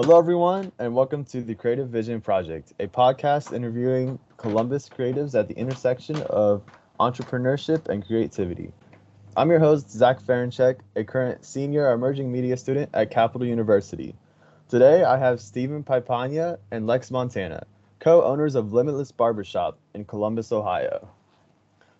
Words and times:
Hello, 0.00 0.16
everyone, 0.16 0.70
and 0.78 0.94
welcome 0.94 1.24
to 1.24 1.42
the 1.42 1.56
Creative 1.56 1.88
Vision 1.88 2.20
Project, 2.20 2.72
a 2.78 2.86
podcast 2.86 3.52
interviewing 3.52 4.16
Columbus 4.36 4.88
creatives 4.88 5.36
at 5.36 5.48
the 5.48 5.54
intersection 5.56 6.22
of 6.30 6.62
entrepreneurship 7.00 7.88
and 7.88 8.06
creativity. 8.06 8.70
I'm 9.36 9.50
your 9.50 9.58
host, 9.58 9.90
Zach 9.90 10.22
Ferenchek, 10.22 10.76
a 10.94 11.02
current 11.02 11.44
senior 11.44 11.90
emerging 11.90 12.30
media 12.30 12.56
student 12.56 12.90
at 12.94 13.10
Capital 13.10 13.44
University. 13.44 14.14
Today, 14.68 15.02
I 15.02 15.18
have 15.18 15.40
Stephen 15.40 15.82
Phaiphanya 15.82 16.58
and 16.70 16.86
Lex 16.86 17.10
Montana, 17.10 17.66
co 17.98 18.22
owners 18.22 18.54
of 18.54 18.72
Limitless 18.72 19.10
Barbershop 19.10 19.80
in 19.94 20.04
Columbus, 20.04 20.52
Ohio. 20.52 21.08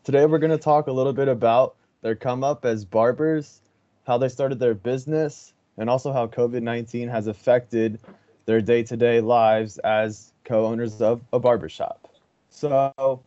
Today, 0.04 0.24
we're 0.24 0.38
going 0.38 0.52
to 0.52 0.56
talk 0.56 0.86
a 0.86 0.92
little 0.92 1.12
bit 1.12 1.26
about 1.26 1.74
their 2.02 2.14
come 2.14 2.44
up 2.44 2.64
as 2.64 2.84
barbers, 2.84 3.60
how 4.06 4.18
they 4.18 4.28
started 4.28 4.60
their 4.60 4.74
business, 4.74 5.52
and 5.78 5.88
also 5.88 6.12
how 6.12 6.26
COVID 6.26 6.62
19 6.62 7.08
has 7.08 7.26
affected 7.26 8.00
their 8.44 8.60
day 8.60 8.82
to 8.82 8.96
day 8.96 9.20
lives 9.20 9.78
as 9.78 10.32
co 10.44 10.66
owners 10.66 11.00
of 11.00 11.22
a 11.32 11.38
barbershop. 11.38 12.12
So, 12.50 13.22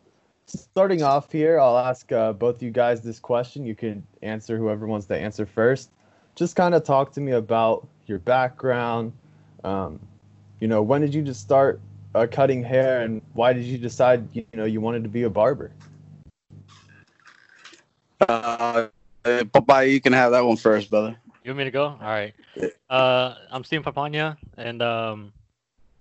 starting 0.46 1.02
off 1.02 1.32
here, 1.32 1.58
I'll 1.58 1.78
ask 1.78 2.10
uh, 2.12 2.32
both 2.32 2.62
you 2.62 2.70
guys 2.70 3.00
this 3.00 3.18
question. 3.18 3.64
You 3.64 3.74
can 3.74 4.06
answer 4.22 4.56
whoever 4.56 4.86
wants 4.86 5.06
to 5.06 5.16
answer 5.16 5.46
first. 5.46 5.90
Just 6.34 6.54
kind 6.56 6.74
of 6.74 6.84
talk 6.84 7.12
to 7.12 7.20
me 7.20 7.32
about 7.32 7.86
your 8.06 8.18
background. 8.18 9.12
Um, 9.64 9.98
you 10.60 10.68
know, 10.68 10.82
when 10.82 11.00
did 11.00 11.14
you 11.14 11.22
just 11.22 11.40
start 11.40 11.80
uh, 12.14 12.26
cutting 12.30 12.62
hair, 12.62 13.02
and 13.02 13.22
why 13.32 13.52
did 13.52 13.64
you 13.64 13.78
decide 13.78 14.28
you 14.32 14.44
know 14.54 14.64
you 14.64 14.80
wanted 14.80 15.02
to 15.02 15.08
be 15.08 15.22
a 15.22 15.30
barber? 15.30 15.72
Uh, 18.28 18.88
Popeye, 19.24 19.90
you 19.90 20.00
can 20.00 20.12
have 20.12 20.32
that 20.32 20.44
one 20.44 20.56
first, 20.56 20.90
brother. 20.90 21.16
You 21.44 21.50
want 21.50 21.58
me 21.58 21.64
to 21.64 21.70
go? 21.72 21.84
All 21.86 21.98
right. 22.00 22.34
Uh, 22.88 23.34
I'm 23.50 23.64
Steven 23.64 23.82
Phaiphanya, 23.82 24.36
and 24.56 24.80
um, 24.80 25.32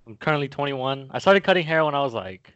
I'm 0.05 0.15
currently 0.17 0.47
21. 0.47 1.09
I 1.09 1.17
started 1.17 1.43
cutting 1.43 1.65
hair 1.65 1.83
when 1.83 1.95
I 1.95 2.01
was 2.01 2.13
like 2.13 2.53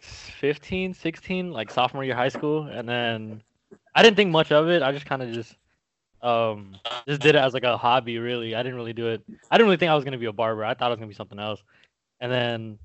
15, 0.00 0.94
16, 0.94 1.52
like 1.52 1.70
sophomore 1.70 2.02
year 2.02 2.14
high 2.14 2.30
school, 2.30 2.64
and 2.68 2.88
then 2.88 3.42
I 3.94 4.02
didn't 4.02 4.16
think 4.16 4.30
much 4.30 4.50
of 4.50 4.70
it. 4.70 4.82
I 4.82 4.92
just 4.92 5.04
kind 5.04 5.20
of 5.20 5.32
just 5.32 5.54
um 6.22 6.76
just 7.06 7.20
did 7.20 7.34
it 7.34 7.38
as 7.38 7.52
like 7.52 7.64
a 7.64 7.76
hobby. 7.76 8.16
Really, 8.16 8.54
I 8.54 8.62
didn't 8.62 8.76
really 8.76 8.94
do 8.94 9.08
it. 9.08 9.22
I 9.50 9.58
didn't 9.58 9.66
really 9.66 9.76
think 9.76 9.90
I 9.90 9.94
was 9.94 10.04
gonna 10.04 10.16
be 10.16 10.24
a 10.24 10.32
barber. 10.32 10.64
I 10.64 10.72
thought 10.72 10.86
I 10.86 10.88
was 10.88 10.96
gonna 10.96 11.08
be 11.08 11.14
something 11.14 11.38
else. 11.38 11.62
And 12.20 12.32
then, 12.32 12.78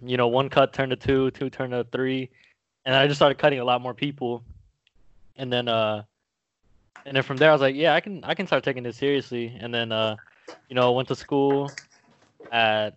you 0.00 0.16
know, 0.16 0.28
one 0.28 0.48
cut 0.48 0.72
turned 0.72 0.90
to 0.90 0.96
two, 0.96 1.32
two 1.32 1.50
turned 1.50 1.72
to 1.72 1.84
three, 1.90 2.30
and 2.84 2.94
I 2.94 3.08
just 3.08 3.18
started 3.18 3.38
cutting 3.38 3.58
a 3.58 3.64
lot 3.64 3.80
more 3.80 3.94
people. 3.94 4.44
And 5.34 5.52
then 5.52 5.66
uh 5.66 6.04
and 7.06 7.16
then 7.16 7.22
from 7.22 7.38
there 7.38 7.50
I 7.50 7.52
was 7.52 7.60
like, 7.60 7.74
yeah, 7.74 7.94
I 7.94 8.00
can 8.00 8.22
I 8.24 8.34
can 8.34 8.46
start 8.46 8.64
taking 8.64 8.82
this 8.82 8.96
seriously. 8.96 9.56
And 9.60 9.72
then 9.72 9.92
uh, 9.92 10.16
you 10.68 10.74
know, 10.74 10.92
went 10.92 11.08
to 11.08 11.16
school 11.16 11.70
at 12.52 12.96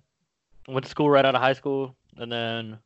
went 0.67 0.85
to 0.85 0.89
school 0.89 1.09
right 1.09 1.25
out 1.25 1.35
of 1.35 1.41
high 1.41 1.53
school, 1.53 1.95
and 2.17 2.31
then 2.31 2.77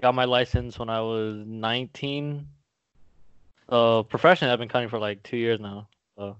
got 0.00 0.14
my 0.14 0.24
license 0.24 0.78
when 0.78 0.90
I 0.90 1.00
was 1.00 1.42
19. 1.46 2.46
Uh, 3.68 4.02
professionally, 4.02 4.52
I've 4.52 4.58
been 4.58 4.68
cutting 4.68 4.88
for 4.88 4.98
like 4.98 5.22
two 5.22 5.36
years 5.36 5.60
now. 5.60 5.88
So 6.16 6.36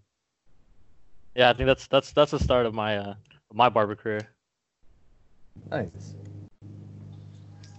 yeah, 1.35 1.51
I 1.51 1.53
think 1.53 1.67
that's 1.67 1.87
that's 1.87 2.13
that's 2.13 2.31
the 2.31 2.39
start 2.39 2.67
of 2.67 2.75
my 2.75 2.99
uh 2.99 3.15
my 3.53 3.69
barber 3.69 3.95
career. 3.95 4.29
Nice. 5.71 6.15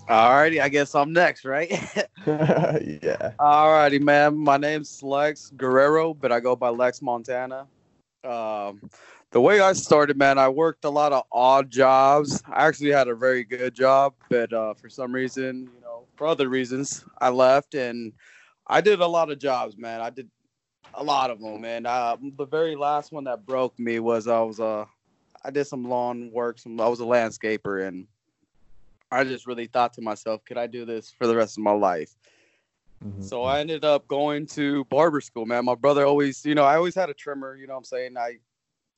Alrighty, 0.08 0.62
I 0.62 0.70
guess 0.70 0.96
I'm 0.96 1.12
next, 1.12 1.44
right? 1.44 1.70
yeah. 2.26 3.32
Alrighty, 3.40 4.02
man. 4.02 4.38
My 4.38 4.56
name's 4.56 5.04
Lex 5.04 5.52
Guerrero, 5.58 6.14
but 6.14 6.32
I 6.32 6.40
go 6.40 6.56
by 6.56 6.70
Lex 6.70 7.02
Montana. 7.02 7.68
Um, 8.24 8.90
the 9.32 9.42
way 9.42 9.60
I 9.60 9.74
started, 9.74 10.18
man, 10.18 10.38
I 10.38 10.48
worked 10.48 10.86
a 10.86 10.90
lot 10.90 11.12
of 11.12 11.24
odd 11.32 11.70
jobs. 11.70 12.42
I 12.48 12.66
actually 12.66 12.92
had 12.92 13.10
a 13.10 13.16
very 13.16 13.44
good 13.44 13.74
job, 13.74 14.14
but 14.30 14.54
uh, 14.54 14.74
for 14.76 14.90
some 14.90 15.14
reason, 15.14 15.70
you 15.76 15.82
know, 15.82 16.06
for 16.16 16.26
other 16.26 16.48
reasons, 16.48 17.04
I 17.20 17.30
left 17.30 17.76
and 17.76 18.14
I 18.66 18.80
did 18.80 19.02
a 19.02 19.08
lot 19.08 19.30
of 19.30 19.40
jobs, 19.40 19.78
man. 19.78 20.00
I 20.00 20.10
did 20.10 20.30
a 20.94 21.04
lot 21.04 21.32
of 21.32 21.42
them, 21.42 21.60
man. 21.62 21.86
Uh, 21.86 22.16
the 22.38 22.46
very 22.46 22.78
last 22.78 23.12
one 23.12 23.26
that 23.26 23.46
broke 23.46 23.78
me 23.78 24.00
was 24.00 24.28
I 24.28 24.40
was 24.40 24.62
uh, 24.62 24.86
I 25.44 25.52
did 25.52 25.68
some 25.68 25.84
lawn 25.84 26.32
work. 26.32 26.60
Some 26.60 26.80
I 26.80 26.88
was 26.88 27.02
a 27.02 27.04
landscaper 27.04 27.88
and 27.88 28.08
I 29.12 29.24
just 29.24 29.48
really 29.48 29.68
thought 29.68 29.94
to 29.94 30.02
myself, 30.02 30.44
could 30.46 30.58
I 30.58 30.68
do 30.68 30.86
this 30.86 31.12
for 31.12 31.28
the 31.28 31.36
rest 31.36 31.58
of 31.58 31.64
my 31.64 31.72
life? 31.72 32.16
Mm-hmm. 33.04 33.22
So 33.22 33.44
I 33.44 33.60
ended 33.60 33.86
up 33.86 34.08
going 34.08 34.48
to 34.48 34.84
barber 34.86 35.22
school, 35.22 35.46
man. 35.46 35.66
My 35.66 35.76
brother 35.76 36.06
always, 36.06 36.46
you 36.46 36.56
know, 36.56 36.64
I 36.64 36.76
always 36.76 36.96
had 36.96 37.10
a 37.10 37.14
trimmer, 37.14 37.56
you 37.56 37.68
know 37.68 37.74
what 37.74 37.80
I'm 37.80 37.84
saying? 37.86 38.18
I 38.18 38.38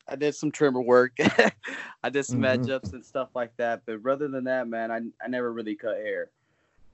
I 0.08 0.16
did 0.16 0.34
some 0.34 0.52
trimmer 0.52 0.82
work. 0.82 1.14
I 2.04 2.10
did 2.10 2.26
some 2.26 2.38
mm-hmm. 2.38 2.64
edge 2.64 2.70
ups 2.70 2.94
and 2.94 3.06
stuff 3.06 3.30
like 3.36 3.56
that. 3.58 3.84
But 3.86 4.00
rather 4.00 4.28
than 4.28 4.46
that, 4.46 4.68
man, 4.68 4.92
I, 4.92 5.02
I 5.24 5.28
never 5.28 5.54
really 5.54 5.76
cut 5.76 5.98
hair. 5.98 6.32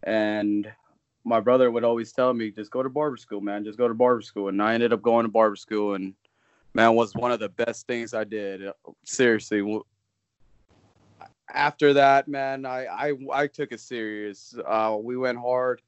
And 0.04 0.70
my 1.24 1.40
brother 1.40 1.72
would 1.72 1.86
always 1.86 2.12
tell 2.12 2.34
me, 2.34 2.52
just 2.52 2.72
go 2.72 2.84
to 2.84 2.90
barber 2.90 3.16
school, 3.16 3.40
man. 3.40 3.64
Just 3.64 3.78
go 3.78 3.88
to 3.88 3.94
barber 3.94 4.22
school. 4.22 4.50
And 4.50 4.62
I 4.62 4.74
ended 4.74 4.92
up 4.92 5.02
going 5.02 5.24
to 5.24 5.32
barber 5.32 5.56
school 5.56 5.96
and 5.96 6.14
man 6.74 6.94
was 6.94 7.16
one 7.16 7.32
of 7.32 7.40
the 7.40 7.50
best 7.50 7.88
things 7.88 8.14
I 8.14 8.26
did. 8.26 8.70
Seriously, 9.06 9.62
after 11.54 11.94
that, 11.94 12.28
man, 12.28 12.66
I 12.66 12.86
I, 12.86 13.14
I 13.32 13.48
took 13.48 13.72
it 13.72 13.80
serious. 13.80 14.56
Uh, 14.66 14.98
we 15.00 15.18
went 15.18 15.38
hard 15.38 15.82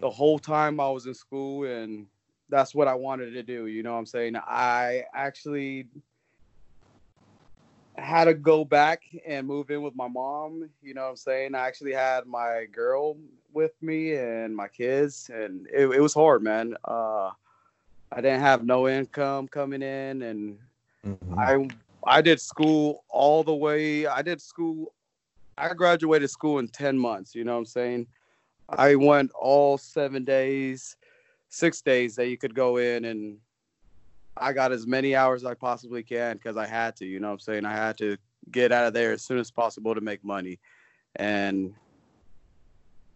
the 0.00 0.10
whole 0.10 0.38
time 0.38 0.80
I 0.80 0.90
was 0.90 1.06
in 1.06 1.14
school, 1.14 1.64
and 1.64 2.06
that's 2.48 2.74
what 2.74 2.88
I 2.88 2.94
wanted 2.94 3.32
to 3.32 3.42
do. 3.42 3.66
You 3.66 3.82
know 3.82 3.92
what 3.92 3.98
I'm 4.00 4.06
saying? 4.06 4.36
I 4.36 5.04
actually 5.14 5.86
had 7.96 8.24
to 8.24 8.34
go 8.34 8.64
back 8.64 9.02
and 9.26 9.46
move 9.46 9.70
in 9.70 9.82
with 9.82 9.94
my 9.94 10.08
mom. 10.08 10.68
You 10.82 10.94
know 10.94 11.02
what 11.02 11.10
I'm 11.10 11.16
saying? 11.16 11.54
I 11.54 11.66
actually 11.66 11.92
had 11.92 12.26
my 12.26 12.66
girl 12.72 13.16
with 13.52 13.72
me 13.80 14.14
and 14.14 14.54
my 14.54 14.68
kids, 14.68 15.30
and 15.32 15.66
it, 15.72 15.86
it 15.86 16.00
was 16.00 16.14
hard, 16.14 16.42
man. 16.42 16.74
Uh, 16.84 17.30
I 18.10 18.16
didn't 18.16 18.40
have 18.40 18.64
no 18.64 18.88
income 18.88 19.48
coming 19.48 19.82
in, 19.82 20.22
and 20.22 20.58
mm-hmm. 21.06 21.38
I 21.38 21.68
I 22.06 22.22
did 22.22 22.40
school 22.40 23.04
all 23.08 23.44
the 23.44 23.54
way. 23.54 24.06
I 24.06 24.22
did 24.22 24.40
school. 24.40 24.92
I 25.56 25.72
graduated 25.74 26.30
school 26.30 26.58
in 26.58 26.68
10 26.68 26.98
months. 26.98 27.34
You 27.34 27.44
know 27.44 27.52
what 27.52 27.58
I'm 27.58 27.66
saying? 27.66 28.06
I 28.68 28.94
went 28.94 29.30
all 29.34 29.76
seven 29.78 30.24
days, 30.24 30.96
six 31.48 31.82
days 31.82 32.16
that 32.16 32.28
you 32.28 32.38
could 32.38 32.54
go 32.54 32.78
in, 32.78 33.04
and 33.04 33.36
I 34.36 34.52
got 34.52 34.72
as 34.72 34.86
many 34.86 35.14
hours 35.14 35.42
as 35.42 35.46
I 35.46 35.54
possibly 35.54 36.02
can 36.02 36.36
because 36.36 36.56
I 36.56 36.66
had 36.66 36.96
to. 36.96 37.06
You 37.06 37.20
know 37.20 37.28
what 37.28 37.34
I'm 37.34 37.40
saying? 37.40 37.64
I 37.66 37.74
had 37.74 37.98
to 37.98 38.16
get 38.50 38.72
out 38.72 38.86
of 38.86 38.94
there 38.94 39.12
as 39.12 39.22
soon 39.22 39.38
as 39.38 39.50
possible 39.50 39.94
to 39.94 40.00
make 40.00 40.24
money. 40.24 40.58
And 41.16 41.74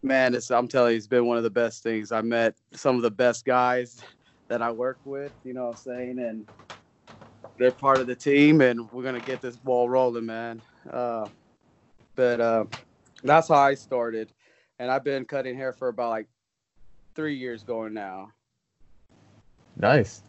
man, 0.03 0.35
it's, 0.35 0.51
I'm 0.51 0.67
telling 0.67 0.91
you, 0.91 0.97
it's 0.97 1.07
been 1.07 1.25
one 1.25 1.37
of 1.37 1.43
the 1.43 1.49
best 1.49 1.83
things. 1.83 2.11
I 2.11 2.21
met 2.21 2.55
some 2.73 2.95
of 2.95 3.01
the 3.01 3.11
best 3.11 3.45
guys 3.45 4.01
that 4.47 4.61
I 4.61 4.71
work 4.71 4.99
with. 5.03 5.33
You 5.43 5.53
know 5.53 5.63
what 5.65 5.69
I'm 5.71 5.75
saying? 5.75 6.19
And 6.19 6.47
they're 7.57 7.71
part 7.71 7.99
of 7.99 8.07
the 8.07 8.15
team, 8.15 8.61
and 8.61 8.91
we're 8.91 9.03
gonna 9.03 9.19
get 9.19 9.41
this 9.41 9.55
ball 9.55 9.89
rolling, 9.89 10.25
man. 10.25 10.61
Uh, 10.89 11.27
but 12.15 12.39
uh, 12.39 12.65
that's 13.23 13.47
how 13.47 13.55
I 13.55 13.73
started, 13.73 14.31
and 14.79 14.91
I've 14.91 15.03
been 15.03 15.25
cutting 15.25 15.55
hair 15.55 15.73
for 15.73 15.87
about 15.87 16.09
like 16.09 16.27
three 17.15 17.35
years 17.35 17.63
going 17.63 17.93
now. 17.93 18.31
Nice. 19.77 20.23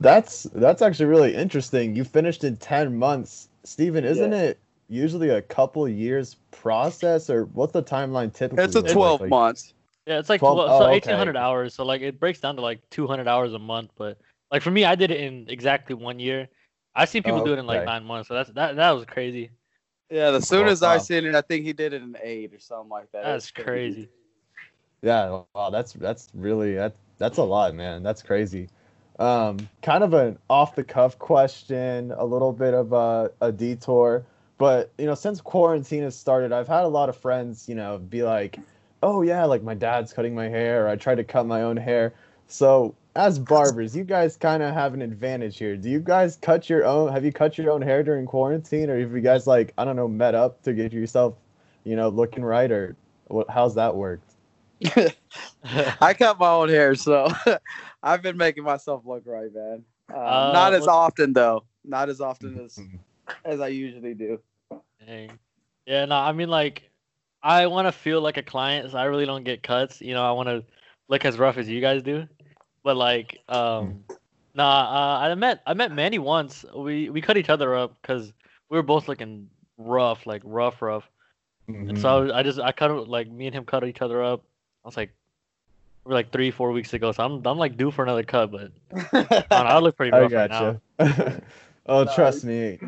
That's 0.00 0.44
that's 0.54 0.82
actually 0.82 1.06
really 1.06 1.34
interesting. 1.34 1.96
You 1.96 2.04
finished 2.04 2.44
in 2.44 2.56
ten 2.56 2.96
months, 2.96 3.48
Steven. 3.64 4.04
Isn't 4.04 4.32
yeah. 4.32 4.38
it 4.38 4.60
usually 4.88 5.30
a 5.30 5.42
couple 5.42 5.88
years 5.88 6.36
process, 6.50 7.28
or 7.28 7.46
what's 7.46 7.72
the 7.72 7.82
timeline 7.82 8.32
typically? 8.32 8.64
It's 8.64 8.76
a 8.76 8.82
twelve 8.82 9.22
like, 9.22 9.30
months. 9.30 9.74
Yeah, 10.06 10.18
it's 10.18 10.30
like 10.30 10.40
12, 10.40 10.56
12 10.56 10.82
so 10.82 10.86
oh, 10.86 10.90
eighteen 10.90 11.16
hundred 11.16 11.36
okay. 11.36 11.44
hours. 11.44 11.74
So 11.74 11.84
like 11.84 12.00
it 12.00 12.18
breaks 12.18 12.40
down 12.40 12.56
to 12.56 12.62
like 12.62 12.80
two 12.90 13.06
hundred 13.06 13.28
hours 13.28 13.52
a 13.52 13.58
month. 13.58 13.90
But 13.98 14.18
like 14.50 14.62
for 14.62 14.70
me, 14.70 14.84
I 14.84 14.94
did 14.94 15.10
it 15.10 15.20
in 15.20 15.46
exactly 15.48 15.94
one 15.94 16.18
year. 16.18 16.48
I've 16.94 17.08
seen 17.08 17.22
people 17.22 17.42
oh, 17.42 17.44
do 17.44 17.52
it 17.52 17.58
in 17.58 17.66
like 17.66 17.84
nine 17.84 18.04
months, 18.04 18.28
so 18.28 18.34
that's 18.34 18.50
that 18.50 18.76
that 18.76 18.90
was 18.90 19.04
crazy. 19.04 19.50
Yeah, 20.10 20.30
the 20.30 20.40
soon 20.40 20.66
oh, 20.66 20.70
as 20.70 20.80
wow. 20.80 20.90
I 20.90 20.98
seen 20.98 21.26
it, 21.26 21.34
I 21.34 21.42
think 21.42 21.64
he 21.64 21.72
did 21.72 21.92
it 21.92 22.02
in 22.02 22.16
eight 22.22 22.54
or 22.54 22.58
something 22.58 22.88
like 22.88 23.12
that. 23.12 23.24
That's 23.24 23.50
crazy. 23.50 23.64
crazy. 23.94 24.08
Yeah, 25.02 25.42
wow, 25.54 25.70
that's 25.70 25.92
that's 25.92 26.28
really 26.34 26.74
that 26.74 26.94
that's 27.18 27.38
a 27.38 27.42
lot, 27.42 27.74
man. 27.74 28.02
That's 28.02 28.22
crazy. 28.22 28.68
Um, 29.18 29.68
kind 29.82 30.04
of 30.04 30.14
an 30.14 30.38
off 30.48 30.74
the 30.74 30.84
cuff 30.84 31.18
question, 31.18 32.12
a 32.16 32.24
little 32.24 32.52
bit 32.52 32.72
of 32.72 32.92
a, 32.92 33.30
a 33.40 33.50
detour, 33.52 34.24
but 34.58 34.92
you 34.98 35.06
know, 35.06 35.14
since 35.14 35.40
quarantine 35.40 36.02
has 36.02 36.16
started, 36.16 36.52
I've 36.52 36.68
had 36.68 36.84
a 36.84 36.88
lot 36.88 37.08
of 37.08 37.16
friends, 37.16 37.68
you 37.68 37.74
know, 37.74 37.98
be 37.98 38.22
like, 38.22 38.58
"Oh 39.02 39.22
yeah, 39.22 39.44
like 39.44 39.62
my 39.62 39.74
dad's 39.74 40.12
cutting 40.12 40.34
my 40.34 40.48
hair," 40.48 40.86
or 40.86 40.88
I 40.88 40.96
tried 40.96 41.16
to 41.16 41.24
cut 41.24 41.46
my 41.46 41.62
own 41.62 41.76
hair. 41.76 42.14
So 42.46 42.94
as 43.18 43.36
barbers, 43.36 43.96
you 43.96 44.04
guys 44.04 44.36
kind 44.36 44.62
of 44.62 44.72
have 44.72 44.94
an 44.94 45.02
advantage 45.02 45.58
here. 45.58 45.76
Do 45.76 45.90
you 45.90 45.98
guys 45.98 46.36
cut 46.36 46.70
your 46.70 46.84
own? 46.84 47.12
Have 47.12 47.24
you 47.24 47.32
cut 47.32 47.58
your 47.58 47.72
own 47.72 47.82
hair 47.82 48.04
during 48.04 48.26
quarantine, 48.26 48.88
or 48.88 48.98
have 48.98 49.12
you 49.12 49.20
guys 49.20 49.46
like 49.46 49.74
I 49.76 49.84
don't 49.84 49.96
know 49.96 50.06
met 50.06 50.36
up 50.36 50.62
to 50.62 50.72
get 50.72 50.92
yourself, 50.92 51.34
you 51.82 51.96
know, 51.96 52.08
looking 52.08 52.44
right, 52.44 52.70
or 52.70 52.96
what? 53.26 53.50
How's 53.50 53.74
that 53.74 53.96
worked? 53.96 54.34
I 55.64 56.14
cut 56.14 56.38
my 56.38 56.48
own 56.48 56.68
hair, 56.68 56.94
so 56.94 57.28
I've 58.04 58.22
been 58.22 58.36
making 58.36 58.62
myself 58.62 59.02
look 59.04 59.24
right, 59.26 59.52
man. 59.52 59.84
Uh, 60.12 60.16
uh, 60.16 60.50
not 60.54 60.72
as 60.72 60.86
often 60.86 61.32
though. 61.32 61.64
Not 61.84 62.08
as 62.08 62.20
often 62.20 62.60
as 62.60 62.78
as 63.44 63.60
I 63.60 63.68
usually 63.68 64.14
do. 64.14 64.40
Dang. 65.04 65.32
Yeah, 65.86 66.04
no, 66.04 66.14
I 66.14 66.30
mean 66.30 66.50
like 66.50 66.88
I 67.42 67.66
want 67.66 67.88
to 67.88 67.92
feel 67.92 68.20
like 68.20 68.36
a 68.36 68.44
client, 68.44 68.92
so 68.92 68.98
I 68.98 69.04
really 69.04 69.26
don't 69.26 69.42
get 69.42 69.64
cuts. 69.64 70.00
You 70.00 70.14
know, 70.14 70.24
I 70.24 70.30
want 70.30 70.48
to 70.48 70.62
look 71.08 71.24
as 71.24 71.36
rough 71.36 71.58
as 71.58 71.68
you 71.68 71.80
guys 71.80 72.04
do. 72.04 72.28
But 72.88 72.96
like, 72.96 73.42
um, 73.50 74.02
nah, 74.54 74.64
uh, 74.64 75.28
I 75.28 75.34
met 75.34 75.60
I 75.66 75.74
met 75.74 75.92
Manny 75.92 76.18
once. 76.18 76.64
We 76.74 77.10
we 77.10 77.20
cut 77.20 77.36
each 77.36 77.50
other 77.50 77.76
up 77.76 78.00
because 78.00 78.32
we 78.70 78.78
were 78.78 78.82
both 78.82 79.08
looking 79.08 79.50
rough, 79.76 80.26
like 80.26 80.40
rough, 80.42 80.80
rough. 80.80 81.06
And 81.68 81.98
Mhm. 81.98 82.00
so 82.00 82.32
I 82.32 82.42
just 82.42 82.58
I 82.58 82.72
cut 82.72 83.06
like 83.06 83.30
me 83.30 83.44
and 83.44 83.54
him 83.54 83.66
cut 83.66 83.84
each 83.84 84.00
other 84.00 84.22
up. 84.22 84.40
I 84.86 84.88
was 84.88 84.96
like, 84.96 85.10
we 86.06 86.08
were 86.08 86.14
like 86.14 86.32
three 86.32 86.50
four 86.50 86.72
weeks 86.72 86.94
ago, 86.94 87.12
so 87.12 87.22
I'm 87.22 87.46
I'm 87.46 87.58
like 87.58 87.76
due 87.76 87.90
for 87.90 88.04
another 88.04 88.22
cut, 88.22 88.50
but 88.50 88.72
I, 89.12 89.44
I 89.50 89.78
look 89.80 89.94
pretty 89.94 90.12
I 90.12 90.20
rough 90.22 90.32
right 90.32 90.48
now. 90.48 90.80
oh, 91.86 92.04
No, 92.06 92.14
trust 92.14 92.44
me, 92.44 92.78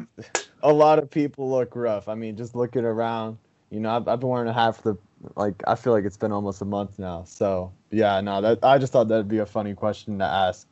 a 0.62 0.72
lot 0.72 0.98
of 0.98 1.10
people 1.10 1.50
look 1.50 1.76
rough. 1.76 2.08
I 2.08 2.14
mean, 2.14 2.38
just 2.38 2.54
looking 2.54 2.86
around, 2.86 3.36
you 3.68 3.80
know, 3.80 3.94
I've, 3.94 4.08
I've 4.08 4.20
been 4.20 4.30
wearing 4.30 4.48
a 4.48 4.54
hat 4.54 4.76
for 4.78 4.92
the 4.94 4.98
like. 5.36 5.62
I 5.66 5.74
feel 5.74 5.92
like 5.92 6.04
it's 6.04 6.16
been 6.16 6.32
almost 6.32 6.62
a 6.62 6.64
month 6.64 6.98
now. 6.98 7.24
So 7.24 7.72
yeah, 7.90 8.20
no, 8.20 8.40
that 8.40 8.58
I 8.62 8.78
just 8.78 8.92
thought 8.92 9.08
that'd 9.08 9.28
be 9.28 9.38
a 9.38 9.46
funny 9.46 9.74
question 9.74 10.18
to 10.18 10.24
ask. 10.24 10.66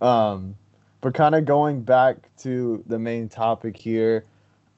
Um, 0.00 0.56
but 1.00 1.14
kind 1.14 1.34
of 1.34 1.44
going 1.44 1.82
back 1.82 2.16
to 2.38 2.82
the 2.86 2.98
main 2.98 3.28
topic 3.28 3.76
here, 3.76 4.24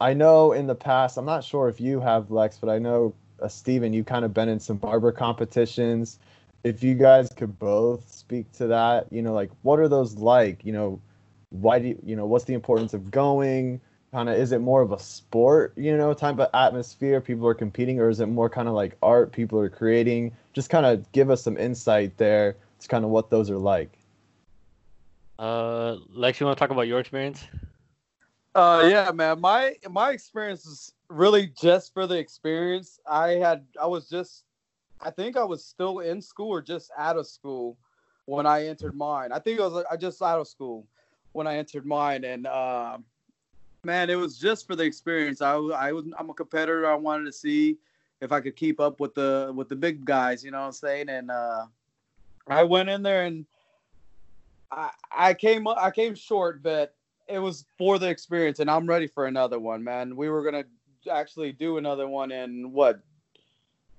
I 0.01 0.13
know 0.13 0.53
in 0.53 0.67
the 0.67 0.75
past, 0.75 1.17
I'm 1.17 1.25
not 1.25 1.45
sure 1.45 1.69
if 1.69 1.81
you 1.81 2.01
have 2.01 2.31
Lex, 2.31 2.59
but 2.59 2.69
I 2.69 2.79
know 2.79 3.15
uh, 3.41 3.49
Steven, 3.49 3.93
you 3.93 4.05
kind 4.05 4.25
of 4.25 4.35
been 4.35 4.49
in 4.49 4.61
some 4.61 4.77
barber 4.77 5.13
competitions. 5.13 6.19
If 6.65 6.83
you 6.83 6.95
guys 6.95 7.33
could 7.33 7.59
both 7.59 8.13
speak 8.13 8.51
to 8.53 8.67
that, 8.67 9.07
you 9.13 9.23
know, 9.23 9.33
like 9.33 9.51
what 9.63 9.79
are 9.79 9.89
those 9.89 10.17
like? 10.17 10.65
You 10.65 10.73
know, 10.73 11.01
why 11.51 11.79
do 11.79 11.89
you, 11.89 11.99
you 12.05 12.17
know, 12.17 12.27
what's 12.27 12.45
the 12.45 12.55
importance 12.55 12.93
of 12.93 13.11
going? 13.11 13.81
Kind 14.17 14.31
of, 14.31 14.39
is 14.39 14.53
it 14.53 14.63
more 14.63 14.81
of 14.81 14.93
a 14.93 14.99
sport, 14.99 15.75
you 15.77 15.95
know, 15.95 16.15
type 16.15 16.39
of 16.39 16.49
atmosphere? 16.55 17.21
People 17.21 17.47
are 17.49 17.53
competing, 17.53 18.01
or 18.01 18.09
is 18.09 18.19
it 18.19 18.29
more 18.29 18.49
kind 18.49 18.67
of 18.67 18.73
like 18.73 18.97
art? 19.03 19.31
People 19.31 19.61
are 19.61 19.69
creating. 19.69 20.33
Just 20.55 20.71
kind 20.71 20.87
of 20.87 21.13
give 21.13 21.29
us 21.29 21.43
some 21.43 21.59
insight 21.59 22.17
there. 22.17 22.57
It's 22.79 22.87
kind 22.87 23.05
of 23.05 23.11
what 23.11 23.29
those 23.29 23.51
are 23.51 23.59
like. 23.59 23.91
Uh, 25.39 25.97
Lex, 26.09 26.41
you 26.41 26.47
want 26.47 26.57
to 26.57 26.59
talk 26.59 26.71
about 26.71 26.87
your 26.87 26.99
experience? 26.99 27.45
Uh, 28.55 28.89
yeah, 28.89 29.11
man. 29.11 29.39
My 29.39 29.75
my 29.91 30.13
experience 30.13 30.65
is 30.65 30.95
really 31.11 31.49
just 31.49 31.93
for 31.93 32.07
the 32.07 32.17
experience. 32.17 32.99
I 33.07 33.33
had 33.33 33.67
I 33.79 33.87
was 33.87 34.09
just, 34.09 34.45
I 34.99 35.11
think 35.11 35.37
I 35.37 35.45
was 35.45 35.63
still 35.63 35.99
in 35.99 36.23
school 36.23 36.49
or 36.49 36.63
just 36.63 36.91
out 36.97 37.19
of 37.19 37.27
school 37.27 37.77
when 38.25 38.47
I 38.47 38.65
entered 38.65 38.95
mine. 38.95 39.31
I 39.31 39.41
think 39.41 39.61
I 39.61 39.67
was 39.67 39.85
I 39.91 39.99
just 39.99 40.23
out 40.23 40.41
of 40.41 40.49
school 40.49 40.87
when 41.33 41.47
I 41.47 41.59
entered 41.59 41.85
mine, 41.85 42.25
and 42.25 42.47
uh, 42.47 42.97
man, 43.87 44.11
it 44.11 44.17
was 44.17 44.39
just 44.39 44.67
for 44.67 44.77
the 44.77 44.85
experience. 44.85 45.41
I 45.41 45.55
I 45.55 45.93
was 45.93 46.05
I'm 46.19 46.29
a 46.29 46.35
competitor. 46.35 46.87
I 46.91 46.95
wanted 46.95 47.25
to 47.27 47.33
see 47.33 47.79
if 48.21 48.33
I 48.33 48.41
could 48.41 48.57
keep 48.57 48.81
up 48.81 49.01
with 49.01 49.15
the 49.15 49.53
with 49.55 49.69
the 49.69 49.77
big 49.77 50.05
guys. 50.05 50.45
You 50.45 50.51
know 50.51 50.61
what 50.61 50.67
I'm 50.67 50.73
saying? 50.73 51.09
And 51.09 51.31
uh, 51.31 51.67
I 52.49 52.65
went 52.65 52.91
in 52.91 53.03
there 53.03 53.25
and 53.25 53.47
I 54.71 54.91
I 55.17 55.35
came 55.35 55.67
I 55.67 55.91
came 55.91 56.15
short, 56.15 56.63
but 56.63 56.95
it 57.29 57.39
was 57.39 57.65
for 57.79 57.99
the 57.99 58.09
experience, 58.09 58.61
and 58.61 58.71
I'm 58.71 58.87
ready 58.87 59.07
for 59.07 59.27
another 59.27 59.59
one, 59.59 59.83
man. 59.83 60.15
We 60.17 60.29
were 60.29 60.43
gonna 60.43 60.65
actually 61.11 61.53
do 61.53 61.79
another 61.79 62.09
one 62.09 62.33
in 62.33 62.73
what 62.73 63.01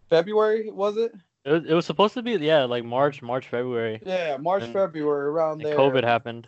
February 0.09 0.69
was 0.69 0.97
it? 0.97 1.13
It 1.45 1.51
was, 1.51 1.63
it 1.65 1.73
was 1.73 1.85
supposed 1.85 2.13
to 2.15 2.21
be 2.21 2.33
yeah, 2.33 2.65
like 2.65 2.83
March, 2.83 3.21
March, 3.21 3.47
February. 3.47 4.01
Yeah, 4.05 4.37
March, 4.37 4.63
And- 4.63 4.73
February, 4.73 5.27
around 5.27 5.61
there. 5.61 5.77
COVID 5.77 6.03
happened. 6.03 6.47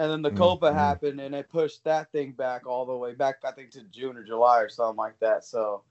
And 0.00 0.10
then 0.10 0.22
the 0.22 0.30
Mhm. 0.30 0.38
COVID 0.38 0.72
happened, 0.74 1.20
and 1.20 1.34
it 1.34 1.48
pushed 1.50 1.84
that 1.84 2.10
thing 2.10 2.32
back 2.32 2.66
all 2.66 2.86
the 2.86 2.96
way 2.96 3.14
back, 3.14 3.36
I 3.44 3.52
think, 3.52 3.70
to 3.72 3.82
June 3.84 4.16
or 4.16 4.24
July 4.24 4.60
or 4.62 4.68
something 4.68 4.96
like 4.96 5.18
that. 5.20 5.44
So. 5.44 5.82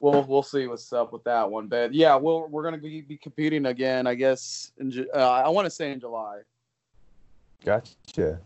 We'll, 0.00 0.24
we'll 0.24 0.42
see 0.42 0.66
what's 0.66 0.92
up 0.92 1.12
with 1.12 1.22
that 1.22 1.48
one, 1.48 1.68
but 1.68 1.94
yeah, 1.94 2.16
we'll, 2.16 2.48
we're 2.48 2.64
gonna 2.64 2.76
be, 2.76 3.02
be 3.02 3.16
competing 3.16 3.66
again, 3.66 4.08
I 4.08 4.16
guess. 4.16 4.72
In, 4.78 4.90
Ju- 4.90 5.08
uh, 5.14 5.18
I 5.46 5.48
want 5.48 5.66
to 5.66 5.70
say 5.70 5.92
in 5.92 6.00
July. 6.00 6.40
Gotcha. 7.64 8.40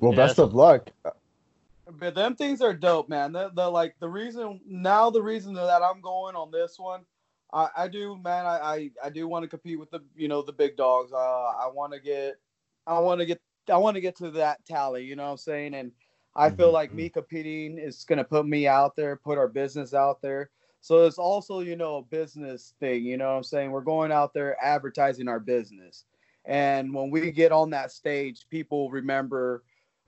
Well, 0.00 0.12
Yeah, 0.12 0.16
best 0.16 0.38
of 0.38 0.54
luck. 0.54 0.88
But 1.86 2.14
them 2.14 2.34
things 2.36 2.62
are 2.62 2.72
dope, 2.72 3.10
man. 3.10 3.32
The, 3.32 3.50
the 3.52 3.68
like 3.68 3.96
the 4.00 4.08
reason 4.08 4.62
now 4.66 5.10
the 5.10 5.20
reason 5.22 5.52
that 5.52 5.82
I'm 5.82 6.00
going 6.00 6.34
on 6.36 6.50
this 6.50 6.78
one, 6.78 7.02
I, 7.52 7.68
I 7.76 7.88
do, 7.88 8.16
man. 8.24 8.46
I, 8.46 8.58
I, 8.58 8.90
I 9.04 9.10
do 9.10 9.28
want 9.28 9.42
to 9.42 9.48
compete 9.48 9.78
with 9.78 9.90
the 9.90 10.00
you 10.16 10.28
know 10.28 10.40
the 10.40 10.54
big 10.54 10.74
dogs. 10.74 11.12
Uh, 11.12 11.16
I 11.18 11.68
want 11.70 11.92
to 11.92 12.00
get, 12.00 12.36
I 12.86 12.98
want 12.98 13.20
to 13.20 13.26
get, 13.26 13.42
I 13.70 13.76
want 13.76 13.94
to 13.96 14.00
get 14.00 14.16
to 14.16 14.30
that 14.32 14.64
tally. 14.64 15.04
You 15.04 15.16
know 15.16 15.24
what 15.24 15.30
I'm 15.32 15.36
saying? 15.38 15.74
And 15.74 15.92
I 16.36 16.50
feel 16.50 16.72
like 16.72 16.90
Mhm. 16.92 16.96
me 16.96 17.08
competing 17.10 17.78
is 17.78 18.04
gonna 18.04 18.24
put 18.24 18.46
me 18.46 18.66
out 18.66 18.96
there, 18.96 19.16
put 19.16 19.38
our 19.38 19.48
business 19.48 19.94
out 19.94 20.20
there. 20.20 20.50
So 20.80 21.06
it's 21.06 21.18
also 21.18 21.60
you 21.60 21.76
know 21.76 21.96
a 21.96 22.02
business 22.02 22.74
thing. 22.80 23.04
You 23.04 23.16
know 23.16 23.30
what 23.30 23.36
I'm 23.38 23.42
saying? 23.44 23.70
We're 23.70 23.80
going 23.82 24.12
out 24.12 24.34
there 24.34 24.56
advertising 24.62 25.28
our 25.28 25.40
business, 25.40 26.04
and 26.44 26.92
when 26.92 27.10
we 27.10 27.30
get 27.30 27.52
on 27.52 27.70
that 27.70 27.90
stage, 27.92 28.46
people 28.50 28.90
remember 28.90 29.62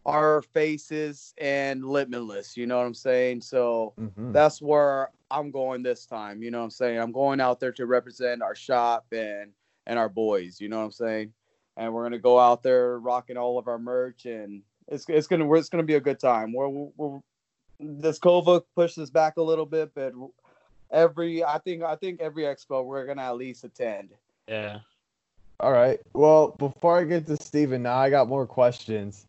our 0.05 0.43
faces 0.43 1.35
and 1.39 1.85
limitless. 1.85 2.57
You 2.57 2.67
know 2.67 2.79
what 2.79 2.87
I'm 2.87 2.95
saying? 2.95 3.41
So 3.41 3.95
Mhm. 3.99 4.33
that's 4.33 4.61
where 4.63 5.11
I'm 5.31 5.51
going 5.51 5.83
this 5.83 6.07
time. 6.07 6.43
You 6.43 6.51
know 6.51 6.59
what 6.59 6.65
I'm 6.65 6.71
saying? 6.71 6.99
I'm 6.99 7.13
going 7.13 7.41
out 7.41 7.59
there 7.61 7.73
to 7.73 7.87
represent 7.87 8.43
our 8.43 8.55
shop 8.55 9.07
and 9.13 9.53
and 9.87 9.99
our 9.99 10.09
boys. 10.09 10.61
You 10.61 10.69
know 10.69 10.79
what 10.79 10.85
I'm 10.85 10.93
saying? 10.93 11.33
And 11.77 11.93
we're 11.93 12.05
gonna 12.05 12.19
go 12.19 12.39
out 12.39 12.63
there 12.63 12.99
rocking 12.99 13.37
all 13.37 13.59
of 13.59 13.69
our 13.69 13.79
merch, 13.79 14.27
and 14.27 14.63
it's 14.89 15.05
it's 15.09 15.27
gonna 15.27 15.53
it's 15.55 15.69
gonna 15.69 15.83
be 15.83 15.95
a 15.95 16.01
good 16.01 16.19
time. 16.19 16.53
We're, 16.53 16.69
we're 16.69 17.21
this 17.79 18.19
COVID 18.19 18.63
pushed 18.75 18.99
us 18.99 19.11
back 19.11 19.37
a 19.37 19.43
little 19.43 19.67
bit, 19.67 19.93
but 19.95 20.13
every 20.91 21.45
I 21.45 21.59
think 21.59 21.83
I 21.83 21.97
think 21.97 22.21
every 22.21 22.45
expo 22.45 22.85
we're 22.85 23.07
gonna 23.07 23.23
at 23.23 23.37
least 23.37 23.65
attend. 23.65 24.11
Yeah. 24.49 24.81
All 25.61 25.73
right. 25.73 26.01
Well, 26.13 26.55
before 26.59 26.99
I 26.99 27.05
get 27.05 27.27
to 27.27 27.37
Steven, 27.37 27.83
now 27.83 27.97
I 27.97 28.11
got 28.11 28.29
more 28.29 28.47
questions. 28.47 29.27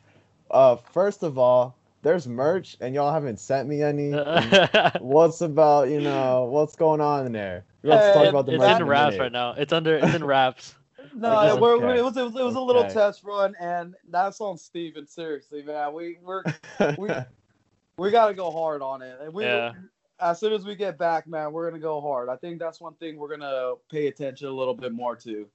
Uh, 0.51 0.75
first 0.75 1.23
of 1.23 1.37
all, 1.37 1.75
there's 2.01 2.27
merch, 2.27 2.77
and 2.81 2.93
y'all 2.93 3.13
haven't 3.13 3.39
sent 3.39 3.67
me 3.67 3.81
any. 3.81 4.11
what's 4.99 5.41
about, 5.41 5.89
you 5.89 6.01
know, 6.01 6.45
what's 6.45 6.75
going 6.75 7.01
on 7.01 7.25
in 7.25 7.31
there? 7.31 7.63
Let's 7.83 8.07
to 8.07 8.13
talk 8.13 8.27
about 8.27 8.45
the 8.45 8.53
it's 8.53 8.59
merch 8.59 8.75
in 8.75 8.81
a 8.81 8.85
wraps 8.85 9.11
minute. 9.11 9.23
right 9.23 9.31
now. 9.31 9.51
It's 9.53 9.71
under 9.71 9.97
it's 9.97 10.13
in 10.13 10.23
wraps. 10.23 10.75
No, 11.17 11.31
Okay. 11.39 11.59
we're, 11.59 11.75
Okay. 11.77 11.99
it 11.99 12.03
was 12.03 12.15
it 12.15 12.23
was, 12.23 12.35
it 12.35 12.43
was 12.43 12.55
a 12.55 12.59
little 12.61 12.83
Okay. 12.83 12.93
test 12.93 13.23
run, 13.23 13.55
and 13.59 13.95
that's 14.09 14.39
on 14.39 14.57
Steven. 14.57 15.07
Seriously, 15.07 15.63
man, 15.63 15.93
we 15.93 16.17
we're 16.21 16.43
we 16.97 17.09
we 17.97 18.11
got 18.11 18.27
to 18.27 18.33
go 18.35 18.51
hard 18.51 18.81
on 18.83 19.01
it. 19.01 19.17
And 19.21 19.33
we, 19.33 19.43
Yeah. 19.45 19.73
As 20.19 20.39
soon 20.39 20.51
as 20.53 20.65
we 20.65 20.75
get 20.75 20.97
back, 20.97 21.27
man, 21.27 21.51
we're 21.53 21.69
gonna 21.69 21.79
go 21.81 22.01
hard. 22.01 22.27
I 22.29 22.35
think 22.37 22.57
that's 22.59 22.81
one 22.81 22.95
thing 22.95 23.17
we're 23.17 23.29
gonna 23.29 23.73
pay 23.91 24.07
attention 24.07 24.47
a 24.47 24.51
little 24.51 24.73
bit 24.73 24.91
more 24.91 25.15
to. 25.17 25.47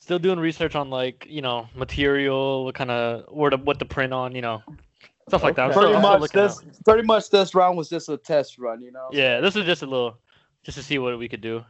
Still 0.00 0.18
doing 0.18 0.38
research 0.40 0.74
on 0.74 0.90
like, 0.90 1.26
you 1.28 1.42
know, 1.42 1.68
material, 1.76 2.64
what 2.64 2.74
kind 2.74 2.90
of 2.90 3.24
where 3.32 3.50
to 3.50 3.56
what 3.56 3.78
to 3.78 3.84
print 3.84 4.12
on, 4.12 4.34
you 4.34 4.42
know. 4.42 4.62
Stuff 5.28 5.44
like 5.44 5.54
that. 5.56 5.62
I'm 5.62 5.70
Okay. 5.70 5.78
still, 5.78 5.82
Pretty 5.90 6.00
still 6.00 6.10
much 6.10 6.20
looking 6.22 6.42
this, 6.42 6.58
out. 6.58 6.84
pretty 6.84 7.02
much 7.06 7.30
this 7.30 7.54
round 7.54 7.76
was 7.78 7.88
just 7.88 8.08
a 8.08 8.16
test 8.16 8.58
run, 8.58 8.80
you 8.80 8.90
know. 8.90 9.08
Yeah, 9.12 9.40
this 9.40 9.54
is 9.54 9.64
just 9.64 9.82
a 9.82 9.86
little 9.86 10.18
just 10.64 10.76
to 10.78 10.82
see 10.82 10.98
what 10.98 11.16
we 11.18 11.28
could 11.28 11.40
do. 11.40 11.64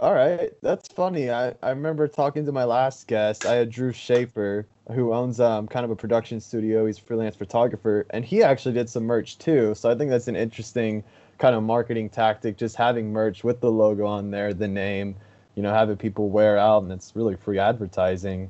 All 0.00 0.14
right, 0.14 0.50
that's 0.62 0.88
funny. 0.88 1.30
I, 1.30 1.54
I 1.62 1.68
remember 1.70 2.08
talking 2.08 2.46
to 2.46 2.52
my 2.52 2.64
last 2.64 3.06
guest. 3.06 3.44
I 3.44 3.52
had 3.56 3.68
Drew 3.68 3.92
Schaefer, 3.92 4.66
who 4.94 5.12
owns 5.12 5.40
um 5.40 5.68
kind 5.68 5.84
of 5.84 5.90
a 5.90 5.96
production 5.96 6.40
studio. 6.40 6.86
He's 6.86 6.96
a 6.98 7.02
freelance 7.02 7.36
photographer, 7.36 8.06
and 8.08 8.24
he 8.24 8.42
actually 8.42 8.72
did 8.74 8.88
some 8.88 9.04
merch 9.04 9.36
too. 9.36 9.74
So 9.74 9.90
I 9.90 9.94
think 9.94 10.10
that's 10.10 10.26
an 10.26 10.36
interesting 10.36 11.04
kind 11.36 11.54
of 11.54 11.62
marketing 11.62 12.08
tactic, 12.08 12.56
just 12.56 12.76
having 12.76 13.12
merch 13.12 13.44
with 13.44 13.60
the 13.60 13.70
logo 13.70 14.06
on 14.06 14.30
there, 14.30 14.54
the 14.54 14.68
name, 14.68 15.16
you 15.54 15.62
know, 15.62 15.72
having 15.72 15.98
people 15.98 16.30
wear 16.30 16.56
out, 16.56 16.82
and 16.82 16.90
it's 16.92 17.14
really 17.14 17.36
free 17.36 17.58
advertising. 17.58 18.48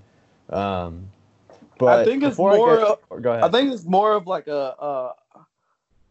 Um, 0.50 1.08
but 1.78 2.04
think 2.04 2.22
it's 2.22 2.38
I 2.38 2.42
more 2.42 2.76
get- 2.76 2.86
of- 3.10 3.22
go 3.22 3.32
ahead. 3.32 3.42
I 3.42 3.48
think 3.48 3.72
it's 3.72 3.84
more 3.86 4.12
of 4.12 4.28
like 4.28 4.46
a, 4.46 4.74
a, 4.78 5.14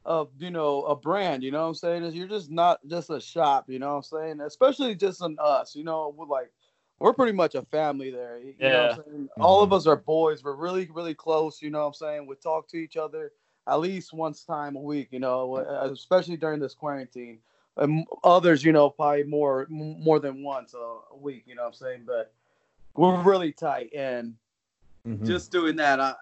a 0.09 0.25
you 0.39 0.49
know, 0.51 0.83
a 0.83 0.95
brand. 0.95 1.43
You 1.43 1.51
know 1.51 1.61
what 1.61 1.67
I'm 1.69 1.75
saying? 1.75 2.03
Is 2.03 2.15
you're 2.15 2.27
just 2.27 2.51
not 2.51 2.79
just 2.87 3.09
a 3.09 3.21
shop. 3.21 3.69
You 3.69 3.79
know 3.79 3.91
what 3.91 3.97
I'm 3.97 4.03
saying? 4.03 4.41
Especially 4.41 4.95
just 4.95 5.21
on 5.21 5.37
us. 5.39 5.75
You 5.75 5.83
know, 5.85 6.13
we're 6.17 6.25
like 6.25 6.51
we're 6.99 7.13
pretty 7.13 7.31
much 7.31 7.55
a 7.55 7.61
family 7.63 8.09
there. 8.11 8.39
You 8.39 8.55
know 8.59 8.87
what 8.87 8.97
Yeah. 8.97 9.03
I'm 9.05 9.11
saying? 9.11 9.29
All 9.39 9.61
of 9.63 9.71
us 9.71 9.87
are 9.87 9.95
boys. 9.95 10.43
We're 10.43 10.55
really 10.55 10.89
really 10.93 11.13
close. 11.13 11.61
You 11.61 11.69
know 11.69 11.79
what 11.79 11.87
I'm 11.87 11.93
saying? 11.93 12.27
We 12.27 12.35
talk 12.35 12.67
to 12.69 12.77
each 12.77 12.97
other 12.97 13.31
at 13.67 13.79
least 13.79 14.11
once 14.11 14.43
time 14.43 14.75
a 14.75 14.81
week. 14.81 15.09
You 15.11 15.19
know, 15.19 15.55
uh, 15.55 15.89
especially 15.93 16.37
during 16.37 16.59
this 16.59 16.73
quarantine. 16.73 17.39
And 17.77 18.05
others, 18.25 18.61
you 18.65 18.73
know, 18.73 18.89
probably 18.89 19.23
more 19.23 19.67
more 19.69 20.19
than 20.19 20.43
once 20.43 20.73
a, 20.73 20.77
a 21.13 21.17
week. 21.17 21.43
You 21.45 21.55
know 21.55 21.61
what 21.61 21.67
I'm 21.69 21.73
saying? 21.75 22.03
But 22.05 22.33
we're 22.95 23.21
really 23.21 23.53
tight 23.53 23.93
and 23.93 24.35
Mhm. 25.07 25.25
just 25.25 25.49
doing 25.51 25.77
that 25.77 26.01
I, 26.01 26.13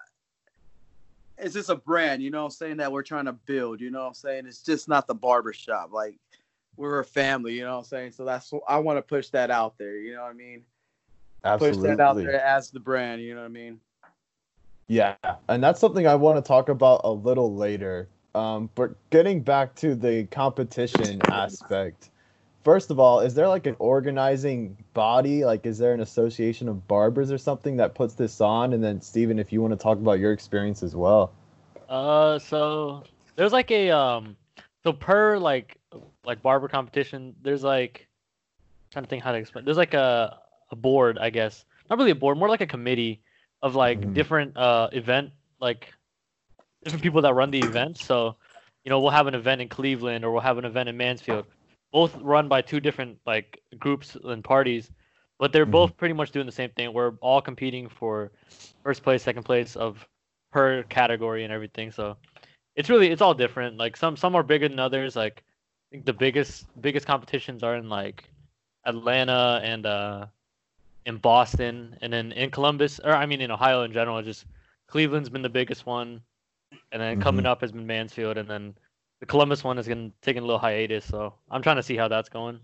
it's 1.40 1.54
just 1.54 1.70
a 1.70 1.76
brand 1.76 2.22
you 2.22 2.30
know 2.30 2.38
what 2.38 2.46
i'm 2.46 2.50
saying 2.50 2.76
that 2.76 2.90
we're 2.90 3.02
trying 3.02 3.24
to 3.24 3.32
build 3.32 3.80
you 3.80 3.90
know 3.90 4.00
what 4.00 4.08
i'm 4.08 4.14
saying 4.14 4.46
it's 4.46 4.62
just 4.62 4.88
not 4.88 5.06
the 5.06 5.14
barber 5.14 5.52
shop 5.52 5.90
like 5.92 6.18
we're 6.76 7.00
a 7.00 7.04
family 7.04 7.54
you 7.54 7.64
know 7.64 7.72
what 7.72 7.78
i'm 7.78 7.84
saying 7.84 8.12
so 8.12 8.24
that's 8.24 8.52
i 8.68 8.78
want 8.78 8.96
to 8.96 9.02
push 9.02 9.28
that 9.30 9.50
out 9.50 9.76
there 9.78 9.96
you 9.98 10.14
know 10.14 10.22
what 10.22 10.30
i 10.30 10.34
mean 10.34 10.62
Absolutely. 11.44 11.78
push 11.78 11.88
that 11.88 12.00
out 12.00 12.16
there 12.16 12.40
as 12.40 12.70
the 12.70 12.80
brand 12.80 13.22
you 13.22 13.34
know 13.34 13.40
what 13.40 13.46
i 13.46 13.50
mean 13.50 13.80
Yeah, 14.88 15.16
and 15.48 15.62
that's 15.62 15.80
something 15.80 16.06
I 16.06 16.14
want 16.14 16.42
to 16.42 16.48
talk 16.48 16.70
about 16.70 17.02
a 17.04 17.12
little 17.12 17.54
later. 17.54 18.08
Um, 18.34 18.70
but 18.74 18.94
getting 19.10 19.42
back 19.42 19.74
to 19.76 19.94
the 19.94 20.24
competition 20.30 21.20
aspect, 21.26 22.10
first 22.68 22.90
of 22.90 23.00
all, 23.00 23.20
is 23.20 23.32
there 23.32 23.48
like 23.48 23.64
an 23.64 23.74
organizing 23.78 24.76
body? 24.92 25.42
Like, 25.42 25.64
is 25.64 25.78
there 25.78 25.94
an 25.94 26.00
association 26.00 26.68
of 26.68 26.86
barbers 26.86 27.32
or 27.32 27.38
something 27.38 27.78
that 27.78 27.94
puts 27.94 28.12
this 28.12 28.42
on? 28.42 28.74
And 28.74 28.84
then, 28.84 29.00
Steven, 29.00 29.38
if 29.38 29.54
you 29.54 29.62
want 29.62 29.72
to 29.72 29.82
talk 29.82 29.96
about 29.96 30.18
your 30.18 30.32
experience 30.32 30.82
as 30.82 30.94
well. 30.94 31.32
Uh, 31.88 32.38
so 32.38 33.04
there's 33.36 33.54
like 33.54 33.70
a 33.70 33.90
um, 33.90 34.36
so 34.84 34.92
per 34.92 35.38
like 35.38 35.78
like 36.26 36.42
barber 36.42 36.68
competition, 36.68 37.34
there's 37.40 37.64
like 37.64 38.06
I'm 38.60 38.92
trying 38.92 39.04
to 39.04 39.08
think 39.08 39.24
how 39.24 39.32
to 39.32 39.38
explain. 39.38 39.64
There's 39.64 39.78
like 39.78 39.94
a 39.94 40.38
a 40.70 40.76
board, 40.76 41.16
I 41.18 41.30
guess. 41.30 41.64
Not 41.88 41.96
really 41.98 42.10
a 42.10 42.16
board, 42.16 42.36
more 42.36 42.50
like 42.50 42.60
a 42.60 42.66
committee 42.66 43.22
of 43.62 43.76
like 43.76 43.98
Mhm. 43.98 44.12
different 44.12 44.54
uh 44.58 44.90
event 44.92 45.30
like 45.58 45.94
different 46.84 47.02
people 47.02 47.22
that 47.22 47.32
run 47.32 47.50
the 47.50 47.64
event. 47.64 47.96
So, 47.96 48.36
you 48.84 48.90
know, 48.90 49.00
we'll 49.00 49.10
have 49.10 49.26
an 49.26 49.34
event 49.34 49.62
in 49.62 49.70
Cleveland 49.70 50.22
or 50.22 50.32
we'll 50.32 50.42
have 50.42 50.58
an 50.58 50.66
event 50.66 50.90
in 50.90 50.98
Mansfield, 50.98 51.46
both 51.92 52.14
run 52.16 52.48
by 52.48 52.60
two 52.62 52.80
different 52.80 53.18
like 53.26 53.60
groups 53.78 54.16
and 54.16 54.44
parties, 54.44 54.90
but 55.38 55.52
they're 55.52 55.66
Mhm. 55.66 55.70
both 55.70 55.96
pretty 55.96 56.14
much 56.14 56.30
doing 56.30 56.46
the 56.46 56.52
same 56.52 56.70
thing. 56.70 56.92
We're 56.92 57.16
all 57.20 57.40
competing 57.40 57.88
for 57.88 58.32
first 58.82 59.02
place, 59.02 59.22
second 59.22 59.44
place 59.44 59.76
of 59.76 60.06
per 60.52 60.82
category 60.84 61.44
and 61.44 61.52
everything. 61.52 61.90
So, 61.92 62.16
it's 62.76 62.88
really 62.88 63.10
it's 63.10 63.22
all 63.22 63.34
different. 63.34 63.76
Like 63.76 63.96
some 63.96 64.16
some 64.16 64.34
are 64.36 64.42
bigger 64.42 64.68
than 64.68 64.78
others. 64.78 65.16
Like 65.16 65.42
I 65.42 65.86
think 65.90 66.04
the 66.06 66.12
biggest 66.12 66.66
biggest 66.80 67.06
competitions 67.06 67.62
are 67.62 67.76
in 67.76 67.88
like 67.88 68.30
Atlanta 68.84 69.60
and 69.62 69.86
uh 69.86 70.26
in 71.06 71.16
Boston 71.16 71.96
and 72.02 72.12
then 72.12 72.32
in 72.32 72.50
Columbus 72.50 73.00
or 73.00 73.12
I 73.12 73.26
mean 73.26 73.40
in 73.40 73.50
Ohio 73.50 73.82
in 73.82 73.92
general 73.92 74.22
just 74.22 74.44
Cleveland's 74.88 75.28
been 75.28 75.42
the 75.42 75.48
biggest 75.48 75.86
one 75.86 76.22
and 76.92 77.00
then 77.00 77.20
coming 77.20 77.46
up 77.46 77.60
has 77.62 77.72
been 77.72 77.86
Mansfield 77.86 78.36
and 78.36 78.48
then 78.48 78.74
the 79.20 79.26
Columbus 79.26 79.64
one 79.64 79.78
is 79.78 79.86
going 79.86 80.10
to 80.10 80.16
taking 80.22 80.42
a 80.42 80.46
little 80.46 80.60
hiatus 80.60 81.04
so 81.04 81.34
I'm 81.50 81.62
trying 81.62 81.76
to 81.76 81.82
see 81.82 81.96
how 81.96 82.08
that's 82.08 82.28
going. 82.28 82.60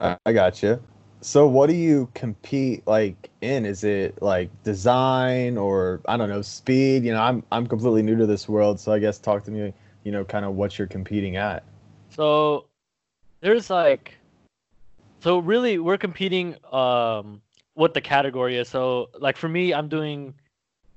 I, 0.00 0.16
I 0.26 0.32
got 0.32 0.62
you. 0.62 0.82
So, 1.22 1.46
what 1.46 1.68
do 1.68 1.74
you 1.74 2.08
compete 2.14 2.86
like 2.86 3.30
in? 3.40 3.64
Is 3.64 3.84
it 3.84 4.20
like 4.22 4.50
design 4.62 5.56
or 5.56 6.00
I 6.06 6.16
don't 6.16 6.28
know 6.28 6.42
speed? 6.42 7.04
You 7.04 7.12
know, 7.12 7.22
I'm 7.22 7.42
I'm 7.50 7.66
completely 7.66 8.02
new 8.02 8.16
to 8.16 8.26
this 8.26 8.48
world, 8.48 8.78
so 8.78 8.92
I 8.92 8.98
guess 8.98 9.18
talk 9.18 9.44
to 9.44 9.50
me. 9.50 9.72
You 10.04 10.12
know, 10.12 10.24
kind 10.24 10.44
of 10.44 10.54
what 10.54 10.78
you're 10.78 10.86
competing 10.86 11.36
at. 11.36 11.64
So 12.10 12.66
there's 13.40 13.70
like 13.70 14.18
so 15.20 15.38
really 15.38 15.78
we're 15.78 15.98
competing 15.98 16.56
um 16.72 17.40
what 17.74 17.94
the 17.94 18.00
category 18.00 18.56
is. 18.56 18.68
So 18.68 19.08
like 19.18 19.36
for 19.36 19.48
me 19.48 19.72
I'm 19.72 19.88
doing 19.88 20.34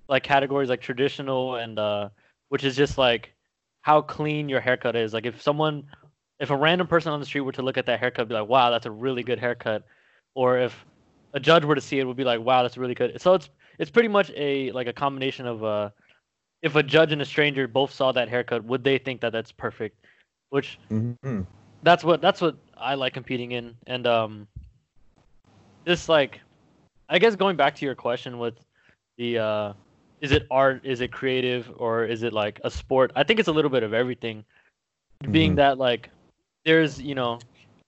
like 0.07 0.23
categories 0.23 0.69
like 0.69 0.81
traditional 0.81 1.55
and 1.55 1.79
uh 1.79 2.09
which 2.49 2.63
is 2.63 2.75
just 2.75 2.97
like 2.97 3.33
how 3.81 4.01
clean 4.01 4.49
your 4.49 4.59
haircut 4.59 4.95
is. 4.95 5.13
Like 5.13 5.25
if 5.25 5.41
someone 5.41 5.83
if 6.39 6.49
a 6.51 6.55
random 6.55 6.87
person 6.87 7.11
on 7.11 7.19
the 7.19 7.25
street 7.25 7.41
were 7.41 7.51
to 7.53 7.61
look 7.61 7.77
at 7.77 7.85
that 7.87 7.99
haircut 7.99 8.27
be 8.27 8.33
like, 8.33 8.47
"Wow, 8.47 8.69
that's 8.71 8.85
a 8.85 8.91
really 8.91 9.23
good 9.23 9.39
haircut." 9.39 9.83
Or 10.35 10.57
if 10.59 10.85
a 11.33 11.39
judge 11.39 11.65
were 11.65 11.75
to 11.75 11.81
see 11.81 11.99
it 11.99 12.05
would 12.05 12.17
be 12.17 12.23
like, 12.23 12.41
"Wow, 12.41 12.63
that's 12.63 12.77
really 12.77 12.95
good." 12.95 13.19
So 13.21 13.33
it's 13.33 13.49
it's 13.79 13.91
pretty 13.91 14.09
much 14.09 14.31
a 14.35 14.71
like 14.71 14.87
a 14.87 14.93
combination 14.93 15.45
of 15.47 15.63
uh 15.63 15.89
if 16.61 16.75
a 16.75 16.83
judge 16.83 17.11
and 17.11 17.21
a 17.21 17.25
stranger 17.25 17.67
both 17.67 17.91
saw 17.91 18.11
that 18.11 18.29
haircut, 18.29 18.63
would 18.65 18.83
they 18.83 18.97
think 18.97 19.21
that 19.21 19.31
that's 19.31 19.51
perfect? 19.51 20.05
Which 20.49 20.79
Mm-hmm. 20.91 21.41
that's 21.83 22.03
what 22.03 22.21
that's 22.21 22.41
what 22.41 22.55
I 22.77 22.95
like 22.95 23.13
competing 23.13 23.51
in, 23.51 23.75
and 23.87 24.05
um, 24.07 24.47
this 25.85 26.09
like, 26.09 26.41
I 27.09 27.19
guess 27.19 27.35
going 27.35 27.55
back 27.55 27.75
to 27.75 27.85
your 27.85 27.95
question 27.95 28.39
with 28.39 28.55
the 29.17 29.39
uh, 29.39 29.73
is 30.21 30.31
it 30.31 30.47
art, 30.51 30.85
is 30.85 31.01
it 31.01 31.11
creative, 31.11 31.71
or 31.77 32.05
is 32.05 32.23
it 32.23 32.33
like 32.33 32.59
a 32.63 32.71
sport? 32.71 33.11
I 33.15 33.23
think 33.23 33.39
it's 33.39 33.49
a 33.49 33.51
little 33.53 33.71
bit 33.71 33.83
of 33.83 33.93
everything. 33.93 34.43
Being 35.31 35.53
Mhm. 35.53 35.57
that 35.57 35.77
like, 35.77 36.09
there's 36.65 37.01
you 37.01 37.15
know, 37.15 37.39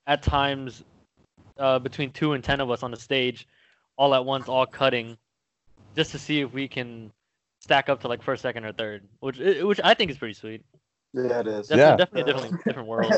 at 0.06 0.22
times, 0.22 0.84
uh, 1.58 1.78
between 1.78 2.10
two 2.12 2.32
and 2.32 2.42
ten 2.42 2.60
of 2.60 2.70
us 2.70 2.82
on 2.82 2.90
the 2.90 2.96
stage, 2.96 3.46
all 3.96 4.14
at 4.14 4.24
once, 4.24 4.48
all 4.48 4.66
cutting, 4.66 5.16
just 5.96 6.10
to 6.12 6.18
see 6.18 6.40
if 6.40 6.52
we 6.52 6.68
can 6.68 7.12
stack 7.60 7.88
up 7.88 8.00
to 8.00 8.08
like 8.08 8.22
first, 8.22 8.42
second, 8.42 8.64
or 8.64 8.72
third, 8.72 9.06
which 9.20 9.38
which 9.38 9.80
I 9.82 9.94
think 9.94 10.10
is 10.10 10.18
pretty 10.18 10.34
sweet. 10.34 10.64
Yeah, 11.12 11.40
it 11.40 11.46
is. 11.46 11.68
Definitely, 11.68 11.76
Yeah. 11.76 11.96
definitely, 11.96 12.20
a 12.20 12.24
different 12.24 12.64
different 12.64 12.88
world. 12.88 13.12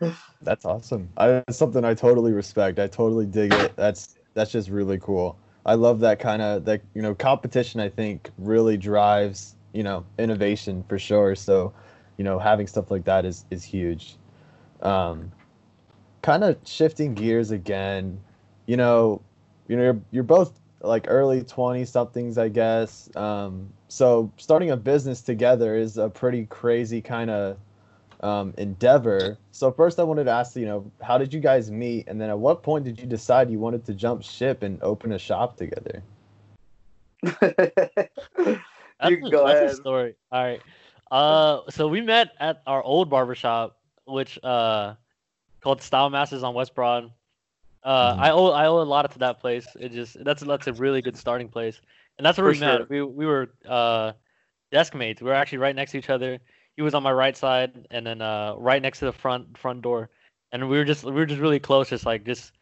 That's 0.42 0.64
awesome. 0.64 1.08
I, 1.16 1.28
that's 1.28 1.56
something 1.56 1.84
I 1.84 1.94
totally 1.94 2.32
respect. 2.32 2.80
I 2.80 2.88
totally 2.88 3.26
dig 3.26 3.52
it. 3.52 3.76
That's 3.76 4.16
that's 4.34 4.50
just 4.50 4.68
really 4.68 4.98
cool. 4.98 5.38
I 5.64 5.74
love 5.74 6.00
that 6.00 6.18
kind 6.18 6.42
of 6.42 6.64
that 6.64 6.82
you 6.94 7.02
know 7.02 7.14
competition. 7.14 7.80
I 7.80 7.88
think 7.88 8.30
really 8.38 8.76
drives 8.76 9.54
you 9.72 9.82
know 9.82 10.04
innovation 10.18 10.84
for 10.88 10.98
sure. 10.98 11.34
So 11.34 11.72
you 12.16 12.24
know 12.24 12.38
having 12.38 12.66
stuff 12.66 12.90
like 12.90 13.04
that 13.04 13.24
is 13.24 13.44
is 13.50 13.64
huge. 13.64 14.16
Um, 14.82 15.30
kind 16.22 16.44
of 16.44 16.56
shifting 16.64 17.14
gears 17.14 17.50
again. 17.50 18.20
You 18.66 18.76
know, 18.76 19.20
you 19.68 19.76
know 19.76 19.82
you're 19.82 20.00
you're 20.10 20.24
both 20.24 20.58
like 20.80 21.04
early 21.08 21.44
20 21.44 21.84
somethings 21.84 22.38
I 22.38 22.48
guess. 22.48 23.14
Um, 23.16 23.72
so 23.88 24.32
starting 24.36 24.70
a 24.70 24.76
business 24.76 25.20
together 25.20 25.76
is 25.76 25.96
a 25.96 26.08
pretty 26.08 26.46
crazy 26.46 27.00
kind 27.00 27.30
of 27.30 27.56
um, 28.22 28.54
endeavor. 28.58 29.38
So 29.50 29.70
first, 29.70 29.98
I 29.98 30.04
wanted 30.04 30.24
to 30.24 30.30
ask 30.30 30.56
you 30.56 30.66
know 30.66 30.90
how 31.02 31.18
did 31.18 31.32
you 31.32 31.40
guys 31.40 31.70
meet, 31.70 32.08
and 32.08 32.20
then 32.20 32.30
at 32.30 32.38
what 32.38 32.62
point 32.62 32.84
did 32.84 32.98
you 33.00 33.06
decide 33.06 33.50
you 33.50 33.58
wanted 33.58 33.84
to 33.86 33.94
jump 33.94 34.22
ship 34.22 34.62
and 34.62 34.82
open 34.82 35.12
a 35.12 35.18
shop 35.18 35.56
together? 35.56 36.02
That's, 37.40 37.56
You 39.02 39.16
can 39.16 39.26
a, 39.26 39.30
go 39.30 39.46
that's 39.46 39.60
ahead. 39.60 39.70
a 39.72 39.74
story. 39.74 40.14
All 40.30 40.42
right. 40.42 40.62
Uh, 41.10 41.60
so 41.70 41.88
we 41.88 42.00
met 42.00 42.30
at 42.40 42.62
our 42.66 42.82
old 42.82 43.10
barbershop, 43.10 43.76
which 44.04 44.38
uh, 44.42 44.94
called 45.62 45.82
Style 45.82 46.10
Masters 46.10 46.42
on 46.42 46.54
West 46.54 46.74
Broad. 46.74 47.10
Uh, 47.82 48.14
Mhm. 48.14 48.18
I 48.18 48.30
owe 48.30 48.46
I 48.50 48.66
owe 48.66 48.80
a 48.80 48.84
lot 48.84 49.10
to 49.12 49.18
that 49.20 49.40
place. 49.40 49.66
It 49.78 49.92
just 49.92 50.22
that's 50.24 50.42
that's 50.42 50.66
a 50.68 50.72
really 50.72 51.02
good 51.02 51.16
starting 51.16 51.48
place, 51.48 51.80
and 52.18 52.24
that's 52.24 52.38
where 52.38 52.46
For 52.46 52.52
we 52.52 52.58
sure. 52.58 52.78
met. 52.80 52.88
We 52.88 53.02
we 53.02 53.26
were 53.26 53.54
uh, 53.68 54.12
desk 54.70 54.94
mates. 54.94 55.20
We 55.20 55.28
were 55.28 55.34
actually 55.34 55.58
right 55.58 55.74
next 55.74 55.92
to 55.92 55.98
each 55.98 56.10
other. 56.10 56.38
He 56.76 56.82
was 56.82 56.94
on 56.94 57.02
my 57.02 57.12
right 57.12 57.36
side, 57.36 57.86
and 57.90 58.06
then 58.06 58.22
uh, 58.22 58.54
right 58.56 58.80
next 58.80 59.00
to 59.00 59.04
the 59.06 59.12
front 59.12 59.56
front 59.58 59.82
door, 59.82 60.08
and 60.52 60.68
we 60.68 60.76
were 60.78 60.84
just 60.84 61.04
we 61.04 61.12
were 61.12 61.26
just 61.26 61.40
really 61.40 61.60
close. 61.60 61.90
Just 61.90 62.06
like 62.06 62.24
just 62.24 62.52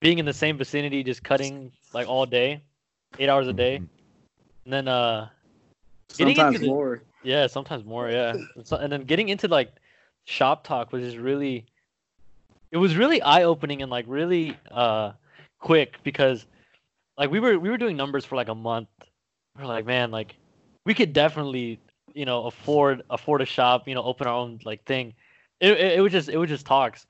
being 0.00 0.18
in 0.18 0.26
the 0.26 0.32
same 0.32 0.58
vicinity, 0.58 1.02
just 1.02 1.22
cutting 1.24 1.72
like 1.94 2.06
all 2.06 2.26
day, 2.26 2.60
eight 3.18 3.28
hours 3.28 3.48
a 3.48 3.52
day, 3.52 3.78
Mhm. 3.78 3.88
and 4.64 4.72
then 4.72 4.88
uh. 4.88 5.28
Getting 6.16 6.36
into 6.36 6.40
Sometimes 6.42 6.60
the- 6.60 6.66
more. 6.68 7.02
Yeah, 7.24 7.46
sometimes 7.48 7.84
more. 7.84 8.08
Yeah, 8.08 8.34
and, 8.54 8.66
so, 8.66 8.76
and 8.76 8.90
then 8.92 9.02
getting 9.04 9.28
into 9.28 9.48
like 9.48 9.72
shop 10.24 10.64
talk 10.64 10.92
was 10.92 11.02
just 11.02 11.16
really, 11.16 11.66
it 12.70 12.76
was 12.76 12.96
really 12.96 13.20
eye 13.20 13.42
opening 13.42 13.82
and 13.82 13.90
like 13.90 14.04
really 14.08 14.56
uh 14.70 15.12
quick 15.58 15.98
because 16.04 16.46
like 17.18 17.30
we 17.30 17.40
were 17.40 17.58
we 17.58 17.68
were 17.70 17.76
doing 17.76 17.96
numbers 17.96 18.24
for 18.24 18.36
like 18.36 18.48
a 18.48 18.54
month. 18.54 18.88
We 19.56 19.64
are 19.64 19.66
like, 19.66 19.84
man, 19.84 20.10
like 20.10 20.36
we 20.84 20.94
could 20.94 21.12
definitely 21.12 21.80
you 22.16 22.24
know 22.24 22.46
afford 22.46 23.02
afford 23.10 23.42
a 23.42 23.46
shop, 23.46 23.86
you 23.86 23.94
know, 23.94 24.02
open 24.02 24.26
our 24.26 24.34
own 24.34 24.58
like 24.64 24.84
thing. 24.84 25.14
It 25.60 25.72
it, 25.72 25.92
it 25.98 26.00
was 26.00 26.10
just 26.12 26.28
it 26.28 26.36
was 26.38 26.48
just 26.48 26.66
talks, 26.66 27.06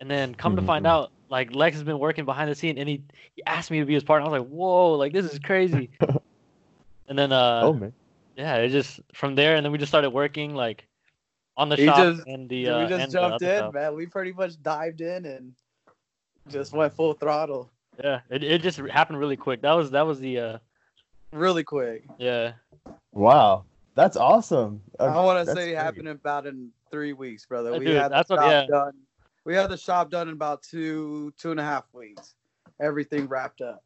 and 0.00 0.10
then 0.10 0.34
come 0.34 0.56
to 0.56 0.62
find 0.62 0.84
Mhm. 0.84 0.88
out 0.90 1.12
like 1.30 1.54
Lex 1.54 1.76
has 1.76 1.84
been 1.84 1.98
working 1.98 2.26
behind 2.26 2.50
the 2.50 2.54
scene 2.54 2.76
and 2.76 2.86
he, 2.86 3.02
he 3.34 3.42
asked 3.46 3.70
me 3.70 3.80
to 3.80 3.86
be 3.86 3.94
his 3.94 4.04
partner. 4.04 4.28
I 4.28 4.30
was 4.30 4.40
like, 4.42 4.50
whoa, 4.50 4.92
like 4.94 5.12
this 5.14 5.24
is 5.32 5.38
crazy. 5.38 5.88
and 7.08 7.18
then 7.18 7.32
uh 7.32 7.62
oh 7.64 7.72
man, 7.72 7.92
yeah, 8.36 8.56
it 8.56 8.68
just 8.68 9.00
from 9.14 9.34
there, 9.34 9.56
and 9.56 9.64
then 9.64 9.72
we 9.72 9.78
just 9.78 9.90
started 9.90 10.10
working 10.10 10.54
like 10.54 10.86
on 11.56 11.68
the 11.68 11.76
He 11.76 11.86
shop 11.86 11.98
just- 11.98 12.26
and 12.26 12.48
the 12.48 12.64
Dude, 12.64 12.74
uh, 12.74 12.78
we 12.80 12.88
just 12.88 13.02
and 13.02 13.12
jumped 13.12 13.42
other 13.42 13.50
in, 13.52 13.58
shop. 13.58 13.74
man. 13.74 13.94
We 13.94 14.06
pretty 14.06 14.32
much 14.32 14.60
dived 14.62 15.00
in 15.00 15.24
and 15.24 15.52
just 16.48 16.72
went 16.72 16.92
full 16.92 17.12
throttle 17.14 17.70
Yeah, 18.02 18.20
it, 18.30 18.42
it 18.42 18.62
just 18.62 18.78
happened 18.78 19.18
really 19.18 19.36
quick. 19.36 19.62
That 19.62 19.72
was 19.72 19.90
that 19.92 20.06
was 20.06 20.18
the 20.20 20.38
uh 20.38 20.58
really 21.32 21.62
quick. 21.64 22.04
yeah 22.18 22.52
wow, 23.12 23.64
that's 23.94 24.16
awesome. 24.16 24.82
I 24.98 25.06
Uh, 25.06 25.22
want 25.22 25.40
to 25.40 25.44
that's 25.44 25.56
say 25.58 25.70
it 25.70 25.74
great. 25.74 25.82
happened 25.82 26.08
in 26.08 26.16
about 26.16 26.46
in 26.46 26.70
three 26.90 27.12
weeks, 27.12 27.46
brother. 27.46 27.72
We 27.72 27.86
dude, 27.86 27.96
had 27.96 28.04
the 28.10 28.16
that's 28.16 28.30
what- 28.30 28.40
shop 28.40 28.50
yeah. 28.50 28.66
done. 28.66 28.92
We 29.44 29.54
had 29.54 29.70
the 29.70 29.76
shop 29.76 30.10
done 30.10 30.28
in 30.28 30.34
about 30.34 30.62
two 30.62 31.32
two 31.38 31.50
and 31.50 31.60
a 31.60 31.64
half 31.64 31.84
weeks. 31.92 32.34
Everything 32.80 33.26
wrapped 33.28 33.60
up. 33.60 33.82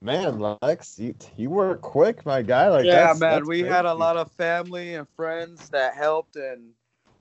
Man, 0.00 0.38
Lex, 0.62 0.98
you 0.98 1.14
you 1.36 1.50
work 1.50 1.80
quick, 1.82 2.24
my 2.24 2.42
guy. 2.42 2.68
Like 2.68 2.84
yeah, 2.84 2.94
that's- 2.96 3.20
man. 3.20 3.30
that's 3.40 3.48
We 3.48 3.60
had 3.60 3.84
a 3.84 3.94
lot 3.94 4.16
of 4.16 4.30
family 4.32 4.94
and 4.94 5.06
friends 5.10 5.68
that 5.70 5.94
helped, 5.94 6.36
and 6.36 6.70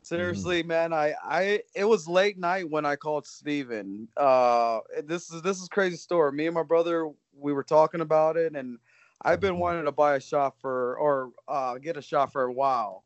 seriously, 0.01 0.63
man, 0.63 0.94
I 0.94 1.13
I 1.24 1.62
it 1.75 1.84
was 1.86 2.08
late 2.08 2.38
night 2.38 2.70
when 2.70 2.86
I 2.86 2.96
called 2.96 3.27
Steven. 3.27 4.08
Uh, 4.15 4.79
this 5.03 5.29
is 5.32 5.41
this 5.41 5.60
is 5.62 5.68
crazy 5.68 5.98
story. 5.98 6.32
Me 6.32 6.46
and 6.48 6.56
my 6.56 6.63
brother, 6.63 7.10
we 7.38 7.51
were 7.51 7.63
talking 7.63 8.01
about 8.01 8.38
it, 8.38 8.56
and 8.56 8.77
I've 9.22 9.40
been 9.40 9.60
wanting 9.60 9.86
to 9.86 9.92
buy 9.92 10.16
a 10.16 10.20
shop 10.20 10.58
for 10.60 10.96
or 10.98 11.32
uh, 11.48 11.78
get 11.78 11.98
a 11.98 12.02
shop 12.02 12.32
for 12.32 12.44
a 12.44 12.54
while, 12.54 13.04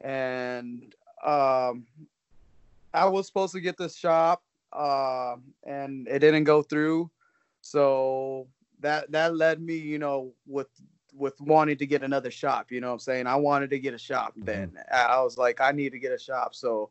and 0.00 0.94
um, 1.24 1.86
I 2.94 3.06
was 3.06 3.26
supposed 3.26 3.52
to 3.52 3.60
get 3.60 3.76
this 3.76 3.96
shop, 3.96 4.42
uh, 4.72 5.36
and 5.64 6.08
it 6.08 6.20
didn't 6.20 6.44
go 6.44 6.62
through. 6.62 7.10
So 7.60 8.48
that 8.80 9.12
that 9.12 9.36
led 9.36 9.60
me, 9.60 9.76
you 9.76 9.98
know, 9.98 10.32
with 10.46 10.68
with 11.12 11.38
wanting 11.40 11.76
to 11.76 11.86
get 11.86 12.02
another 12.02 12.30
shop. 12.30 12.70
You 12.70 12.80
know 12.80 12.88
what 12.88 12.94
I'm 12.94 13.00
saying? 13.00 13.26
I 13.26 13.36
wanted 13.36 13.70
to 13.70 13.78
get 13.78 13.94
a 13.94 13.98
shop 13.98 14.32
then. 14.36 14.72
I 14.90 15.20
was 15.20 15.36
like, 15.36 15.60
I 15.60 15.72
need 15.72 15.92
to 15.92 15.98
get 15.98 16.12
a 16.12 16.18
shop. 16.18 16.54
So 16.54 16.90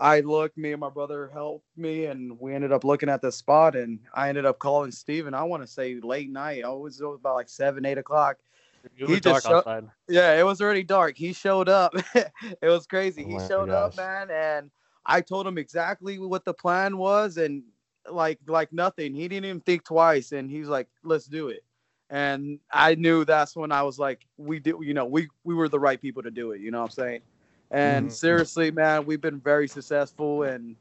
I 0.00 0.20
looked, 0.20 0.56
me 0.56 0.72
and 0.72 0.80
my 0.80 0.90
brother 0.90 1.30
helped 1.32 1.66
me, 1.76 2.06
and 2.06 2.38
we 2.40 2.54
ended 2.54 2.72
up 2.72 2.84
looking 2.84 3.08
at 3.08 3.20
the 3.22 3.32
spot. 3.32 3.74
And 3.76 3.98
I 4.14 4.28
ended 4.28 4.46
up 4.46 4.58
calling 4.58 4.90
Steven. 4.92 5.34
I 5.34 5.42
want 5.42 5.62
to 5.62 5.66
say 5.66 5.96
late 6.00 6.30
night. 6.30 6.64
I 6.64 6.68
was, 6.68 7.00
it 7.00 7.04
was 7.06 7.18
about 7.20 7.34
like 7.34 7.48
seven, 7.48 7.84
eight 7.84 7.98
o'clock. 7.98 8.36
It 8.84 8.92
He 8.94 9.04
was 9.04 9.20
just 9.20 9.24
dark 9.24 9.42
showed- 9.42 9.56
outside. 9.58 9.84
Yeah, 10.08 10.38
it 10.38 10.44
was 10.44 10.60
already 10.60 10.84
dark. 10.84 11.16
He 11.16 11.32
showed 11.32 11.68
up. 11.68 11.94
it 12.14 12.30
was 12.62 12.86
crazy. 12.86 13.24
Oh 13.24 13.28
he 13.28 13.36
my 13.36 13.48
showed 13.48 13.70
up, 13.70 13.96
man, 13.96 14.30
and 14.30 14.70
I 15.04 15.20
told 15.20 15.46
him 15.46 15.58
exactly 15.58 16.18
what 16.18 16.44
the 16.44 16.54
plan 16.54 16.96
was, 16.96 17.36
and 17.36 17.62
like 18.10 18.38
like 18.46 18.72
nothing. 18.72 19.14
He 19.14 19.26
didn't 19.28 19.46
even 19.46 19.60
think 19.60 19.84
twice, 19.84 20.32
and 20.32 20.48
he 20.50 20.60
was 20.60 20.68
like, 20.68 20.86
"Let's 21.02 21.26
do 21.26 21.48
it." 21.48 21.64
And 22.10 22.58
I 22.72 22.94
knew 22.94 23.24
that's 23.24 23.54
when 23.56 23.72
I 23.72 23.82
was 23.82 23.98
like, 23.98 24.24
"We 24.38 24.60
do, 24.60 24.78
you 24.82 24.94
know, 24.94 25.04
we 25.04 25.28
we 25.44 25.54
were 25.54 25.68
the 25.68 25.80
right 25.80 26.00
people 26.00 26.22
to 26.22 26.30
do 26.30 26.52
it." 26.52 26.60
You 26.60 26.70
know 26.70 26.78
what 26.78 26.84
I'm 26.86 26.90
saying? 26.92 27.20
And 27.70 28.08
Mhm. 28.08 28.12
seriously, 28.12 28.70
man, 28.70 29.04
we've 29.04 29.20
been 29.20 29.40
very 29.40 29.68
successful, 29.68 30.44
and 30.44 30.76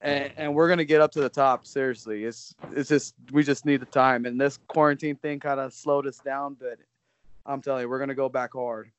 and, 0.00 0.30
and 0.36 0.54
we're 0.54 0.68
gonna 0.68 0.84
get 0.84 1.00
up 1.00 1.10
to 1.12 1.20
the 1.20 1.30
top. 1.30 1.64
Seriously, 1.66 2.24
it's 2.24 2.54
it's 2.72 2.88
just 2.88 3.14
we 3.32 3.42
just 3.42 3.64
need 3.64 3.80
the 3.80 3.86
time, 3.86 4.26
and 4.26 4.38
this 4.38 4.58
quarantine 4.68 5.16
thing 5.16 5.40
kind 5.40 5.60
of 5.60 5.72
slowed 5.72 6.06
us 6.06 6.18
down, 6.18 6.56
but 6.60 6.78
I'm 7.46 7.62
telling 7.62 7.82
you, 7.82 7.88
we're 7.88 7.98
gonna 7.98 8.14
go 8.14 8.28
back 8.28 8.52
hard. 8.52 8.90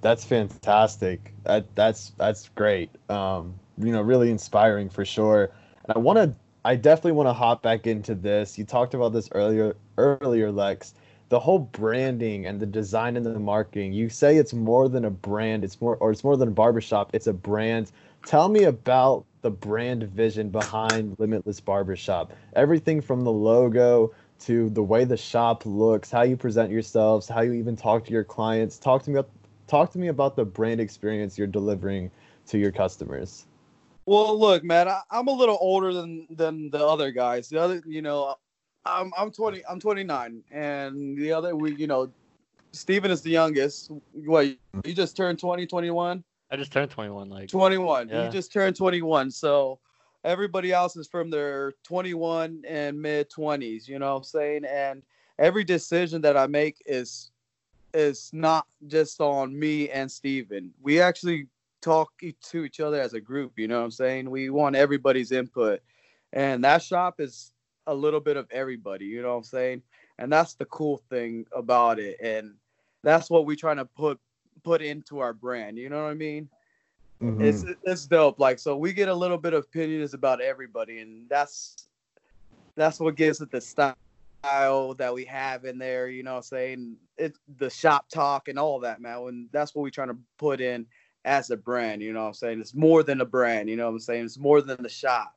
That's 0.00 0.24
fantastic. 0.24 1.32
That 1.44 1.66
that's 1.74 2.10
that's 2.16 2.48
great. 2.50 2.90
Um, 3.10 3.54
you 3.78 3.92
know, 3.92 4.02
really 4.02 4.30
inspiring 4.30 4.88
for 4.88 5.04
sure. 5.04 5.50
And 5.84 5.96
I 5.96 5.98
want 5.98 6.18
to, 6.18 6.34
I 6.64 6.76
definitely 6.76 7.12
want 7.12 7.28
to 7.28 7.32
hop 7.32 7.62
back 7.62 7.86
into 7.86 8.14
this. 8.14 8.58
You 8.58 8.64
talked 8.64 8.94
about 8.94 9.12
this 9.12 9.28
earlier, 9.32 9.76
earlier, 9.98 10.50
Lex. 10.50 10.94
The 11.30 11.40
whole 11.40 11.60
branding 11.60 12.46
and 12.46 12.60
the 12.60 12.66
design 12.66 13.16
and 13.16 13.24
the 13.24 13.38
marketing. 13.38 13.92
You 13.92 14.08
say 14.08 14.36
it's 14.36 14.52
more 14.52 14.88
than 14.88 15.06
a 15.06 15.10
brand. 15.10 15.64
It's 15.64 15.80
more, 15.80 15.96
or 15.96 16.10
it's 16.10 16.22
more 16.22 16.36
than 16.36 16.48
a 16.48 16.52
barbershop. 16.52 17.10
It's 17.14 17.26
a 17.26 17.32
brand. 17.32 17.92
Tell 18.26 18.48
me 18.48 18.64
about 18.64 19.24
the 19.42 19.50
brand 19.50 20.02
vision 20.02 20.50
behind 20.50 21.16
Limitless 21.18 21.60
Barbershop. 21.60 22.32
Everything 22.54 23.00
from 23.00 23.24
the 23.24 23.32
logo 23.32 24.12
to 24.40 24.70
the 24.70 24.82
way 24.82 25.04
the 25.04 25.16
shop 25.16 25.64
looks, 25.64 26.10
how 26.10 26.22
you 26.22 26.36
present 26.36 26.70
yourselves, 26.70 27.28
how 27.28 27.40
you 27.42 27.52
even 27.52 27.76
talk 27.76 28.04
to 28.04 28.12
your 28.12 28.24
clients. 28.24 28.78
Talk 28.78 29.02
to 29.04 29.10
me 29.10 29.18
about 29.18 29.30
talk 29.66 29.92
to 29.92 29.98
me 29.98 30.08
about 30.08 30.34
the 30.34 30.44
brand 30.44 30.80
experience 30.80 31.38
you're 31.38 31.46
delivering 31.46 32.10
to 32.48 32.58
your 32.58 32.72
customers. 32.72 33.46
Well, 34.06 34.38
look, 34.38 34.64
man, 34.64 34.88
I, 34.88 35.02
I'm 35.10 35.28
a 35.28 35.32
little 35.32 35.58
older 35.60 35.92
than 35.92 36.26
than 36.30 36.70
the 36.70 36.84
other 36.84 37.12
guys. 37.12 37.48
The 37.48 37.60
other, 37.60 37.82
you 37.86 38.02
know, 38.02 38.34
I'm 38.84 39.12
I'm 39.16 39.30
20, 39.30 39.62
I'm 39.68 39.78
29, 39.78 40.42
and 40.50 41.18
the 41.18 41.32
other, 41.32 41.54
we, 41.54 41.74
you 41.74 41.86
know, 41.86 42.10
Steven 42.72 43.10
is 43.10 43.20
the 43.22 43.30
youngest. 43.30 43.90
What 44.12 44.46
you 44.84 44.94
just 44.94 45.16
turned 45.16 45.38
20, 45.38 45.66
21? 45.66 46.24
I 46.50 46.56
just 46.56 46.72
turned 46.72 46.90
21. 46.90 47.28
Like 47.28 47.48
21. 47.48 48.08
Yeah. 48.08 48.24
He 48.24 48.30
just 48.30 48.52
turned 48.52 48.76
21. 48.76 49.30
So 49.30 49.78
everybody 50.24 50.72
else 50.72 50.96
is 50.96 51.06
from 51.06 51.30
their 51.30 51.72
21 51.84 52.62
and 52.66 53.00
mid 53.00 53.30
20s, 53.30 53.88
you 53.88 53.98
know 53.98 54.12
what 54.12 54.18
I'm 54.18 54.24
saying? 54.24 54.64
And 54.64 55.02
every 55.38 55.64
decision 55.64 56.20
that 56.22 56.36
I 56.36 56.46
make 56.46 56.76
is 56.86 57.30
is 57.92 58.30
not 58.32 58.66
just 58.86 59.20
on 59.20 59.58
me 59.58 59.90
and 59.90 60.10
Steven. 60.10 60.72
We 60.80 61.00
actually 61.00 61.48
talk 61.80 62.12
to 62.20 62.64
each 62.64 62.80
other 62.80 63.00
as 63.00 63.14
a 63.14 63.20
group, 63.20 63.52
you 63.56 63.66
know 63.66 63.78
what 63.78 63.84
I'm 63.84 63.90
saying? 63.90 64.30
We 64.30 64.50
want 64.50 64.76
everybody's 64.76 65.32
input. 65.32 65.80
And 66.32 66.62
that 66.62 66.82
shop 66.82 67.18
is 67.18 67.52
a 67.86 67.94
little 67.94 68.20
bit 68.20 68.36
of 68.36 68.46
everybody, 68.50 69.06
you 69.06 69.22
know 69.22 69.30
what 69.30 69.38
I'm 69.38 69.44
saying? 69.44 69.82
And 70.18 70.32
that's 70.32 70.54
the 70.54 70.66
cool 70.66 70.98
thing 71.10 71.46
about 71.52 71.98
it. 71.98 72.16
And 72.22 72.54
that's 73.02 73.30
what 73.30 73.46
we're 73.46 73.56
trying 73.56 73.78
to 73.78 73.84
put 73.86 74.18
put 74.62 74.82
into 74.82 75.20
our 75.20 75.32
brand, 75.32 75.78
you 75.78 75.88
know 75.88 76.02
what 76.04 76.10
I 76.10 76.14
mean? 76.14 76.48
Mhm. 77.22 77.40
it's 77.40 77.64
it's 77.84 78.06
dope. 78.06 78.38
Like 78.38 78.58
so, 78.58 78.76
we 78.76 78.92
get 78.92 79.08
a 79.08 79.14
little 79.14 79.38
bit 79.38 79.52
of 79.54 79.64
opinions 79.64 80.14
about 80.14 80.40
everybody, 80.40 81.00
and 81.00 81.28
that's 81.28 81.88
that's 82.76 83.00
what 83.00 83.16
gives 83.16 83.40
it 83.40 83.50
the 83.50 83.60
style 83.60 83.94
that 84.42 85.12
we 85.12 85.24
have 85.26 85.64
in 85.64 85.78
there. 85.78 86.08
You 86.08 86.22
know, 86.22 86.32
what 86.32 86.38
I'm 86.38 86.42
saying 86.44 86.96
it's 87.18 87.38
the 87.58 87.70
shop 87.70 88.08
talk 88.08 88.48
and 88.48 88.58
all 88.58 88.80
that, 88.80 89.00
man. 89.00 89.18
And 89.28 89.48
that's 89.52 89.74
what 89.74 89.82
we're 89.82 89.90
trying 89.90 90.08
to 90.08 90.18
put 90.38 90.60
in 90.60 90.86
as 91.24 91.50
a 91.50 91.56
brand. 91.56 92.02
You 92.02 92.12
know, 92.12 92.22
what 92.22 92.28
I'm 92.28 92.34
saying 92.34 92.60
it's 92.60 92.74
more 92.74 93.02
than 93.02 93.20
a 93.20 93.26
brand. 93.26 93.68
You 93.68 93.76
know, 93.76 93.86
what 93.86 93.92
I'm 93.92 94.00
saying 94.00 94.24
it's 94.24 94.38
more 94.38 94.62
than 94.62 94.82
the 94.82 94.88
shop. 94.88 95.34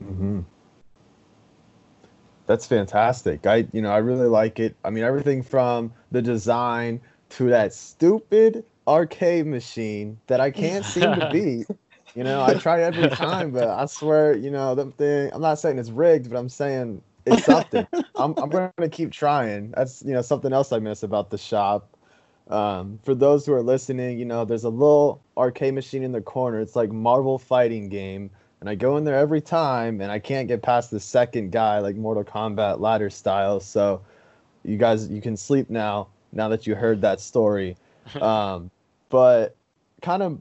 hmm 0.00 0.40
That's 2.46 2.66
fantastic. 2.66 3.46
I, 3.46 3.66
you 3.72 3.82
know, 3.82 3.90
I 3.90 3.98
really 3.98 4.28
like 4.28 4.60
it. 4.60 4.76
I 4.84 4.90
mean, 4.90 5.04
everything 5.04 5.42
from 5.42 5.92
the 6.12 6.22
design 6.22 7.00
to 7.30 7.48
that 7.50 7.74
stupid 7.74 8.64
arcade 8.86 9.46
machine 9.46 10.18
that 10.28 10.40
I 10.40 10.50
can't 10.50 10.84
seem 10.84 11.14
to 11.14 11.28
beat. 11.32 11.66
You 12.14 12.24
know, 12.24 12.42
I 12.42 12.54
try 12.54 12.82
every 12.82 13.10
time, 13.10 13.50
but 13.50 13.68
I 13.68 13.84
swear, 13.86 14.36
you 14.36 14.50
know, 14.50 14.74
the 14.74 14.86
thing. 14.92 15.30
I'm 15.32 15.42
not 15.42 15.58
saying 15.58 15.78
it's 15.78 15.90
rigged, 15.90 16.30
but 16.30 16.38
I'm 16.38 16.48
saying 16.48 17.02
it's 17.26 17.44
something. 17.44 17.86
I'm, 18.14 18.34
I'm 18.38 18.48
going 18.48 18.70
to 18.78 18.88
keep 18.88 19.12
trying. 19.12 19.72
That's, 19.72 20.02
you 20.02 20.12
know, 20.14 20.22
something 20.22 20.52
else 20.52 20.72
I 20.72 20.78
miss 20.78 21.02
about 21.02 21.30
the 21.30 21.38
shop. 21.38 21.96
Um, 22.48 23.00
for 23.04 23.14
those 23.14 23.44
who 23.44 23.52
are 23.52 23.62
listening, 23.62 24.18
you 24.18 24.24
know, 24.24 24.44
there's 24.44 24.64
a 24.64 24.70
little 24.70 25.20
arcade 25.36 25.74
machine 25.74 26.04
in 26.04 26.12
the 26.12 26.20
corner. 26.20 26.60
It's 26.60 26.76
like 26.76 26.92
Marvel 26.92 27.38
fighting 27.38 27.88
game 27.88 28.30
and 28.60 28.68
I 28.68 28.74
go 28.74 28.96
in 28.96 29.04
there 29.04 29.16
every 29.16 29.40
time 29.40 30.00
and 30.00 30.10
I 30.10 30.18
can't 30.18 30.48
get 30.48 30.62
past 30.62 30.90
the 30.90 31.00
second 31.00 31.52
guy 31.52 31.78
like 31.78 31.96
Mortal 31.96 32.24
Kombat 32.24 32.80
ladder 32.80 33.10
style. 33.10 33.60
So 33.60 34.00
you 34.64 34.76
guys 34.76 35.08
you 35.08 35.20
can 35.20 35.36
sleep 35.36 35.70
now 35.70 36.08
now 36.32 36.48
that 36.48 36.66
you 36.66 36.74
heard 36.74 37.00
that 37.02 37.20
story. 37.20 37.76
Um, 38.20 38.70
but 39.08 39.56
kind 40.00 40.22
of 40.22 40.38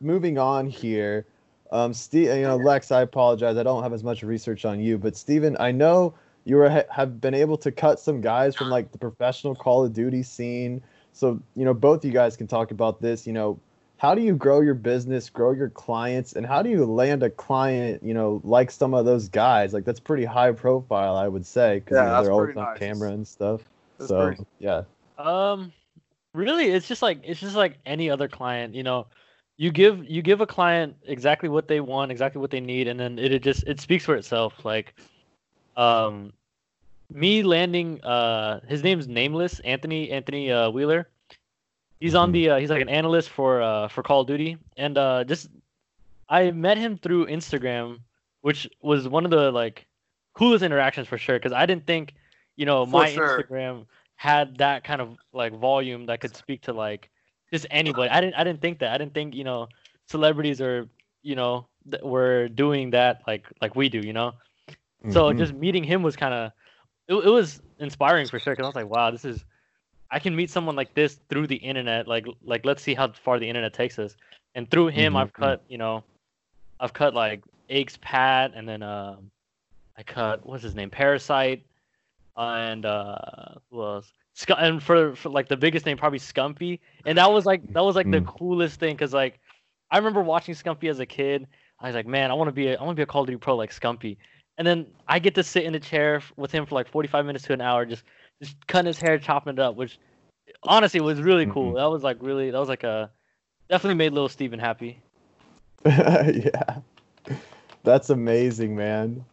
moving 0.00 0.36
on 0.36 0.66
here, 0.66 1.26
um, 1.70 1.94
Steve, 1.94 2.26
you 2.36 2.42
know, 2.42 2.56
Lex, 2.56 2.90
I 2.90 3.02
apologize. 3.02 3.56
I 3.56 3.62
don't 3.62 3.84
have 3.84 3.92
as 3.92 4.02
much 4.02 4.24
research 4.24 4.64
on 4.64 4.80
you, 4.80 4.98
but 4.98 5.16
Steven, 5.16 5.56
I 5.60 5.70
know 5.70 6.14
you 6.44 6.56
were, 6.56 6.84
have 6.90 7.20
been 7.20 7.34
able 7.34 7.56
to 7.58 7.70
cut 7.70 8.00
some 8.00 8.20
guys 8.20 8.54
from 8.54 8.68
like 8.68 8.92
the 8.92 8.98
professional 8.98 9.54
Call 9.54 9.84
of 9.84 9.92
Duty 9.92 10.22
scene. 10.22 10.82
So, 11.12 11.40
you 11.54 11.64
know, 11.64 11.72
both 11.74 12.04
you 12.04 12.10
guys 12.10 12.36
can 12.36 12.46
talk 12.46 12.70
about 12.70 13.00
this. 13.00 13.26
You 13.26 13.32
know, 13.32 13.60
how 13.96 14.14
do 14.14 14.20
you 14.20 14.34
grow 14.34 14.60
your 14.60 14.74
business, 14.74 15.30
grow 15.30 15.52
your 15.52 15.70
clients, 15.70 16.34
and 16.34 16.44
how 16.44 16.62
do 16.62 16.68
you 16.68 16.84
land 16.84 17.22
a 17.22 17.30
client, 17.30 18.02
you 18.02 18.12
know, 18.12 18.40
like 18.44 18.70
some 18.70 18.92
of 18.92 19.04
those 19.04 19.28
guys? 19.28 19.72
Like 19.72 19.84
that's 19.84 20.00
pretty 20.00 20.24
high 20.24 20.52
profile, 20.52 21.16
I 21.16 21.28
would 21.28 21.46
say, 21.46 21.78
because 21.78 21.96
Yeah, 21.96 22.04
that's 22.10 22.24
they're 22.24 22.32
always 22.32 22.46
pretty 22.46 22.60
on 22.60 22.66
nice. 22.66 22.78
camera 22.78 23.10
and 23.10 23.26
stuff. 23.26 23.62
That's 23.98 24.08
so 24.08 24.26
pretty- 24.26 24.44
yeah. 24.58 24.82
Um, 25.16 25.72
really, 26.34 26.66
it's 26.70 26.88
just 26.88 27.02
like 27.02 27.20
it's 27.24 27.40
just 27.40 27.56
like 27.56 27.78
any 27.86 28.10
other 28.10 28.28
client. 28.28 28.74
You 28.74 28.82
know, 28.82 29.06
you 29.56 29.70
give 29.70 30.04
you 30.04 30.20
give 30.22 30.40
a 30.40 30.46
client 30.46 30.96
exactly 31.06 31.48
what 31.48 31.68
they 31.68 31.80
want, 31.80 32.10
exactly 32.10 32.40
what 32.40 32.50
they 32.50 32.60
need, 32.60 32.88
and 32.88 32.98
then 32.98 33.18
it, 33.18 33.32
it 33.32 33.42
just 33.42 33.62
it 33.64 33.80
speaks 33.80 34.04
for 34.04 34.16
itself. 34.16 34.64
Like, 34.64 34.94
um, 35.76 36.32
me 37.12 37.42
landing. 37.44 38.02
Uh, 38.02 38.60
his 38.66 38.82
name's 38.82 39.06
nameless. 39.06 39.60
Anthony 39.60 40.10
Anthony 40.10 40.50
uh, 40.50 40.70
Wheeler. 40.70 41.08
He's 42.00 42.14
on 42.14 42.32
the. 42.32 42.50
Uh, 42.50 42.56
he's 42.58 42.70
like 42.70 42.82
an 42.82 42.88
analyst 42.88 43.30
for 43.30 43.62
uh 43.62 43.88
for 43.88 44.02
Call 44.02 44.20
of 44.22 44.26
Duty, 44.26 44.58
and 44.76 44.96
uh 44.98 45.24
just 45.24 45.48
I 46.28 46.50
met 46.50 46.78
him 46.78 46.96
through 46.98 47.26
Instagram, 47.26 48.00
which 48.42 48.68
was 48.82 49.08
one 49.08 49.24
of 49.24 49.30
the 49.30 49.50
like 49.50 49.86
coolest 50.34 50.64
interactions 50.64 51.06
for 51.08 51.18
sure. 51.18 51.36
Because 51.38 51.52
I 51.52 51.66
didn't 51.66 51.86
think, 51.86 52.14
you 52.56 52.66
know, 52.66 52.84
For 52.84 52.90
my 52.92 53.10
sure. 53.10 53.44
Instagram 53.48 53.86
had 54.16 54.58
that 54.58 54.84
kind 54.84 55.00
of 55.00 55.16
like 55.32 55.52
volume 55.52 56.06
that 56.06 56.20
could 56.20 56.34
speak 56.34 56.62
to 56.62 56.72
like 56.72 57.10
just 57.52 57.66
anybody. 57.70 58.10
I 58.10 58.20
didn't 58.20 58.34
I 58.34 58.44
didn't 58.44 58.60
think 58.60 58.78
that. 58.80 58.92
I 58.92 58.98
didn't 58.98 59.14
think 59.14 59.34
you 59.34 59.44
know 59.44 59.68
celebrities 60.06 60.60
are 60.60 60.88
you 61.22 61.34
know 61.36 61.66
th- 61.90 62.02
were 62.02 62.48
doing 62.48 62.90
that 62.90 63.22
like 63.26 63.46
like 63.60 63.74
we 63.76 63.88
do. 63.88 64.00
You 64.00 64.12
know. 64.12 64.32
So 65.10 65.32
Mhm. 65.32 65.38
just 65.38 65.52
meeting 65.54 65.84
him 65.84 66.02
was 66.02 66.16
kind 66.16 66.34
of 66.34 66.52
it, 67.08 67.14
it 67.14 67.28
was 67.30 67.60
inspiring 67.78 68.28
for 68.28 68.38
sure 68.38 68.54
because 68.54 68.64
I 68.64 68.68
was 68.68 68.74
like, 68.74 68.88
wow, 68.88 69.10
this 69.10 69.24
is 69.24 69.44
I 70.14 70.18
can 70.20 70.34
meet 70.36 70.48
someone 70.50 70.76
like 70.76 70.94
this 70.94 71.18
through 71.28 71.48
the 71.48 71.56
internet. 71.56 72.06
Like 72.06 72.26
like 72.44 72.64
let's 72.64 72.82
see 72.82 72.94
how 72.94 73.08
far 73.26 73.38
the 73.38 73.48
internet 73.48 73.72
takes 73.74 73.98
us. 73.98 74.16
And 74.54 74.70
through 74.70 74.88
him, 74.88 75.14
Mhm. 75.14 75.20
I've 75.20 75.32
cut 75.32 75.64
you 75.68 75.78
know, 75.78 76.04
I've 76.80 76.92
cut 76.92 77.12
like 77.14 77.42
Aches 77.68 77.98
Pat, 78.00 78.52
and 78.54 78.68
then 78.68 78.82
um, 78.82 79.30
I 79.98 80.02
cut 80.04 80.46
what's 80.46 80.62
his 80.62 80.74
name, 80.74 80.90
Parasite, 80.90 81.64
and 82.36 82.84
uh, 82.86 83.16
who 83.70 83.82
else? 83.82 84.12
Sc- 84.34 84.50
and 84.58 84.82
for, 84.82 85.14
for 85.14 85.28
like 85.30 85.48
the 85.48 85.56
biggest 85.56 85.86
name 85.86 85.96
probably 85.96 86.18
Scumpy, 86.18 86.80
and 87.06 87.18
that 87.18 87.30
was 87.32 87.44
like 87.46 87.60
that 87.72 87.84
was 87.84 87.96
like 87.96 88.10
the 88.10 88.20
Mm. 88.20 88.26
coolest 88.26 88.80
thing 88.80 88.94
because 88.94 89.12
like 89.14 89.40
I 89.90 89.98
remember 89.98 90.22
watching 90.22 90.54
Scumpy 90.54 90.88
as 90.90 91.00
a 91.00 91.06
kid. 91.06 91.46
I 91.80 91.86
was 91.88 91.94
like, 91.96 92.06
man, 92.06 92.30
I 92.30 92.34
want 92.34 92.48
to 92.48 92.52
be 92.52 92.68
a, 92.68 92.78
I 92.78 92.82
want 92.82 92.96
to 92.96 93.00
be 93.00 93.02
a 93.02 93.06
Call 93.06 93.22
of 93.22 93.26
Duty 93.26 93.38
pro 93.38 93.56
like 93.56 93.72
Scumpy. 93.72 94.16
And 94.58 94.66
then 94.66 94.86
I 95.08 95.18
get 95.18 95.34
to 95.34 95.42
sit 95.42 95.64
in 95.64 95.74
a 95.74 95.80
chair 95.80 96.22
with 96.36 96.52
him 96.52 96.64
for 96.64 96.76
like 96.76 96.88
45 96.88 97.26
minutes 97.26 97.44
to 97.46 97.52
an 97.52 97.60
hour, 97.60 97.84
just 97.84 98.04
just 98.44 98.66
cutting 98.66 98.86
his 98.86 98.98
hair, 99.00 99.18
chopping 99.18 99.54
it 99.54 99.58
up, 99.58 99.76
which 99.76 99.98
honestly 100.62 101.00
was 101.00 101.20
really 101.20 101.46
cool. 101.46 101.72
Mhm. 101.72 101.76
That 101.76 101.90
was 101.90 102.02
like 102.02 102.18
really 102.20 102.50
that 102.50 102.58
was 102.58 102.68
like 102.68 102.84
a 102.84 103.10
definitely 103.68 103.96
made 103.96 104.12
little 104.12 104.28
Steven 104.28 104.58
happy. 104.58 105.00
yeah. 105.86 106.78
That's 107.82 108.10
amazing, 108.10 108.74
man. 108.76 109.24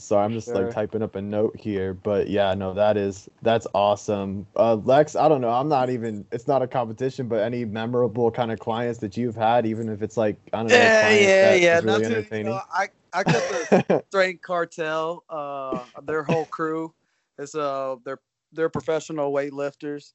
Sorry, 0.00 0.24
I'm 0.24 0.32
just 0.32 0.46
Sure. 0.46 0.64
like 0.64 0.72
typing 0.72 1.02
up 1.02 1.16
a 1.16 1.20
note 1.22 1.56
here, 1.56 1.92
but 1.92 2.28
yeah, 2.28 2.54
no, 2.54 2.72
that 2.74 2.96
is 2.96 3.28
that's 3.42 3.66
awesome. 3.74 4.46
Uh, 4.56 4.76
Lex, 4.76 5.16
I 5.16 5.28
don't 5.28 5.40
know, 5.40 5.50
I'm 5.50 5.68
not 5.68 5.90
even. 5.90 6.24
It's 6.30 6.46
not 6.46 6.62
a 6.62 6.68
competition, 6.68 7.26
but 7.26 7.42
any 7.42 7.64
memorable 7.64 8.30
kind 8.30 8.52
of 8.52 8.60
clients 8.60 9.00
that 9.00 9.16
you've 9.16 9.34
had, 9.34 9.66
even 9.66 9.88
if 9.88 10.00
it's 10.02 10.16
like 10.16 10.36
I 10.52 10.58
don't 10.62 10.68
know, 10.68 10.76
a 10.76 10.78
Yeah, 10.78 11.00
client 11.00 11.22
yeah, 11.22 11.40
that 11.40 11.62
yeah. 11.62 11.74
is 11.74 11.84
Not 11.84 12.00
really 12.00 12.04
too, 12.04 12.10
you 12.10 12.16
entertaining. 12.16 12.44
know, 12.46 12.60
I 12.72 12.88
I 13.12 13.24
cut 13.24 13.42
the 13.48 14.04
Strength 14.10 14.42
Cartel, 14.42 15.24
uh, 15.28 15.84
their 16.04 16.22
whole 16.22 16.46
crew. 16.46 16.94
It's 17.38 17.54
uh, 17.54 17.96
they're 18.04 18.20
they're 18.52 18.68
professional 18.68 19.32
weightlifters. 19.32 20.12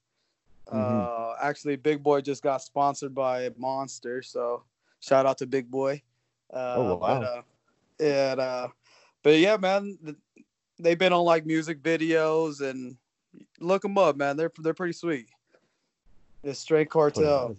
Mhm. 0.72 1.08
Uh, 1.08 1.36
actually, 1.42 1.76
Big 1.76 2.02
Boy 2.02 2.22
just 2.22 2.42
got 2.42 2.62
sponsored 2.62 3.14
by 3.14 3.50
Monster, 3.58 4.22
so 4.22 4.64
shout 5.00 5.26
out 5.26 5.38
to 5.40 5.46
Big 5.48 5.70
Boy. 5.70 6.02
Uh, 6.54 6.76
Oh, 6.78 6.96
wow. 6.96 7.20
But, 7.20 7.24
uh, 7.24 7.42
and 8.00 8.40
uh, 8.40 8.68
but 9.24 9.38
yeah, 9.40 9.58
man, 9.58 9.98
they've 10.80 10.98
been 10.98 11.14
on 11.14 11.26
like 11.26 11.46
music 11.46 11.82
videos 11.82 12.62
and 12.62 12.98
look 13.60 13.82
them 13.82 13.98
up, 13.98 14.16
man. 14.16 14.38
They're 14.38 14.52
they're 14.60 14.74
pretty 14.74 14.94
sweet. 14.94 15.28
The 16.44 16.54
Straight 16.54 16.90
Cartel. 16.90 17.56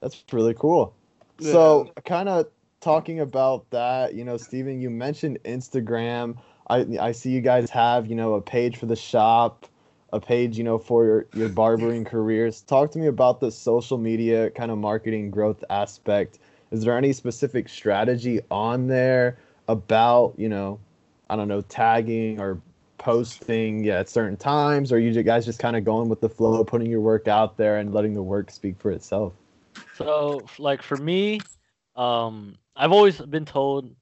That's 0.00 0.24
really 0.32 0.54
cool. 0.54 0.94
So, 1.40 1.92
kind 2.04 2.28
of 2.28 2.46
talking 2.80 3.20
about 3.20 3.68
that, 3.70 4.14
you 4.14 4.24
know, 4.24 4.36
Steven, 4.36 4.80
you 4.80 4.88
mentioned 4.90 5.38
Instagram. 5.44 6.36
I 6.70 7.08
I 7.08 7.12
see 7.12 7.30
you 7.30 7.40
guys 7.40 7.68
have, 7.70 8.06
you 8.06 8.14
know, 8.14 8.34
a 8.34 8.40
page 8.40 8.76
for 8.76 8.86
the 8.86 8.96
shop, 8.96 9.66
a 10.12 10.20
page, 10.20 10.56
you 10.56 10.64
know, 10.64 10.78
for 10.78 11.04
your, 11.04 11.26
your 11.34 11.48
barbering 11.48 12.04
careers. 12.04 12.62
Talk 12.62 12.92
to 12.92 12.98
me 12.98 13.08
about 13.08 13.40
the 13.40 13.50
social 13.50 13.98
media 13.98 14.50
kind 14.50 14.70
of 14.70 14.78
marketing 14.78 15.30
growth 15.30 15.62
aspect. 15.68 16.38
Is 16.70 16.84
there 16.84 16.96
any 16.96 17.12
specific 17.12 17.68
strategy 17.68 18.40
on 18.50 18.86
there 18.86 19.38
about, 19.68 20.34
you 20.36 20.48
know, 20.48 20.78
I 21.28 21.36
don't 21.36 21.48
know, 21.48 21.62
tagging 21.62 22.40
or 22.40 22.60
posting 22.98 23.88
at 23.88 24.08
certain 24.08 24.36
times, 24.36 24.92
or 24.92 24.98
you 24.98 25.22
guys 25.22 25.44
just 25.44 25.58
kind 25.58 25.74
of 25.76 25.84
going 25.84 26.08
with 26.08 26.20
the 26.20 26.28
flow, 26.28 26.62
putting 26.62 26.90
your 26.90 27.00
work 27.00 27.26
out 27.28 27.56
there 27.56 27.78
and 27.78 27.92
letting 27.92 28.14
the 28.14 28.22
work 28.22 28.50
speak 28.50 28.78
for 28.78 28.90
itself? 28.92 29.32
So, 29.96 30.42
like 30.58 30.82
for 30.82 30.96
me, 30.96 31.40
um, 31.96 32.56
I've 32.76 32.92
always 32.92 33.18
been 33.18 33.44
told, 33.44 33.94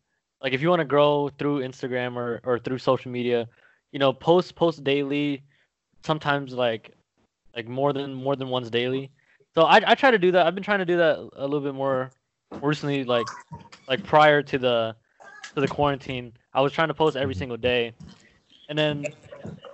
like 0.43 0.53
if 0.53 0.63
you 0.63 0.69
want 0.69 0.81
to 0.81 0.85
grow 0.85 1.29
through 1.39 1.61
Instagram 1.61 2.17
or 2.17 2.41
or 2.45 2.59
through 2.59 2.79
social 2.79 3.11
media, 3.11 3.49
you 3.93 3.99
know, 3.99 4.13
post 4.13 4.55
post 4.55 4.85
daily, 4.85 5.43
sometimes 6.05 6.53
like 6.55 6.93
like 7.55 7.69
more 7.69 7.93
than 7.93 8.15
more 8.15 8.37
than 8.37 8.49
once 8.49 8.71
daily. 8.71 9.11
So 9.55 9.63
I 9.63 9.81
I 9.87 9.95
try 9.95 10.11
to 10.11 10.19
do 10.19 10.33
that. 10.33 10.47
I've 10.47 10.55
been 10.55 10.65
trying 10.65 10.81
to 10.81 10.87
do 10.87 10.97
that 10.99 11.19
a 11.37 11.43
little 11.43 11.61
bit 11.61 11.75
more 11.75 12.13
recently, 12.61 13.05
like 13.05 13.31
like 13.89 14.05
prior 14.05 14.43
to 14.43 14.59
the 14.59 14.97
to 15.55 15.61
the 15.61 15.69
quarantine. 15.69 16.33
I 16.53 16.61
was 16.61 16.73
trying 16.73 16.89
to 16.89 16.95
post 16.95 17.17
every 17.17 17.35
single 17.35 17.57
day, 17.57 17.95
and 18.69 18.79
then 18.79 19.15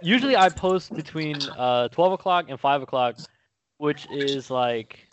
usually 0.00 0.36
I 0.36 0.48
post 0.50 0.94
between 0.94 1.50
uh 1.50 1.88
12 1.88 2.12
o'clock 2.14 2.46
and 2.48 2.58
5 2.60 2.82
o'clock, 2.82 3.16
which 3.78 4.06
is 4.10 4.50
like 4.50 5.08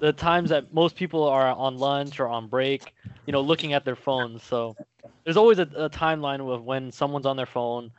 the 0.00 0.12
times 0.12 0.50
that 0.50 0.72
most 0.72 0.96
people 0.96 1.24
are 1.24 1.48
on 1.54 1.78
lunch 1.78 2.20
or 2.20 2.28
on 2.28 2.48
break, 2.48 2.92
you 3.26 3.32
know, 3.32 3.40
looking 3.40 3.72
at 3.72 3.84
their 3.84 3.96
phones. 3.96 4.42
So 4.42 4.76
there's 5.24 5.36
always 5.36 5.58
a, 5.58 5.68
a 5.76 5.90
timeline 5.90 6.40
of 6.52 6.64
when 6.64 6.90
someone's 6.90 7.26
on 7.26 7.36
their 7.36 7.46
phone, 7.46 7.90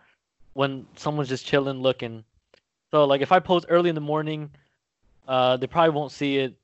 when 0.54 0.88
someone's 0.96 1.30
just 1.30 1.46
chilling, 1.46 1.80
looking. 1.82 2.24
So 2.92 3.06
like 3.06 3.22
if 3.22 3.32
I 3.32 3.40
post 3.40 3.66
early 3.70 3.90
in 3.90 3.96
the 3.96 4.02
morning, 4.02 4.52
uh, 5.28 5.58
they 5.58 5.68
probably 5.68 5.96
won't 5.96 6.12
see 6.12 6.38
it. 6.38 6.56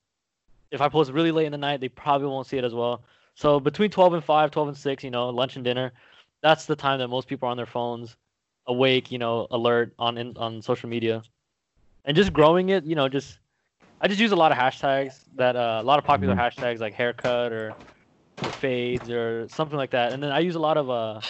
If 0.71 0.81
I 0.81 0.89
post 0.89 1.11
really 1.11 1.31
late 1.31 1.45
in 1.45 1.51
the 1.51 1.57
night, 1.57 1.79
they 1.81 1.89
probably 1.89 2.27
won't 2.27 2.47
see 2.47 2.57
it 2.57 2.63
as 2.63 2.73
well. 2.73 3.03
So 3.35 3.59
between 3.59 3.89
12 3.89 4.13
and 4.13 4.23
5, 4.23 4.51
12 4.51 4.67
and 4.69 4.77
6, 4.77 5.03
you 5.03 5.11
know, 5.11 5.29
lunch 5.29 5.55
and 5.55 5.63
dinner, 5.65 5.91
that's 6.41 6.65
the 6.65 6.75
time 6.75 6.99
that 6.99 7.07
most 7.07 7.27
people 7.27 7.47
are 7.47 7.51
on 7.51 7.57
their 7.57 7.65
phones, 7.65 8.15
awake, 8.67 9.11
you 9.11 9.17
know, 9.17 9.47
alert 9.51 9.93
on 9.99 10.17
in, 10.17 10.37
on 10.37 10.61
social 10.61 10.89
media. 10.89 11.23
And 12.05 12.15
just 12.15 12.33
growing 12.33 12.69
it, 12.69 12.85
you 12.85 12.95
know, 12.95 13.07
just 13.09 13.39
I 14.01 14.07
just 14.07 14.19
use 14.19 14.31
a 14.31 14.35
lot 14.35 14.51
of 14.51 14.57
hashtags 14.57 15.23
that 15.35 15.55
uh, 15.55 15.79
a 15.81 15.83
lot 15.83 15.99
of 15.99 16.05
popular 16.05 16.35
Mhm. 16.35 16.35
hashtags 16.35 16.79
like 16.79 16.93
haircut 16.93 17.51
or, 17.51 17.77
or 18.45 18.51
fades 18.51 19.09
or 19.09 19.47
something 19.49 19.77
like 19.77 19.91
that. 19.91 20.13
And 20.13 20.21
then 20.23 20.31
I 20.31 20.39
use 20.39 20.55
a 20.55 20.59
lot 20.59 20.77
of 20.77 20.89
uh 20.89 21.21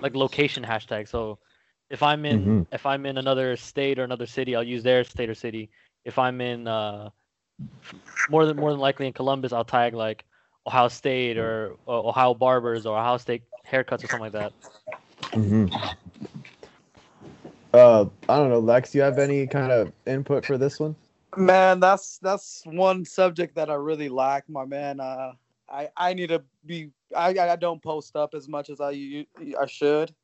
like 0.00 0.14
location 0.14 0.64
hashtags. 0.64 1.08
So 1.08 1.38
if 1.90 2.02
I'm 2.02 2.24
in 2.24 2.46
Mhm. 2.46 2.66
if 2.72 2.86
I'm 2.86 3.06
in 3.06 3.18
another 3.18 3.56
state 3.56 3.98
or 3.98 4.04
another 4.04 4.26
city, 4.26 4.54
I'll 4.56 4.62
use 4.64 4.82
their 4.82 5.04
state 5.04 5.28
or 5.30 5.34
city. 5.34 5.70
If 6.04 6.18
I'm 6.18 6.40
in 6.40 6.66
uh 6.66 7.10
more 8.28 8.46
than 8.46 8.58
more 8.58 8.70
than 8.70 8.80
likely 8.80 9.06
in 9.06 9.12
Columbus, 9.12 9.52
I'll 9.52 9.64
tag 9.64 9.94
like 9.94 10.24
Ohio 10.66 10.88
State 10.88 11.38
or, 11.38 11.76
or 11.86 12.08
Ohio 12.08 12.34
Barbers 12.34 12.86
or 12.86 12.98
Ohio 12.98 13.16
State 13.18 13.42
haircuts 13.70 14.04
or 14.04 14.08
something 14.08 14.32
like 14.32 14.32
that. 14.32 14.52
hmm 15.34 15.66
Uh, 17.72 18.06
I 18.28 18.36
don't 18.36 18.50
know, 18.50 18.58
Lex. 18.58 18.92
Do 18.92 18.98
you 18.98 19.04
have 19.04 19.18
any 19.18 19.46
kind 19.46 19.70
of 19.72 19.92
input 20.06 20.44
for 20.44 20.56
this 20.58 20.80
one? 20.80 20.96
Man, 21.36 21.80
that's 21.80 22.18
that's 22.18 22.62
one 22.66 23.04
subject 23.04 23.54
that 23.56 23.70
I 23.70 23.74
really 23.74 24.08
lack, 24.08 24.48
my 24.48 24.64
man. 24.64 25.00
Uh, 25.00 25.32
I 25.68 25.88
I 25.96 26.14
need 26.14 26.28
to 26.28 26.42
be. 26.64 26.90
I 27.14 27.28
I 27.38 27.56
don't 27.56 27.82
post 27.82 28.16
up 28.16 28.34
as 28.34 28.48
much 28.48 28.70
as 28.70 28.80
I 28.80 29.26
I 29.60 29.66
should, 29.66 30.14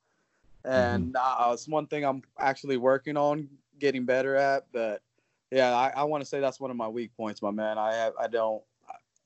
and 0.64 1.14
uh, 1.17 1.51
it's 1.53 1.69
one 1.69 1.87
thing 1.87 2.05
I'm 2.05 2.23
actually 2.38 2.79
working 2.79 3.17
on 3.17 3.49
getting 3.79 4.05
better 4.05 4.37
at. 4.37 4.67
But 4.73 5.03
yeah, 5.51 5.75
I, 5.75 5.93
I 5.95 6.05
want 6.05 6.23
to 6.23 6.27
say 6.27 6.40
that's 6.40 6.59
one 6.61 6.71
of 6.71 6.77
my 6.77 6.88
weak 6.88 7.11
points, 7.17 7.43
my 7.43 7.51
man. 7.51 7.77
I 7.79 7.95
have 7.95 8.14
I 8.19 8.27
don't 8.27 8.62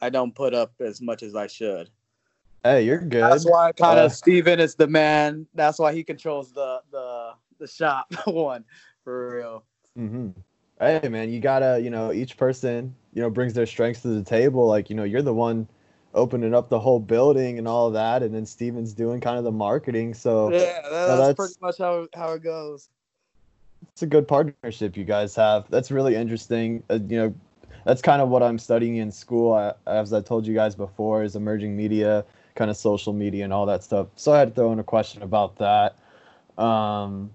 I 0.01 0.11
don't 0.11 0.35
put 0.35 0.55
up 0.55 0.73
as 0.81 1.01
much 1.01 1.23
as 1.23 1.35
I 1.35 1.47
should. 1.47 1.91
Hey, 2.65 2.83
you're 2.83 2.99
good. 2.99 3.23
That's 3.23 3.47
why 3.47 3.73
kind 3.73 3.99
Uh, 4.01 4.05
of 4.05 4.13
Steven 4.13 4.59
is 4.59 4.75
the 4.75 4.89
man. 4.89 5.47
That's 5.55 5.79
why 5.79 5.93
he 5.93 6.03
controls 6.03 6.53
the 6.53 6.83
the 6.91 7.33
the 7.59 7.67
shop 7.69 8.13
one 8.27 8.65
for 9.05 9.37
real. 9.37 9.65
hmm 9.97 10.31
Hey, 10.81 11.09
man, 11.09 11.31
you 11.33 11.41
gotta, 11.41 11.81
you 11.83 11.91
know, 11.91 12.13
each 12.13 12.37
person, 12.37 12.95
you 13.13 13.21
know, 13.23 13.31
brings 13.31 13.53
their 13.53 13.67
strengths 13.67 14.03
to 14.03 14.09
the 14.09 14.23
table. 14.23 14.67
Like, 14.67 14.89
you 14.91 14.97
know, 14.97 15.05
you're 15.05 15.23
the 15.23 15.35
one 15.35 15.67
opening 16.15 16.55
up 16.55 16.69
the 16.69 16.79
whole 16.79 17.01
building 17.01 17.59
and 17.59 17.67
all 17.67 17.91
that, 17.91 18.23
and 18.23 18.35
then 18.35 18.47
Steven's 18.47 18.93
doing 18.93 19.21
kind 19.21 19.39
of 19.39 19.45
the 19.45 19.53
marketing. 19.53 20.15
So 20.15 20.51
Yeah, 20.53 20.59
that, 20.59 20.83
that's, 20.91 21.19
that's- 21.21 21.37
pretty 21.37 21.55
much 21.61 21.79
how 21.79 22.07
how 22.15 22.33
it 22.33 22.43
goes. 22.43 22.89
it's 23.93 24.03
a 24.03 24.07
good 24.07 24.29
partnership 24.29 24.97
you 24.97 25.05
guys 25.05 25.35
have. 25.35 25.69
That's 25.69 25.91
really 25.91 26.15
interesting. 26.15 26.83
Uh, 26.89 27.01
you 27.09 27.19
know, 27.19 27.35
that's 27.85 28.03
kind 28.03 28.23
of 28.23 28.29
what 28.29 28.43
I'm 28.43 28.59
studying 28.59 28.97
in 28.97 29.11
school. 29.11 29.53
I, 29.55 29.75
as 29.87 30.13
I 30.13 30.21
told 30.21 30.47
you 30.47 30.55
guys 30.55 30.75
before, 30.77 31.25
is 31.25 31.35
emerging 31.35 31.77
media, 31.77 32.25
kind 32.55 32.71
of 32.71 32.77
social 32.77 33.13
media, 33.13 33.43
and 33.45 33.53
all 33.53 33.67
that 33.67 33.83
stuff. 33.83 34.09
So 34.15 34.33
I 34.33 34.39
had 34.39 34.49
to 34.51 34.55
throw 34.55 34.73
in 34.73 34.79
a 34.79 34.85
question 34.85 35.23
about 35.23 35.57
that. 35.59 35.97
Um, 36.63 37.31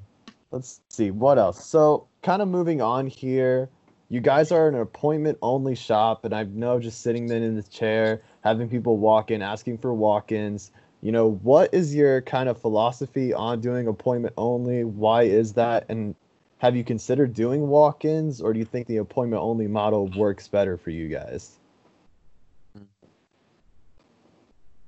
let's 0.52 0.82
see 0.90 1.12
what 1.12 1.38
else. 1.38 1.66
So, 1.66 2.08
kind 2.24 2.42
of 2.42 2.48
moving 2.48 2.82
on 2.82 3.08
here. 3.08 3.70
You 4.10 4.22
guys 4.22 4.52
are 4.52 4.68
an 4.68 4.76
appointment 4.76 5.38
only 5.42 5.76
shop, 5.76 6.26
and 6.26 6.34
I 6.34 6.44
know 6.44 6.80
just 6.80 7.02
sitting 7.02 7.28
then 7.28 7.44
in 7.44 7.56
the 7.56 7.64
chair, 7.64 8.22
having 8.44 8.70
people 8.70 8.98
walk 8.98 9.32
in, 9.32 9.42
asking 9.42 9.80
for 9.80 9.94
walk 9.94 10.32
ins. 10.32 10.72
You 11.02 11.12
know, 11.12 11.32
what 11.44 11.74
is 11.74 11.94
your 11.94 12.22
kind 12.22 12.48
of 12.48 12.58
philosophy 12.60 13.34
on 13.34 13.60
doing 13.60 13.88
appointment 13.88 14.34
only? 14.38 14.84
Why 14.84 15.24
is 15.24 15.54
that? 15.54 15.86
And 15.90 16.16
have 16.60 16.76
you 16.76 16.84
considered 16.84 17.34
doing 17.34 17.68
walk 17.68 18.06
ins, 18.06 18.40
or 18.40 18.54
do 18.54 18.60
you 18.60 18.66
think 18.66 18.88
the 18.88 18.98
appointment 18.98 19.42
only 19.42 19.68
model 19.68 20.08
works 20.16 20.48
better 20.48 20.78
for 20.78 20.92
you 20.92 21.10
guys? 21.10 21.60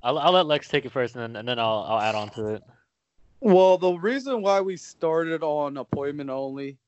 I'll, 0.02 0.18
I'll 0.18 0.32
let 0.32 0.46
Lex 0.46 0.68
take 0.68 0.84
it 0.84 0.92
first, 0.92 1.16
and 1.16 1.22
then 1.22 1.36
and 1.36 1.48
then 1.48 1.58
I'll 1.58 1.84
I'll 1.88 2.00
add 2.00 2.14
on 2.14 2.30
to 2.30 2.46
it. 2.54 2.62
Well, 3.40 3.76
the 3.76 3.92
reason 3.92 4.40
why 4.40 4.60
we 4.60 4.76
started 4.76 5.42
on 5.42 5.76
appointment 5.76 6.30
only, 6.30 6.78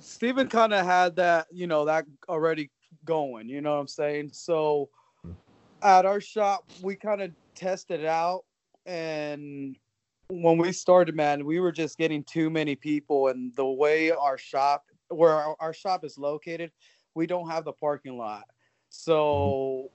Steven 0.00 0.48
kind 0.48 0.72
of 0.72 0.84
had 0.84 1.16
that, 1.16 1.46
you 1.50 1.66
know, 1.66 1.84
that 1.84 2.04
already 2.28 2.70
going, 3.04 3.48
you 3.48 3.60
know 3.60 3.74
what 3.74 3.80
I'm 3.80 3.88
saying? 3.88 4.30
So 4.32 4.88
at 5.82 6.06
our 6.06 6.20
shop, 6.20 6.64
we 6.82 6.96
kind 6.96 7.22
of 7.22 7.32
tested 7.54 8.00
it 8.00 8.06
out. 8.06 8.44
And 8.86 9.76
when 10.28 10.58
we 10.58 10.72
started, 10.72 11.14
man, 11.14 11.44
we 11.44 11.60
were 11.60 11.72
just 11.72 11.98
getting 11.98 12.24
too 12.24 12.50
many 12.50 12.74
people. 12.76 13.28
And 13.28 13.54
the 13.56 13.66
way 13.66 14.10
our 14.10 14.38
shop, 14.38 14.84
where 15.08 15.32
our, 15.32 15.56
our 15.60 15.72
shop 15.72 16.04
is 16.04 16.18
located, 16.18 16.70
we 17.14 17.26
don't 17.26 17.48
have 17.48 17.64
the 17.64 17.72
parking 17.72 18.16
lot. 18.16 18.44
So 18.88 19.90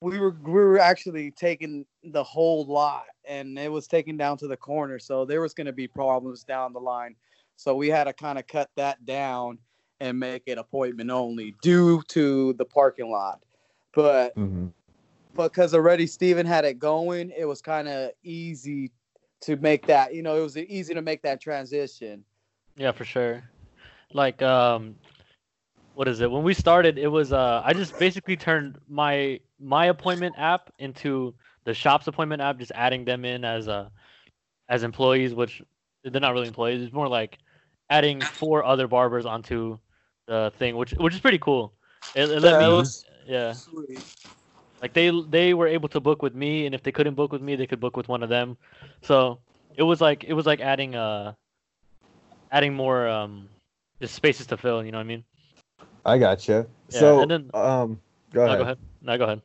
we 0.00 0.18
were 0.18 0.36
we 0.42 0.52
were 0.52 0.78
actually 0.78 1.30
taking 1.30 1.84
the 2.04 2.24
whole 2.24 2.64
lot 2.64 3.04
and 3.26 3.58
it 3.58 3.70
was 3.70 3.86
taken 3.86 4.16
down 4.16 4.36
to 4.38 4.48
the 4.48 4.56
corner 4.56 4.98
so 4.98 5.24
there 5.24 5.42
was 5.42 5.52
going 5.52 5.66
to 5.66 5.72
be 5.72 5.86
problems 5.86 6.42
down 6.42 6.72
the 6.72 6.80
line 6.80 7.14
so 7.60 7.74
we 7.74 7.88
had 7.88 8.04
to 8.04 8.12
kind 8.14 8.38
of 8.38 8.46
cut 8.46 8.70
that 8.76 9.04
down 9.04 9.58
and 10.00 10.18
make 10.18 10.44
it 10.46 10.56
appointment 10.58 11.10
only 11.10 11.54
due 11.62 12.02
to 12.08 12.54
the 12.54 12.64
parking 12.64 13.10
lot 13.10 13.40
but 13.94 14.36
Mm-hmm. 14.36 14.68
because 15.36 15.74
already 15.74 16.06
Steven 16.06 16.46
had 16.46 16.64
it 16.64 16.78
going 16.78 17.30
it 17.36 17.44
was 17.44 17.60
kind 17.60 17.88
of 17.88 18.10
easy 18.22 18.90
to 19.42 19.56
make 19.56 19.86
that 19.86 20.14
you 20.14 20.22
know 20.22 20.36
it 20.36 20.42
was 20.42 20.56
easy 20.56 20.94
to 20.94 21.02
make 21.02 21.22
that 21.22 21.40
transition 21.40 22.24
Yeah, 22.76 22.92
for 22.92 23.04
sure. 23.04 23.42
Like 24.12 24.42
um, 24.42 24.96
what 25.94 26.08
is 26.08 26.20
it? 26.20 26.30
When 26.30 26.42
we 26.42 26.54
started, 26.54 26.98
it 26.98 27.08
was 27.08 27.32
uh 27.32 27.62
I 27.64 27.74
just 27.74 27.98
basically 27.98 28.36
turned 28.36 28.78
my 28.88 29.40
my 29.58 29.86
appointment 29.86 30.34
app 30.38 30.70
into 30.78 31.34
the 31.64 31.74
shop's 31.74 32.06
appointment 32.06 32.42
app, 32.42 32.58
just 32.58 32.72
adding 32.74 33.04
them 33.04 33.24
in 33.24 33.44
as 33.44 33.68
uh 33.68 33.88
as 34.68 34.82
employees, 34.82 35.34
which 35.34 35.62
they're 36.04 36.20
not 36.20 36.32
really 36.32 36.48
employees. 36.48 36.82
It's 36.82 36.92
more 36.92 37.08
like 37.08 37.38
adding 37.90 38.24
four 38.24 38.64
other 38.64 38.86
barbers 38.88 39.26
onto 39.26 39.78
the 40.26 40.52
thing, 40.58 40.76
which 40.76 40.92
which 40.92 41.14
is 41.14 41.20
pretty 41.20 41.38
cool. 41.38 41.74
It, 42.14 42.30
it 42.30 42.40
let 42.40 42.52
Yeah, 42.60 42.68
me, 42.68 42.80
it 42.80 43.04
yeah, 43.26 43.52
Sweet. 43.52 44.04
like 44.80 44.94
they 44.94 45.10
they 45.28 45.54
were 45.54 45.66
able 45.66 45.88
to 45.90 46.00
book 46.00 46.22
with 46.22 46.34
me, 46.34 46.66
and 46.66 46.74
if 46.74 46.82
they 46.82 46.92
couldn't 46.92 47.14
book 47.14 47.32
with 47.32 47.42
me, 47.42 47.56
they 47.56 47.66
could 47.66 47.80
book 47.80 47.96
with 47.96 48.08
one 48.08 48.22
of 48.22 48.28
them. 48.28 48.56
So 49.02 49.40
it 49.76 49.82
was 49.82 50.00
like 50.00 50.24
it 50.24 50.32
was 50.32 50.46
like 50.46 50.60
adding 50.60 50.94
uh 50.94 51.34
adding 52.50 52.74
more 52.74 53.08
um 53.08 53.48
just 54.00 54.14
spaces 54.14 54.46
to 54.48 54.56
fill. 54.56 54.84
You 54.84 54.92
know 54.92 54.98
what 54.98 55.04
I 55.04 55.12
mean? 55.12 55.24
I 56.04 56.18
gotcha. 56.18 56.66
Yeah, 56.90 56.98
so, 56.98 57.22
and 57.22 57.30
then- 57.30 57.50
um, 57.54 58.00
go 58.32 58.40
No, 58.40 58.46
ahead. 58.46 58.58
go 58.58 58.62
ahead. 58.62 58.78
No, 59.02 59.18
go 59.18 59.24
ahead. 59.24 59.42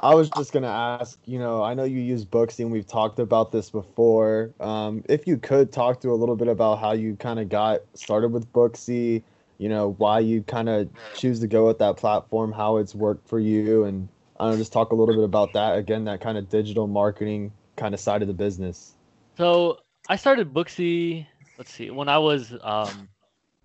I 0.00 0.14
was 0.14 0.30
just 0.30 0.52
gonna 0.52 0.68
ask, 0.68 1.18
you 1.24 1.38
know, 1.38 1.62
I 1.62 1.74
know 1.74 1.84
you 1.84 2.00
use 2.00 2.24
Booksy 2.24 2.60
and 2.60 2.70
we've 2.70 2.86
talked 2.86 3.18
about 3.18 3.50
this 3.50 3.70
before. 3.70 4.50
Um, 4.60 5.02
if 5.08 5.26
you 5.26 5.36
could 5.36 5.72
talk 5.72 6.00
to 6.02 6.10
a 6.10 6.14
little 6.14 6.36
bit 6.36 6.48
about 6.48 6.78
how 6.78 6.92
you 6.92 7.16
kind 7.16 7.40
of 7.40 7.48
got 7.48 7.80
started 7.94 8.28
with 8.28 8.52
Booksy, 8.52 9.22
you 9.58 9.68
know, 9.68 9.94
why 9.98 10.20
you 10.20 10.42
kind 10.42 10.68
of 10.68 10.88
choose 11.14 11.40
to 11.40 11.48
go 11.48 11.66
with 11.66 11.78
that 11.78 11.96
platform, 11.96 12.52
how 12.52 12.76
it's 12.76 12.94
worked 12.94 13.28
for 13.28 13.40
you, 13.40 13.84
and 13.84 14.08
I 14.38 14.50
know, 14.50 14.56
just 14.56 14.72
talk 14.72 14.92
a 14.92 14.94
little 14.94 15.14
bit 15.14 15.24
about 15.24 15.52
that. 15.54 15.76
Again, 15.76 16.04
that 16.04 16.20
kind 16.20 16.38
of 16.38 16.48
digital 16.48 16.86
marketing 16.86 17.52
kind 17.76 17.92
of 17.92 18.00
side 18.00 18.22
of 18.22 18.28
the 18.28 18.34
business. 18.34 18.94
So 19.36 19.78
I 20.08 20.16
started 20.16 20.54
Booksy. 20.54 21.26
Let's 21.56 21.72
see, 21.72 21.90
when 21.90 22.08
I 22.08 22.18
was 22.18 22.54
um, 22.62 23.08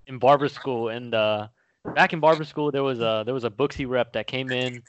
in 0.07 0.17
barber 0.17 0.49
school, 0.49 0.89
and 0.89 1.13
uh, 1.13 1.47
back 1.93 2.11
in 2.11 2.19
barber 2.19 2.43
school, 2.43 2.71
there 2.71 2.83
was 2.83 2.99
a 2.99 3.21
there 3.23 3.35
was 3.35 3.43
a 3.43 3.51
Booksy 3.51 3.87
rep 3.87 4.13
that 4.13 4.25
came 4.25 4.51
in, 4.51 4.81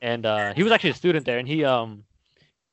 and 0.00 0.26
uh, 0.26 0.52
he 0.54 0.62
was 0.62 0.72
actually 0.72 0.90
a 0.90 0.94
student 0.94 1.24
there, 1.26 1.38
and 1.38 1.48
he 1.48 1.64
um 1.64 2.04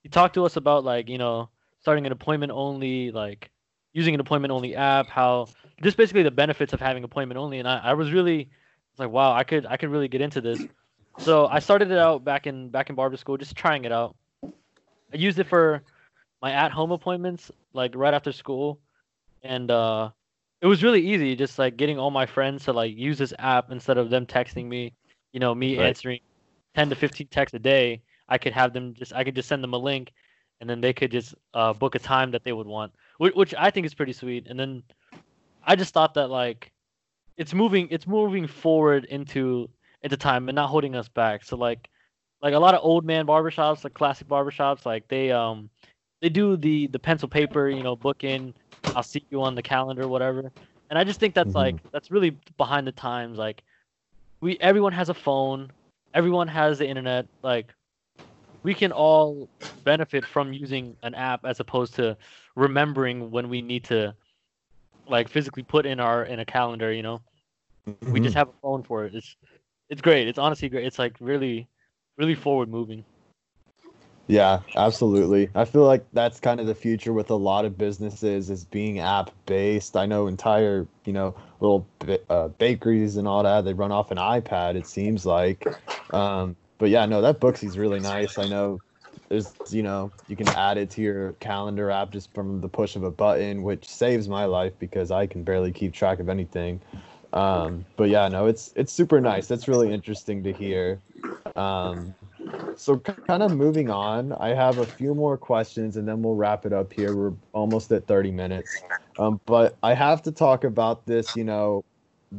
he 0.04 0.10
talked 0.10 0.36
to 0.36 0.46
us 0.46 0.56
about 0.58 0.84
like 0.84 1.10
you 1.10 1.18
know 1.18 1.50
starting 1.82 2.06
an 2.06 2.12
appointment 2.12 2.52
only, 2.52 3.12
like 3.12 3.52
using 3.94 4.14
an 4.14 4.20
appointment 4.22 4.52
only 4.52 4.76
app, 4.76 5.10
how 5.10 5.48
just 5.82 5.98
basically 5.98 6.24
the 6.24 6.32
benefits 6.32 6.74
of 6.74 6.80
having 6.80 7.04
appointment 7.04 7.38
only, 7.38 7.60
and 7.60 7.68
I, 7.68 7.80
I 7.80 7.94
was 7.94 8.12
really 8.12 8.50
like 8.98 9.10
wow, 9.10 9.34
I 9.34 9.44
could 9.44 9.66
I 9.66 9.78
could 9.78 9.90
really 9.90 10.08
get 10.08 10.22
into 10.22 10.42
this. 10.42 10.68
So 11.18 11.48
I 11.48 11.60
started 11.60 11.92
it 11.92 11.98
out 11.98 12.24
back 12.24 12.48
in 12.48 12.70
back 12.70 12.90
in 12.90 12.96
barber 12.96 13.18
school, 13.18 13.38
just 13.38 13.56
trying 13.56 13.86
it 13.86 13.92
out. 13.92 14.16
I 15.14 15.18
used 15.18 15.40
it 15.40 15.48
for 15.48 15.84
my 16.42 16.52
at-home 16.52 16.92
appointments 16.92 17.52
like 17.74 17.94
right 17.96 18.14
after 18.14 18.32
school 18.32 18.80
and 19.44 19.70
uh 19.72 20.10
it 20.62 20.68
was 20.68 20.84
really 20.84 21.02
easy 21.02 21.36
just 21.36 21.60
like 21.60 21.78
getting 21.78 22.00
all 22.00 22.12
my 22.12 22.26
friends 22.26 22.66
to 22.66 22.74
like 22.74 22.96
use 22.96 23.18
this 23.18 23.34
app 23.40 23.72
instead 23.72 23.98
of 23.98 24.10
them 24.10 24.26
texting 24.26 24.66
me 24.68 24.94
you 25.34 25.40
know 25.40 25.54
me 25.56 25.78
Right. 25.78 25.88
answering 25.88 26.20
10 26.76 26.90
to 26.90 26.96
15 26.96 27.28
texts 27.28 27.54
a 27.56 27.60
day 27.60 28.02
i 28.30 28.38
could 28.38 28.54
have 28.54 28.74
them 28.74 28.94
just 28.94 29.14
i 29.14 29.24
could 29.24 29.36
just 29.36 29.48
send 29.48 29.64
them 29.64 29.74
a 29.74 29.78
link 29.78 30.12
and 30.62 30.70
then 30.70 30.82
they 30.82 30.94
could 30.94 31.12
just 31.12 31.36
uh, 31.54 31.74
book 31.74 31.96
a 31.96 32.00
time 32.00 32.32
that 32.32 32.44
they 32.44 32.54
would 32.54 32.68
want 32.68 32.92
which, 33.18 33.34
which 33.36 33.54
i 33.58 33.70
think 33.70 33.86
is 33.86 33.94
pretty 33.94 34.14
sweet. 34.14 34.48
And 34.48 34.60
then 34.60 34.84
i 35.66 35.76
just 35.76 35.94
thought 35.94 36.14
that 36.16 36.28
like 36.30 36.72
it's 37.38 37.54
moving 37.54 37.88
it's 37.92 38.08
moving 38.08 38.48
forward 38.48 39.06
into 39.06 39.70
into 40.04 40.18
time 40.18 40.50
and 40.50 40.56
not 40.56 40.70
holding 40.70 40.96
us 40.96 41.08
back. 41.08 41.44
So 41.44 41.56
like 41.58 41.90
like 42.42 42.54
a 42.54 42.60
lot 42.60 42.74
of 42.76 42.82
old 42.84 43.06
man 43.06 43.26
barbershops 43.26 43.84
like 43.84 43.94
classic 43.94 44.28
barbershops 44.28 44.86
like 44.86 45.08
they 45.08 45.32
um 45.32 45.70
they 46.22 46.30
do 46.30 46.58
the 46.58 46.88
the 46.88 47.00
pencil 47.00 47.28
paper 47.28 47.70
you 47.70 47.84
know 47.84 47.96
book 47.96 48.24
in 48.24 48.54
i'll 48.96 49.04
see 49.04 49.24
you 49.30 49.42
on 49.42 49.56
the 49.56 49.62
calendar 49.64 50.08
whatever. 50.08 50.52
And 50.90 51.00
i 51.00 51.04
just 51.04 51.20
think 51.20 51.34
that's 51.34 51.54
Mhm. 51.54 51.56
like 51.56 51.78
that's 51.92 52.12
really 52.12 52.38
behind 52.58 52.88
the 52.88 52.92
times. 52.92 53.38
Like 53.38 53.64
we 54.42 54.58
everyone 54.60 54.94
has 54.94 55.10
a 55.10 55.14
phone 55.14 55.72
everyone 56.13 56.47
has 56.47 56.80
the 56.80 56.88
internet 56.88 57.28
like 57.41 57.73
we 58.63 58.73
can 58.73 58.91
all 58.91 59.49
benefit 59.84 60.26
from 60.26 60.54
using 60.54 60.95
an 61.04 61.13
app 61.15 61.45
as 61.45 61.60
opposed 61.60 61.95
to 61.95 62.15
remembering 62.56 63.30
when 63.32 63.49
we 63.49 63.62
need 63.62 63.84
to 63.84 64.15
like 65.08 65.28
physically 65.28 65.63
put 65.63 65.86
in 65.86 65.99
our 65.99 66.23
in 66.26 66.39
a 66.39 66.45
calendar 66.45 66.91
you 66.93 67.04
know? 67.04 67.21
We 67.86 68.21
just 68.21 68.32
mm-hmm. 68.32 68.38
have 68.39 68.47
a 68.47 68.54
phone 68.62 68.84
for 68.84 69.06
it. 69.06 69.13
It's 69.13 69.36
it's 69.89 70.02
great. 70.02 70.30
It's 70.30 70.39
honestly 70.39 70.69
great. 70.69 70.86
It's 70.86 70.99
like 70.99 71.17
really 71.19 71.67
really 72.17 72.36
forward 72.36 72.69
moving 72.69 73.04
Yeah, 74.28 74.62
absolutely. 74.76 75.50
I 75.54 75.66
feel 75.66 75.86
like 75.86 76.06
that's 76.14 76.40
kind 76.40 76.60
of 76.60 76.66
the 76.68 76.76
future 76.76 77.12
with 77.12 77.30
a 77.30 77.36
lot 77.36 77.66
of 77.66 77.78
businesses 77.78 78.50
is 78.50 78.64
being 78.64 79.00
app 79.00 79.32
based. 79.46 79.98
I 79.98 80.06
know 80.06 80.28
entire, 80.28 80.88
you 81.06 81.12
know, 81.12 81.36
little 81.60 81.88
uh, 82.30 82.48
bakeries 82.48 83.18
and 83.18 83.28
all 83.28 83.44
that, 83.44 83.66
they 83.66 83.74
run 83.74 83.92
off 83.92 84.12
an 84.12 84.18
iPad, 84.18 84.76
it 84.76 84.88
seems 84.88 85.26
like. 85.26 85.68
Um, 86.12 86.56
but 86.78 86.90
yeah, 86.90 87.06
no, 87.06 87.22
that 87.22 87.42
Booksy's 87.42 87.78
really 87.78 88.00
nice. 88.00 88.38
I 88.38 88.48
know 88.48 88.82
there's, 89.30 89.56
you 89.70 89.84
know, 89.84 90.12
you 90.28 90.38
can 90.38 90.48
add 90.50 90.78
it 90.78 90.90
to 90.92 91.02
your 91.02 91.34
calendar 91.34 91.92
app 91.92 92.12
just 92.12 92.34
from 92.34 92.62
the 92.62 92.70
push 92.70 92.96
of 92.96 93.04
a 93.04 93.12
button, 93.12 93.62
which 93.62 93.88
saves 93.90 94.30
my 94.30 94.46
life 94.46 94.74
because 94.80 95.12
I 95.12 95.28
can 95.28 95.44
barely 95.44 95.74
keep 95.74 95.94
track 95.94 96.20
of 96.20 96.30
anything. 96.30 96.82
Um, 97.34 97.86
but 97.98 98.10
yeah, 98.10 98.30
no, 98.30 98.46
it's 98.46 98.72
it's 98.76 98.94
super 98.94 99.20
nice. 99.20 99.48
That's 99.48 99.68
really 99.68 99.92
interesting 99.92 100.44
to 100.44 100.54
hear. 100.54 101.02
Um, 101.56 102.16
so 102.76 102.98
kind 102.98 103.44
of 103.44 103.52
moving 103.52 103.89
on, 103.89 104.34
I 104.34 104.50
have 104.50 104.80
a 104.80 104.86
few 104.86 105.13
more 105.13 105.38
questions 105.38 105.98
and 105.98 106.08
then 106.08 106.22
we'll 106.22 106.36
wrap 106.36 106.66
it 106.66 106.74
up 106.74 106.92
here. 106.92 107.16
We're 107.16 107.34
almost 107.54 107.92
at 107.92 108.08
30 108.08 108.32
minutes. 108.32 108.84
Um, 109.20 109.39
but 109.46 109.78
I 109.84 109.94
have 109.94 110.22
to 110.24 110.32
talk 110.32 110.63
about 110.63 111.06
this, 111.06 111.36
you 111.36 111.44
know, 111.44 111.84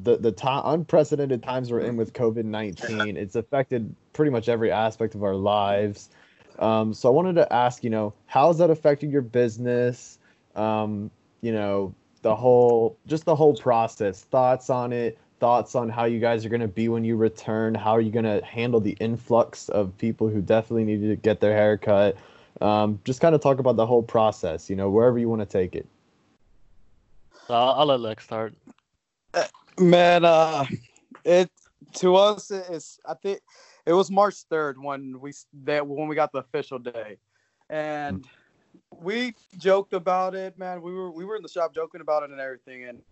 the 0.02 0.16
the 0.16 0.32
time 0.32 0.62
unprecedented 0.66 1.42
times 1.42 1.70
we're 1.70 1.80
in 1.80 1.96
with 1.96 2.12
COVID-19. 2.12 3.16
It's 3.16 3.36
affected 3.36 3.94
pretty 4.12 4.30
much 4.30 4.48
every 4.48 4.72
aspect 4.72 5.14
of 5.14 5.22
our 5.22 5.36
lives. 5.36 6.10
Um, 6.58 6.92
so 6.92 7.08
I 7.08 7.12
wanted 7.12 7.34
to 7.36 7.52
ask, 7.52 7.84
you 7.84 7.90
know, 7.90 8.12
how's 8.26 8.58
that 8.58 8.70
affecting 8.70 9.10
your 9.10 9.22
business? 9.22 10.18
Um, 10.56 11.10
you 11.42 11.52
know, 11.52 11.94
the 12.22 12.34
whole 12.34 12.98
just 13.06 13.24
the 13.24 13.36
whole 13.36 13.54
process, 13.54 14.22
thoughts 14.24 14.68
on 14.68 14.92
it, 14.92 15.18
thoughts 15.44 15.74
on 15.74 15.90
how 15.90 16.06
you 16.06 16.20
guys 16.20 16.46
are 16.46 16.48
going 16.48 16.62
to 16.62 16.66
be 16.66 16.88
when 16.88 17.04
you 17.04 17.16
return 17.16 17.74
how 17.74 17.90
are 17.90 18.00
you 18.00 18.10
going 18.10 18.24
to 18.24 18.42
handle 18.46 18.80
the 18.80 18.96
influx 18.98 19.68
of 19.68 19.94
people 19.98 20.26
who 20.26 20.40
definitely 20.40 20.84
need 20.84 21.06
to 21.06 21.16
get 21.16 21.38
their 21.38 21.52
hair 21.52 21.76
cut. 21.76 22.16
Um, 22.62 22.98
just 23.04 23.20
kind 23.20 23.34
of 23.34 23.42
talk 23.42 23.58
about 23.58 23.76
the 23.76 23.84
whole 23.84 24.02
process 24.02 24.70
you 24.70 24.76
know 24.76 24.88
wherever 24.88 25.18
you 25.18 25.28
want 25.28 25.42
to 25.42 25.46
take 25.46 25.76
it. 25.76 25.86
So 27.46 27.52
i'll, 27.52 27.72
I'll 27.72 27.86
let 27.86 28.00
lex 28.00 28.24
start. 28.24 28.54
Man, 29.78 30.24
uh, 30.24 30.64
it 31.26 31.50
to 31.96 32.16
us 32.16 32.50
it's 32.50 32.98
I 33.06 33.12
think 33.12 33.40
it 33.84 33.92
was 33.92 34.10
March 34.10 34.36
third 34.48 34.82
when 34.82 35.20
we 35.20 35.34
that 35.64 35.86
when 35.86 36.08
we 36.08 36.14
got 36.14 36.32
the 36.32 36.38
official 36.38 36.78
day, 36.78 37.18
and 37.68 38.26
we 38.98 39.34
joked 39.58 39.92
about 39.92 40.34
it. 40.34 40.58
Man, 40.58 40.80
we 40.80 40.94
were 40.94 41.10
we 41.10 41.26
were 41.26 41.36
in 41.36 41.42
the 41.42 41.50
shop 41.50 41.74
joking 41.74 42.00
about 42.00 42.22
it 42.22 42.30
and 42.30 42.40
everything, 42.40 42.84
and 42.84 43.02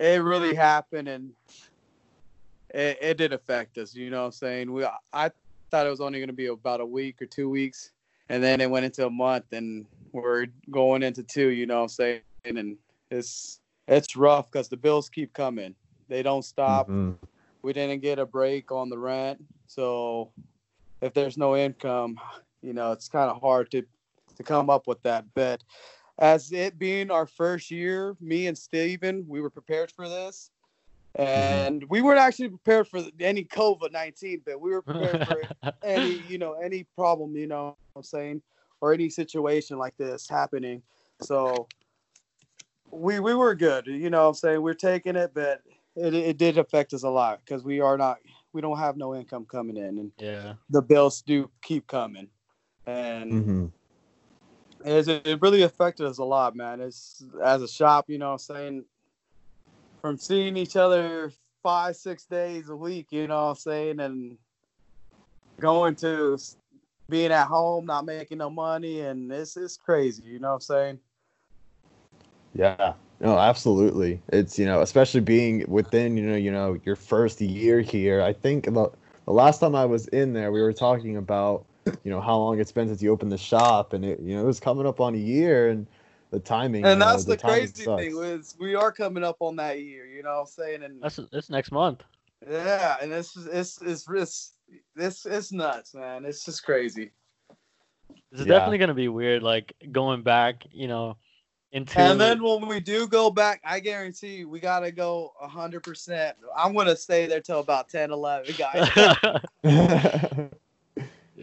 it 0.00 0.22
really 0.22 0.54
happened, 0.54 1.08
and 1.08 1.30
it, 2.70 2.98
it 3.00 3.16
did 3.18 3.32
affect 3.32 3.76
us. 3.78 3.94
You 3.94 4.10
know 4.10 4.20
what 4.20 4.26
I'm 4.26 4.32
saying? 4.32 4.72
We 4.72 4.84
I 5.12 5.30
thought 5.70 5.86
it 5.86 5.90
was 5.90 6.00
only 6.00 6.18
going 6.18 6.28
to 6.28 6.34
be 6.34 6.46
about 6.46 6.80
a 6.80 6.86
week 6.86 7.20
or 7.20 7.26
two 7.26 7.50
weeks, 7.50 7.92
and 8.28 8.42
then 8.42 8.60
it 8.60 8.70
went 8.70 8.86
into 8.86 9.06
a 9.06 9.10
month, 9.10 9.52
and 9.52 9.86
we're 10.12 10.46
going 10.70 11.02
into 11.02 11.22
two. 11.22 11.48
You 11.48 11.66
know 11.66 11.76
what 11.76 11.82
I'm 11.82 11.88
saying? 11.88 12.20
And 12.44 12.76
it's 13.10 13.60
it's 13.86 14.16
rough 14.16 14.50
because 14.50 14.68
the 14.68 14.76
bills 14.76 15.10
keep 15.10 15.34
coming. 15.34 15.74
They 16.08 16.22
don't 16.22 16.44
stop. 16.44 16.88
Mhm. 16.88 17.16
We 17.62 17.74
didn't 17.74 18.00
get 18.00 18.18
a 18.18 18.24
break 18.24 18.72
on 18.72 18.88
the 18.88 18.98
rent, 18.98 19.44
so 19.66 20.32
if 21.02 21.12
there's 21.12 21.36
no 21.36 21.56
income, 21.56 22.18
you 22.62 22.72
know, 22.72 22.92
it's 22.92 23.08
kind 23.08 23.30
of 23.30 23.38
hard 23.40 23.70
to 23.72 23.82
to 24.36 24.42
come 24.42 24.70
up 24.70 24.86
with 24.86 25.02
that. 25.02 25.26
But 25.34 25.62
as 26.20 26.52
it 26.52 26.78
being 26.78 27.10
our 27.10 27.26
first 27.26 27.70
year, 27.70 28.14
me 28.20 28.46
and 28.46 28.56
Steven, 28.56 29.24
we 29.26 29.40
were 29.40 29.50
prepared 29.50 29.90
for 29.90 30.08
this. 30.08 30.50
And 31.16 31.82
we 31.88 32.02
weren't 32.02 32.20
actually 32.20 32.50
prepared 32.50 32.86
for 32.86 33.00
any 33.18 33.42
COVID 33.42 33.90
nineteen, 33.90 34.42
but 34.46 34.60
we 34.60 34.70
were 34.70 34.82
prepared 34.82 35.26
for 35.26 35.72
any 35.82 36.12
you 36.28 36.38
know 36.38 36.52
any 36.52 36.84
problem 36.96 37.34
you 37.34 37.48
know 37.48 37.64
what 37.64 37.76
i'm 37.96 38.02
saying 38.04 38.42
or 38.80 38.94
any 38.94 39.10
situation 39.10 39.76
like 39.76 39.96
this 39.96 40.28
happening. 40.28 40.82
So 41.20 41.66
we 42.92 43.18
we 43.18 43.34
were 43.34 43.56
good 43.56 43.86
you 43.86 44.08
know 44.08 44.22
what 44.22 44.28
i'm 44.28 44.34
saying? 44.34 44.62
We're 44.62 44.74
taking 44.74 45.16
it 45.16 45.32
but 45.34 45.62
it, 45.96 46.14
it 46.14 46.38
did 46.38 46.58
affect 46.58 46.92
us 46.92 47.02
a 47.02 47.10
lot 47.10 47.40
because 47.44 47.64
we 47.64 47.80
are 47.80 47.98
not 47.98 48.18
we 48.52 48.60
don't 48.60 48.78
have 48.78 48.96
no 48.96 49.14
income 49.14 49.46
coming 49.50 49.76
in 49.76 49.98
and 49.98 50.12
yeah. 50.18 50.54
the 50.70 50.82
bills 50.82 51.22
do 51.22 51.50
keep 51.62 51.88
coming. 51.88 52.28
And 52.86 53.32
Mhm. 53.32 53.72
It's, 54.84 55.08
it 55.08 55.40
really 55.40 55.62
affected 55.62 56.06
us 56.06 56.18
a 56.18 56.24
lot 56.24 56.56
man. 56.56 56.80
It's 56.80 57.24
as 57.42 57.62
a 57.62 57.68
shop 57.68 58.08
you 58.08 58.18
know 58.18 58.32
i'm 58.32 58.38
saying? 58.38 58.84
From 60.00 60.16
seeing 60.16 60.56
each 60.56 60.76
other 60.76 61.32
five 61.62 61.96
six 61.96 62.24
days 62.24 62.68
a 62.68 62.76
week 62.76 63.08
you 63.10 63.26
know 63.26 63.50
i'm 63.50 63.56
saying? 63.56 64.00
And 64.00 64.38
going 65.60 65.94
to 65.96 66.38
being 67.08 67.32
at 67.32 67.46
home 67.46 67.84
not 67.86 68.04
making 68.04 68.38
no 68.38 68.48
money 68.48 69.00
and 69.00 69.30
it's 69.30 69.56
it's 69.56 69.76
crazy 69.76 70.22
you 70.24 70.38
know 70.38 70.48
what 70.48 70.54
i'm 70.54 70.60
saying? 70.60 70.98
Yeah. 72.54 72.94
No, 73.20 73.38
absolutely. 73.38 74.20
It's 74.28 74.58
you 74.58 74.64
know, 74.64 74.80
especially 74.80 75.20
being 75.20 75.64
within 75.68 76.16
you 76.16 76.26
know 76.26 76.36
you 76.36 76.50
know 76.50 76.80
your 76.84 76.96
first 76.96 77.40
year 77.40 77.80
here. 77.80 78.22
I 78.22 78.32
think 78.32 78.64
the 78.64 78.90
the 79.26 79.32
last 79.32 79.58
time 79.58 79.74
I 79.74 79.84
was 79.84 80.08
in 80.08 80.32
there, 80.32 80.50
we 80.50 80.62
were 80.62 80.72
talking 80.72 81.18
about 81.18 81.66
you 82.04 82.10
know 82.10 82.20
how 82.20 82.36
long 82.36 82.58
it's 82.60 82.72
been 82.72 82.88
since 82.88 83.02
you 83.02 83.10
opened 83.10 83.32
the 83.32 83.38
shop, 83.38 83.92
and 83.92 84.04
it 84.04 84.20
you 84.20 84.34
know 84.34 84.42
it 84.42 84.46
was 84.46 84.60
coming 84.60 84.86
up 84.86 85.00
on 85.00 85.14
a 85.14 85.18
year, 85.18 85.68
and 85.70 85.86
the 86.30 86.40
timing. 86.40 86.84
And 86.84 87.00
you 87.00 87.06
know, 87.06 87.06
that's 87.12 87.24
the, 87.24 87.36
crazy 87.36 87.84
sucks. 87.84 88.02
thing 88.02 88.16
is 88.22 88.56
we 88.58 88.74
are 88.74 88.92
coming 88.92 89.24
up 89.24 89.36
on 89.40 89.56
that 89.56 89.80
year. 89.80 90.06
You 90.06 90.22
know 90.22 90.34
what 90.34 90.40
I'm 90.40 90.46
saying? 90.46 90.82
And 90.82 91.02
That's 91.02 91.18
it's 91.32 91.50
next 91.50 91.72
month. 91.72 92.02
yeah, 92.48 92.96
and 93.02 93.12
it's 93.12 93.36
it's 93.36 93.80
it's 93.82 94.08
it's 94.08 94.52
it's, 94.96 95.26
it's 95.26 95.52
nuts, 95.52 95.94
man. 95.94 96.24
It's 96.24 96.44
just 96.44 96.64
crazy. 96.64 97.10
It's 98.32 98.40
Yeah. 98.40 98.46
definitely 98.46 98.78
gonna 98.78 98.94
be 98.94 99.08
weird. 99.08 99.42
Like 99.42 99.74
going 99.92 100.22
back, 100.22 100.66
you 100.72 100.88
know, 100.88 101.16
into 101.72 102.00
And 102.00 102.20
then 102.20 102.42
when 102.42 102.66
we 102.66 102.80
do 102.80 103.06
go 103.08 103.30
back, 103.30 103.60
I 103.64 103.80
guarantee 103.80 104.36
you, 104.38 104.48
we 104.48 104.60
gotta 104.60 104.90
go 104.92 105.32
hundred 105.40 105.82
percent. 105.82 106.36
I'm 106.56 106.74
gonna 106.74 106.96
stay 106.96 107.26
there 107.26 107.40
till 107.40 107.60
about 107.60 107.88
10, 107.88 108.10
11, 108.10 108.54
guys. 108.56 108.88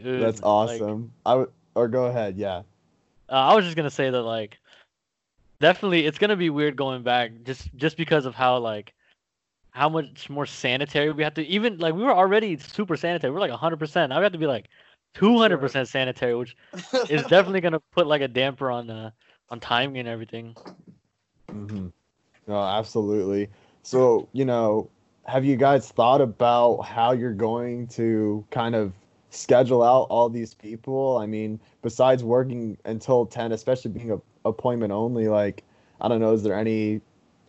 Dude, 0.04 0.22
That's 0.22 0.42
like, 0.42 0.46
awesome. 0.46 1.12
I 1.26 1.36
would 1.36 1.50
or 1.76 1.88
go 1.88 2.06
ahead. 2.06 2.38
Yeah. 2.38 2.64
Uh, 3.30 3.34
I 3.34 3.56
was 3.56 3.66
just 3.66 3.78
gonna 3.78 3.90
say 3.90 4.10
that 4.10 4.22
like 4.22 4.58
definitely 5.60 6.06
it's 6.06 6.18
gonna 6.18 6.36
be 6.36 6.50
weird 6.50 6.76
going 6.76 7.04
back 7.04 7.32
just 7.44 7.76
just 7.76 7.98
because 7.98 8.26
of 8.26 8.36
how 8.36 8.58
like 8.58 8.94
how 9.72 9.90
much 9.90 10.30
more 10.30 10.46
sanitary 10.46 11.12
we 11.12 11.24
have 11.24 11.36
to 11.36 11.46
even 11.46 11.78
like 11.78 11.94
we 11.94 12.04
were 12.04 12.16
already 12.16 12.58
super 12.58 12.98
sanitary. 12.98 13.32
We're 13.32 13.40
like 13.40 13.52
hundred 13.52 13.80
percent. 13.80 14.10
Now 14.10 14.18
we 14.18 14.24
have 14.24 14.32
to 14.32 14.38
be 14.40 14.48
like 14.48 14.70
two 15.14 15.38
hundred 15.38 15.60
percent 15.60 15.88
sanitary, 15.88 16.36
which 16.36 16.56
is 17.10 17.24
definitely 17.24 17.62
gonna 17.62 17.82
put 17.92 18.08
like 18.08 18.22
a 18.22 18.28
damper 18.28 18.72
on 18.72 18.90
uh 18.90 19.12
on 19.50 19.60
timing 19.60 20.00
and 20.00 20.08
everything. 20.08 20.56
Mm-hmm. 21.50 21.88
No, 22.48 22.62
absolutely. 22.62 23.50
So, 23.84 24.28
you 24.34 24.46
know, 24.46 24.90
have 25.26 25.46
you 25.46 25.58
guys 25.58 25.90
thought 25.90 26.22
about 26.22 26.82
how 26.82 27.12
you're 27.12 27.34
going 27.34 27.88
to 27.88 28.46
kind 28.50 28.76
of 28.76 28.94
schedule 29.30 29.84
out 29.84 30.08
all 30.10 30.30
these 30.30 30.54
people? 30.54 31.18
I 31.18 31.26
mean, 31.26 31.60
besides 31.82 32.24
working 32.24 32.78
until 32.86 33.26
10, 33.26 33.52
especially 33.52 33.92
being 33.92 34.12
a 34.12 34.20
appointment 34.46 34.92
only, 34.92 35.28
like, 35.28 35.63
I 36.00 36.08
don't 36.08 36.20
know, 36.20 36.34
is 36.34 36.44
there 36.44 36.58
any, 36.58 37.02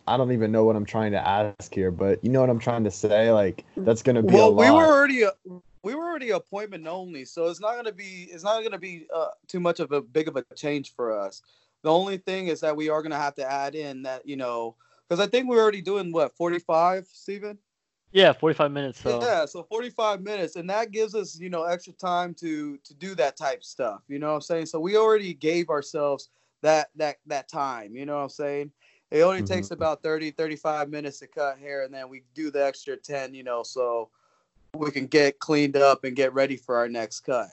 I 0.07 0.17
don't 0.17 0.31
even 0.31 0.51
know 0.51 0.63
what 0.63 0.75
I'm 0.75 0.85
trying 0.85 1.11
to 1.11 1.27
ask 1.27 1.73
here, 1.73 1.91
but 1.91 2.23
you 2.23 2.29
know 2.29 2.41
what 2.41 2.49
I'm 2.49 2.59
trying 2.59 2.83
to 2.83 2.91
say? 2.91 3.31
Like, 3.31 3.63
that's 3.77 4.01
going 4.01 4.15
to 4.15 4.23
be 4.23 4.33
a 4.33 4.49
well, 4.49 4.55
we 4.55 4.69
were 4.69 4.85
already 4.85 5.23
we 5.83 5.95
were 5.95 6.03
already 6.03 6.31
appointment 6.31 6.87
only, 6.87 7.25
so 7.25 7.47
it's 7.47 7.61
not 7.61 7.75
gonna 7.75 7.91
be 7.91 8.27
it's 8.31 8.43
not 8.43 8.63
gonna 8.63 8.77
be 8.77 9.07
uh, 9.15 9.29
too 9.47 9.59
much 9.59 9.79
of 9.79 9.91
a 9.91 10.01
big 10.01 10.27
of 10.27 10.35
a 10.35 10.43
change 10.55 10.93
for 10.93 11.17
us. 11.17 11.41
The 11.83 11.91
only 11.91 12.17
thing 12.17 12.47
is 12.47 12.59
that 12.59 12.75
we 12.75 12.89
are 12.89 13.01
gonna 13.01 13.17
have 13.17 13.35
to 13.35 13.49
add 13.49 13.75
in 13.75 14.03
that 14.03 14.27
you 14.27 14.35
know 14.35 14.75
because 15.07 15.25
I 15.25 15.29
think 15.29 15.47
we're 15.47 15.61
already 15.61 15.81
doing 15.81 16.11
what 16.11 16.35
45, 16.35 17.07
Stephen? 17.11 17.57
Yeah, 18.11 18.33
forty 18.33 18.55
five 18.55 18.71
minutes. 18.71 18.99
So 18.99 19.19
Yeah, 19.21 19.45
so 19.45 19.63
45 19.63 20.21
minutes, 20.21 20.55
and 20.55 20.69
that 20.69 20.91
gives 20.91 21.15
us, 21.15 21.39
you 21.39 21.49
know, 21.49 21.63
extra 21.63 21.93
time 21.93 22.33
to 22.35 22.77
to 22.77 22.93
do 22.95 23.15
that 23.15 23.37
type 23.37 23.63
stuff. 23.63 24.01
You 24.07 24.19
know 24.19 24.29
what 24.29 24.35
I'm 24.35 24.41
saying? 24.41 24.65
So 24.67 24.79
we 24.79 24.97
already 24.97 25.33
gave 25.33 25.69
ourselves 25.69 26.29
that 26.61 26.89
that 26.95 27.17
that 27.27 27.47
time. 27.47 27.95
You 27.95 28.05
know 28.05 28.15
what 28.17 28.23
I'm 28.23 28.29
saying? 28.29 28.71
It 29.11 29.21
only 29.21 29.41
takes 29.41 29.67
Mhm. 29.67 29.71
about 29.71 30.03
30, 30.03 30.31
35 30.31 30.89
minutes 30.89 31.19
to 31.19 31.27
cut 31.27 31.57
hair, 31.59 31.83
and 31.83 31.93
then 31.93 32.09
we 32.09 32.23
do 32.33 32.51
the 32.51 32.65
extra 32.65 32.97
10. 32.97 33.33
You 33.33 33.43
know, 33.43 33.63
so 33.63 34.09
we 34.75 34.91
can 34.91 35.05
get 35.07 35.39
cleaned 35.39 35.77
up 35.77 36.03
and 36.03 36.15
get 36.15 36.33
ready 36.33 36.57
for 36.57 36.75
our 36.77 36.89
next 36.89 37.21
cut. 37.21 37.49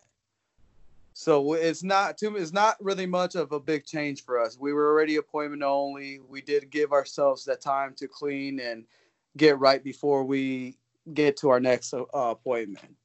So 1.14 1.54
it's 1.54 1.82
not 1.82 2.18
too. 2.18 2.36
It's 2.36 2.52
not 2.52 2.76
really 2.82 3.06
much 3.06 3.36
of 3.36 3.52
a 3.52 3.60
big 3.60 3.86
change 3.86 4.24
for 4.24 4.38
us. 4.40 4.58
We 4.58 4.72
were 4.72 4.90
already 4.90 5.16
appointment 5.16 5.62
only. 5.62 6.18
We 6.20 6.42
did 6.42 6.70
give 6.70 6.92
ourselves 6.92 7.44
that 7.46 7.62
time 7.62 7.94
to 7.94 8.08
clean 8.08 8.60
and 8.60 8.84
get 9.36 9.58
right 9.58 9.82
before 9.82 10.24
we 10.24 10.76
get 11.12 11.36
to 11.38 11.50
our 11.50 11.60
next 11.60 11.92
uh, 11.94 12.04
appointment. 12.14 12.96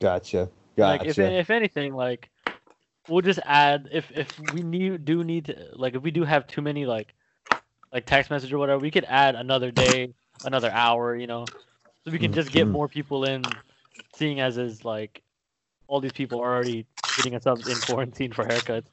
Gotcha. 0.00 0.48
like 0.76 1.02
Gotcha. 1.02 1.10
if 1.10 1.18
if 1.18 1.50
anything, 1.50 1.94
like 1.94 2.30
we'll 3.08 3.22
just 3.22 3.40
add 3.44 3.88
if 3.92 4.10
if 4.12 4.38
we 4.38 4.62
need 4.62 5.04
do 5.04 5.24
need 5.24 5.46
to 5.46 5.68
like 5.74 5.94
if 5.94 6.02
we 6.02 6.10
do 6.10 6.24
have 6.24 6.46
too 6.46 6.62
many 6.62 6.86
like 6.86 7.14
like 7.92 8.06
text 8.06 8.30
message 8.30 8.52
or 8.52 8.58
whatever, 8.58 8.80
we 8.80 8.90
could 8.90 9.04
add 9.04 9.34
another 9.34 9.70
day, 9.70 10.14
another 10.42 10.70
hour, 10.70 11.14
you 11.16 11.26
know, 11.26 11.52
so 12.04 12.10
we 12.10 12.18
can 12.18 12.32
just 12.32 12.50
get 12.50 12.66
Mhm. 12.66 12.72
more 12.72 12.88
people 12.88 13.24
in. 13.24 13.60
Seeing 14.14 14.40
as 14.40 14.58
is 14.58 14.84
like 14.84 15.22
all 15.86 16.00
these 16.00 16.12
people 16.12 16.40
are 16.40 16.54
already 16.54 16.86
hitting 17.16 17.34
us 17.34 17.46
up 17.46 17.66
in 17.66 17.80
quarantine 17.80 18.32
for 18.32 18.44
haircuts. 18.44 18.88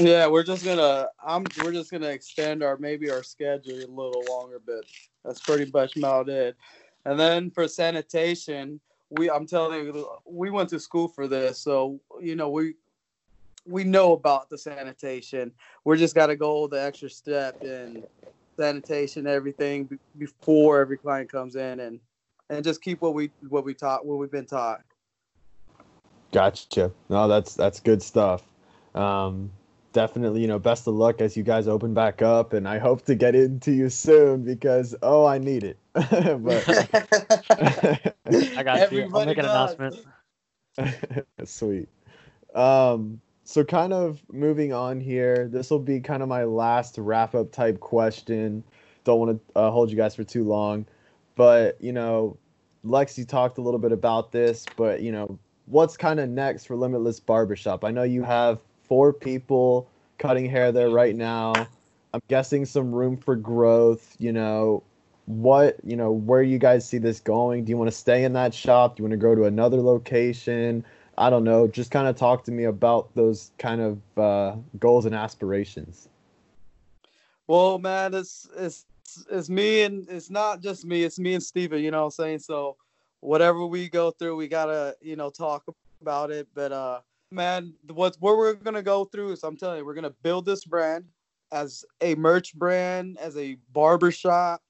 Yeah, 0.00 0.26
we're 0.26 0.42
just 0.42 0.64
gonna. 0.64 1.08
I'm. 1.24 1.44
We're 1.62 1.72
just 1.72 1.90
gonna 1.90 2.08
extend 2.08 2.64
our 2.64 2.76
maybe 2.78 3.10
our 3.10 3.22
schedule 3.22 3.76
a 3.76 3.86
little 3.86 4.24
longer, 4.28 4.60
but 4.64 4.84
that's 5.24 5.40
pretty 5.40 5.70
much 5.72 5.96
about 5.96 6.28
it. 6.28 6.56
And 7.04 7.18
then 7.18 7.50
for 7.50 7.68
sanitation, 7.68 8.80
we. 9.10 9.30
I'm 9.30 9.46
telling 9.46 9.84
you, 9.84 10.08
we 10.24 10.50
went 10.50 10.68
to 10.70 10.80
school 10.80 11.06
for 11.06 11.28
this, 11.28 11.58
so 11.60 12.00
you 12.20 12.34
know 12.34 12.48
we. 12.48 12.74
We 13.66 13.82
know 13.82 14.12
about 14.12 14.50
the 14.50 14.58
sanitation. 14.58 15.50
We're 15.84 15.96
just 15.96 16.14
got 16.14 16.26
to 16.26 16.36
go 16.36 16.66
the 16.66 16.82
extra 16.82 17.08
step 17.08 17.64
in 17.64 18.04
sanitation, 18.58 19.26
everything 19.26 19.84
be- 19.84 19.98
before 20.18 20.80
every 20.80 20.98
client 20.98 21.32
comes 21.32 21.56
in, 21.56 21.80
and 21.80 21.98
and 22.50 22.62
just 22.62 22.82
keep 22.82 23.00
what 23.00 23.14
we 23.14 23.30
what 23.48 23.64
we 23.64 23.74
taught, 23.74 24.04
what 24.04 24.18
we've 24.18 24.30
been 24.30 24.44
taught. 24.44 24.82
Gotcha. 26.32 26.92
No, 27.08 27.28
that's 27.28 27.54
that's 27.54 27.80
good 27.80 28.02
stuff. 28.02 28.42
Um, 28.94 29.50
definitely, 29.94 30.42
you 30.42 30.46
know, 30.46 30.58
best 30.58 30.86
of 30.86 30.94
luck 30.94 31.22
as 31.22 31.38
you 31.38 31.42
guys 31.42 31.66
open 31.66 31.94
back 31.94 32.20
up, 32.20 32.52
and 32.52 32.68
I 32.68 32.78
hope 32.78 33.06
to 33.06 33.14
get 33.14 33.34
into 33.34 33.72
you 33.72 33.88
soon 33.88 34.44
because 34.44 34.94
oh, 35.00 35.24
I 35.24 35.38
need 35.38 35.64
it. 35.64 35.78
but 35.94 36.10
I 38.28 38.62
got 38.62 38.92
you. 38.92 39.04
I'll 39.04 39.22
Everybody 39.22 39.26
make 39.26 39.38
an 39.38 39.46
does. 39.46 39.74
announcement. 39.78 41.26
sweet. 41.44 41.88
Um, 42.54 43.22
so 43.44 43.64
kind 43.64 43.94
of 43.94 44.22
moving 44.30 44.74
on 44.74 45.00
here. 45.00 45.48
This 45.48 45.70
will 45.70 45.78
be 45.78 46.00
kind 46.00 46.22
of 46.22 46.28
my 46.28 46.44
last 46.44 46.98
wrap 46.98 47.34
up 47.34 47.52
type 47.52 47.80
question. 47.80 48.62
Don't 49.04 49.18
want 49.18 49.40
to 49.54 49.58
uh, 49.58 49.70
hold 49.70 49.90
you 49.90 49.96
guys 49.96 50.14
for 50.14 50.24
too 50.24 50.44
long, 50.44 50.84
but 51.36 51.80
you 51.80 51.92
know, 51.92 52.36
Lexi 52.84 53.26
talked 53.26 53.56
a 53.58 53.62
little 53.62 53.80
bit 53.80 53.92
about 53.92 54.32
this, 54.32 54.66
but 54.76 55.02
you 55.02 55.12
know, 55.12 55.38
what's 55.66 55.96
kind 55.96 56.20
of 56.20 56.28
next 56.28 56.66
for 56.66 56.76
Limitless 56.76 57.20
Barbershop? 57.20 57.84
I 57.84 57.90
know 57.90 58.02
you 58.02 58.22
have 58.22 58.60
four 58.88 59.12
people 59.12 59.88
cutting 60.18 60.48
hair 60.48 60.72
there 60.72 60.90
right 60.90 61.14
now. 61.14 61.52
I'm 62.12 62.20
guessing 62.28 62.64
some 62.64 62.92
room 62.92 63.16
for 63.16 63.36
growth. 63.36 64.16
You 64.18 64.32
know, 64.32 64.82
what 65.26 65.76
you 65.84 65.96
know, 65.96 66.12
where 66.12 66.42
you 66.42 66.58
guys 66.58 66.88
see 66.88 66.98
this 66.98 67.20
going? 67.20 67.64
Do 67.64 67.70
you 67.70 67.76
want 67.76 67.90
to 67.90 67.96
stay 67.96 68.24
in 68.24 68.32
that 68.34 68.54
shop? 68.54 68.96
Do 68.96 69.02
you 69.02 69.04
want 69.04 69.12
to 69.12 69.16
go 69.16 69.34
to 69.34 69.44
another 69.44 69.80
location? 69.80 70.84
I 71.16 71.30
don't 71.30 71.44
know. 71.44 71.66
Just 71.66 71.90
kind 71.90 72.08
of 72.08 72.16
talk 72.16 72.44
to 72.44 72.52
me 72.52 72.64
about 72.64 73.14
those 73.14 73.52
kind 73.58 73.80
of 73.80 74.18
uh, 74.18 74.56
goals 74.78 75.06
and 75.06 75.14
aspirations. 75.14 76.08
Well, 77.46 77.78
man, 77.78 78.14
it's 78.14 78.48
it's 78.56 78.86
it's 79.30 79.48
me 79.50 79.82
and 79.82 80.08
it's 80.08 80.30
not 80.30 80.62
just 80.62 80.84
me. 80.84 81.04
It's 81.04 81.18
me 81.18 81.34
and 81.34 81.42
Stephen, 81.42 81.82
You 81.82 81.90
know 81.90 82.00
what 82.00 82.04
I'm 82.06 82.10
saying? 82.10 82.38
So 82.40 82.76
whatever 83.20 83.66
we 83.66 83.88
go 83.88 84.10
through, 84.10 84.36
we 84.36 84.48
gotta 84.48 84.96
you 85.00 85.16
know 85.16 85.30
talk 85.30 85.64
about 86.00 86.30
it. 86.30 86.48
But 86.54 86.72
uh, 86.72 87.00
man, 87.34 87.74
what's 87.92 88.18
what 88.20 88.36
we're 88.36 88.54
gonna 88.54 88.82
go 88.82 89.04
through 89.04 89.32
is 89.32 89.42
I'm 89.42 89.56
telling 89.56 89.78
you, 89.78 89.84
we're 89.84 89.94
gonna 89.94 90.14
build 90.22 90.46
this 90.46 90.64
brand 90.64 91.04
as 91.52 91.84
a 92.00 92.14
merch 92.14 92.54
brand, 92.54 93.18
as 93.18 93.36
a 93.36 93.56
barber 93.72 94.10
shop. 94.10 94.62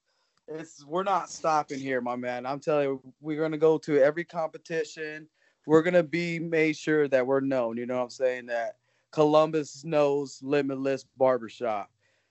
It's 0.48 0.85
we're 0.85 1.05
not 1.05 1.31
stopping 1.31 1.79
here, 1.79 2.00
my 2.00 2.16
man. 2.16 2.46
I'm 2.46 2.61
telling 2.61 2.88
you, 2.88 3.14
we're 3.20 3.40
gonna 3.40 3.59
go 3.59 3.79
to 3.79 4.03
every 4.03 4.24
competition. 4.24 5.29
We're 5.66 5.83
gonna 5.83 6.03
be 6.03 6.38
made 6.38 6.77
sure 6.77 7.09
that 7.09 7.27
we're 7.27 7.40
known. 7.40 7.77
You 7.77 7.87
know 7.87 7.96
what 7.96 8.05
I'm 8.05 8.11
saying? 8.11 8.46
That 8.46 8.77
Columbus 9.12 9.85
knows 9.85 10.40
Limitless 10.42 11.05
Barbershop 11.16 11.90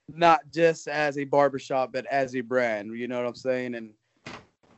not 0.10 0.42
just 0.52 0.88
as 0.88 1.18
a 1.18 1.24
barbershop, 1.24 1.94
but 1.94 2.06
as 2.08 2.36
a 2.36 2.42
brand. 2.42 2.98
You 2.98 3.08
know 3.08 3.18
what 3.18 3.28
I'm 3.28 3.36
saying? 3.36 3.76
And 3.76 3.94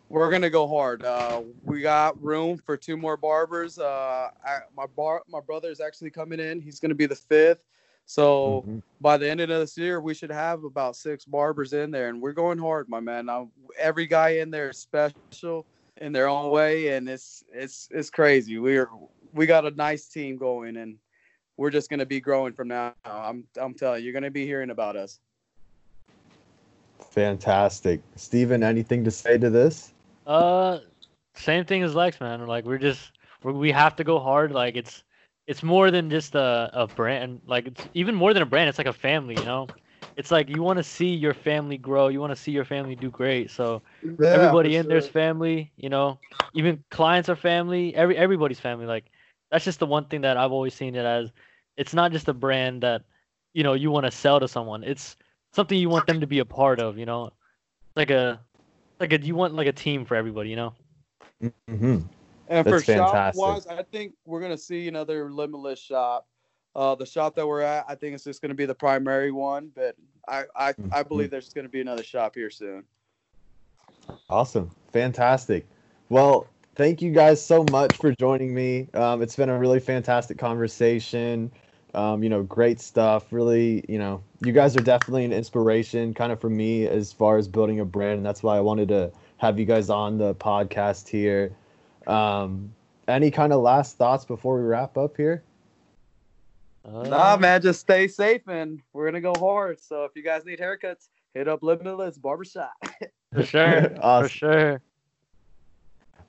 we're 0.09 0.29
gonna 0.29 0.49
go 0.49 0.67
hard. 0.67 1.03
Uh, 1.03 1.41
we 1.63 1.81
got 1.81 2.21
room 2.21 2.57
for 2.57 2.77
two 2.77 2.97
more 2.97 3.17
barbers. 3.17 3.79
Uh, 3.79 4.29
I, 4.43 4.59
my 4.75 4.85
bar, 4.85 5.23
my 5.27 5.39
brother 5.41 5.69
is 5.69 5.79
actually 5.79 6.11
coming 6.11 6.39
in. 6.39 6.61
He's 6.61 6.79
gonna 6.79 6.95
be 6.95 7.05
the 7.05 7.15
fifth. 7.15 7.63
So 8.05 8.63
Mhm. 8.67 8.81
by 9.01 9.17
the 9.17 9.27
end 9.29 9.41
of 9.41 9.49
this 9.49 9.77
year, 9.77 9.99
we 9.99 10.13
should 10.13 10.31
have 10.31 10.63
about 10.63 10.95
six 10.95 11.25
barbers 11.25 11.73
in 11.73 11.89
there, 11.91 12.09
and 12.09 12.21
we're 12.21 12.33
going 12.33 12.59
hard, 12.59 12.87
my 12.87 12.99
man. 12.99 13.25
Now, 13.25 13.51
every 13.79 14.05
guy 14.05 14.29
in 14.37 14.51
there 14.51 14.69
is 14.69 14.77
special 14.77 15.65
in 15.97 16.11
their 16.11 16.27
own 16.27 16.51
way, 16.51 16.89
and 16.89 17.09
it's 17.09 17.43
it's 17.51 17.87
it's 17.91 18.09
crazy. 18.11 18.59
We're 18.59 18.89
we 19.33 19.47
got 19.47 19.65
a 19.65 19.71
nice 19.71 20.07
team 20.07 20.37
going, 20.37 20.77
and 20.77 20.99
we're 21.57 21.71
just 21.71 21.89
gonna 21.89 22.05
be 22.05 22.19
growing 22.19 22.53
from 22.53 22.67
now. 22.67 22.93
I'm 23.05 23.47
I'm 23.57 23.73
telling 23.73 24.01
you, 24.01 24.05
you're 24.05 24.13
gonna 24.13 24.29
be 24.29 24.45
hearing 24.45 24.69
about 24.69 24.95
us. 24.95 25.19
Fantastic. 26.99 28.01
Stephen, 28.15 28.61
anything 28.61 29.03
to 29.03 29.11
say 29.11 29.37
to 29.39 29.49
this? 29.49 29.94
Uh, 30.25 30.79
same 31.35 31.65
thing 31.65 31.83
as 31.83 31.95
Lex, 31.95 32.19
man. 32.19 32.45
Like 32.47 32.65
we're 32.65 32.77
just 32.77 33.11
we 33.43 33.53
we 33.53 33.71
have 33.71 33.95
to 33.97 34.03
go 34.03 34.19
hard. 34.19 34.51
Like 34.51 34.75
it's 34.75 35.03
it's 35.47 35.63
more 35.63 35.91
than 35.91 36.09
just 36.09 36.35
a, 36.35 36.69
a 36.73 36.87
brand. 36.87 37.41
Like 37.45 37.67
it's 37.67 37.87
even 37.93 38.15
more 38.15 38.33
than 38.33 38.43
a 38.43 38.45
brand. 38.45 38.69
It's 38.69 38.77
like 38.77 38.87
a 38.87 38.93
family, 38.93 39.35
you 39.35 39.45
know. 39.45 39.69
it's 40.15 40.31
like 40.31 40.49
you 40.49 40.61
want 40.63 40.77
to 40.77 40.83
see 40.83 41.13
your 41.15 41.33
family 41.33 41.77
grow. 41.77 42.07
You 42.07 42.19
want 42.19 42.31
to 42.31 42.35
see 42.41 42.51
your 42.51 42.65
family 42.65 42.95
do 42.95 43.09
great. 43.09 43.49
So 43.51 43.81
Yeah, 44.19 44.31
everybody 44.31 44.75
in 44.75 44.87
there's 44.87 45.07
family. 45.07 45.71
You 45.77 45.89
know, 45.89 46.19
even 46.53 46.83
clients 46.91 47.29
are 47.29 47.35
family. 47.35 47.95
Every 47.95 48.17
everybody's 48.17 48.59
family. 48.59 48.85
Like 48.85 49.05
that's 49.51 49.65
just 49.65 49.79
the 49.79 49.87
one 49.87 50.05
thing 50.05 50.21
that 50.21 50.37
I've 50.37 50.51
always 50.51 50.73
seen 50.73 50.95
it 50.95 51.05
as. 51.05 51.31
It's 51.77 51.93
not 51.93 52.11
just 52.11 52.27
a 52.27 52.33
brand 52.33 52.81
that 52.83 53.03
you 53.53 53.63
know 53.63 53.73
you 53.73 53.91
want 53.91 54.05
to 54.05 54.11
sell 54.11 54.39
to 54.39 54.47
someone. 54.47 54.83
It's 54.83 55.15
something 55.53 55.77
you 55.77 55.89
want 55.89 56.05
them 56.07 56.21
to 56.21 56.27
be 56.27 56.39
a 56.39 56.45
part 56.45 56.79
of. 56.79 56.97
You 56.97 57.05
know, 57.05 57.33
like 57.95 58.09
a 58.11 58.39
like 58.99 59.13
a 59.13 59.19
you 59.21 59.35
want 59.35 59.53
like 59.55 59.67
a 59.67 59.73
team 59.73 60.05
for 60.05 60.15
everybody. 60.15 60.49
You 60.49 60.55
know. 60.57 60.73
hmm 61.69 61.97
And 62.47 62.67
for 62.67 62.81
That's 62.81 62.83
shop 62.83 63.27
wise, 63.33 63.67
I 63.67 63.83
think 63.83 64.15
we're 64.25 64.41
gonna 64.41 64.57
see 64.57 64.87
another 64.87 65.31
limitless 65.31 65.79
shop. 65.79 66.27
Uh, 66.75 66.95
the 66.95 67.05
shop 67.05 67.35
that 67.35 67.47
we're 67.47 67.61
at, 67.61 67.85
I 67.87 67.95
think 67.95 68.15
it's 68.15 68.23
just 68.23 68.41
gonna 68.41 68.53
be 68.55 68.65
the 68.65 68.75
primary 68.75 69.31
one, 69.31 69.71
but 69.73 69.95
I 70.27 70.45
I, 70.55 70.75
I 70.91 71.03
Mhm. 71.03 71.03
believe 71.03 71.31
there's 71.31 71.53
gonna 71.53 71.69
be 71.69 71.81
another 71.81 72.03
shop 72.03 72.35
here 72.35 72.49
soon. 72.51 72.85
Awesome. 74.29 74.71
Fantastic. 74.91 75.65
Well, 76.09 76.47
thank 76.75 77.01
you 77.01 77.11
guys 77.11 77.43
so 77.43 77.63
much 77.71 77.97
for 77.97 78.11
joining 78.11 78.53
me. 78.53 78.89
Um, 78.93 79.21
it's 79.21 79.35
been 79.35 79.49
a 79.49 79.57
really 79.57 79.79
fantastic 79.79 80.37
conversation. 80.37 81.51
Um, 81.93 82.23
you 82.23 82.29
know, 82.29 82.43
great 82.43 82.79
stuff. 82.79 83.31
Really, 83.31 83.83
you 83.87 83.97
know, 83.99 84.23
you 84.45 84.53
guys 84.53 84.75
are 84.75 84.81
definitely 84.81 85.25
an 85.25 85.33
inspiration 85.33 86.13
kind 86.13 86.31
of 86.31 86.39
for 86.39 86.49
me 86.49 86.87
as 86.87 87.11
far 87.11 87.37
as 87.37 87.47
building 87.47 87.79
a 87.79 87.85
brand. 87.85 88.17
And 88.17 88.25
that's 88.25 88.43
why 88.43 88.57
I 88.57 88.61
wanted 88.61 88.87
to 88.89 89.11
have 89.37 89.59
you 89.59 89.65
guys 89.65 89.89
on 89.89 90.17
the 90.17 90.35
podcast 90.35 91.07
here. 91.07 91.51
Um, 92.07 92.73
any 93.07 93.31
kind 93.31 93.51
of 93.53 93.61
last 93.61 93.97
thoughts 93.97 94.25
before 94.25 94.57
we 94.57 94.63
wrap 94.63 94.97
up 94.97 95.17
here? 95.17 95.43
Nah, 96.87 97.33
Uh, 97.33 97.37
man, 97.37 97.61
just 97.61 97.79
stay 97.81 98.07
safe 98.07 98.47
and 98.47 98.81
we're 98.93 99.05
gonna 99.05 99.21
go 99.21 99.33
hard. 99.39 99.81
So 99.81 100.03
if 100.05 100.11
you 100.15 100.23
guys 100.23 100.45
need 100.45 100.59
haircuts, 100.59 101.09
hit 101.33 101.47
up 101.47 101.63
Limitless 101.63 102.17
Barbershop. 102.17 102.73
For 103.33 103.43
sure. 103.43 103.89
For 104.01 104.29
sure. 104.29 104.81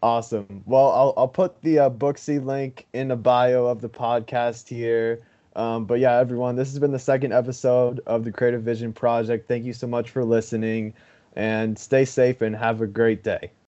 Awesome. 0.02 0.62
Well, 0.66 0.90
I'll, 0.92 1.14
I'll 1.16 1.28
put 1.28 1.60
the 1.62 1.78
uh, 1.78 1.90
Booksy 1.90 2.42
link 2.44 2.86
in 2.92 3.08
the 3.08 3.16
bio 3.16 3.66
of 3.66 3.80
the 3.80 3.88
podcast 3.88 4.68
here. 4.68 5.22
Um, 5.56 5.86
but 5.86 5.98
yeah, 6.00 6.16
everyone, 6.18 6.54
this 6.54 6.70
has 6.70 6.78
been 6.78 6.92
the 6.92 6.98
second 6.98 7.32
episode 7.32 8.00
of 8.06 8.24
the 8.24 8.30
Creative 8.32 8.62
Vision 8.62 8.92
Project. 8.92 9.48
Thank 9.48 9.64
you 9.64 9.72
so 9.72 9.86
much 9.86 10.10
for 10.10 10.24
listening 10.24 10.94
and 11.34 11.78
stay 11.78 12.04
safe 12.04 12.42
and 12.42 12.54
have 12.54 12.82
a 12.82 12.86
great 12.86 13.24
day. 13.24 13.50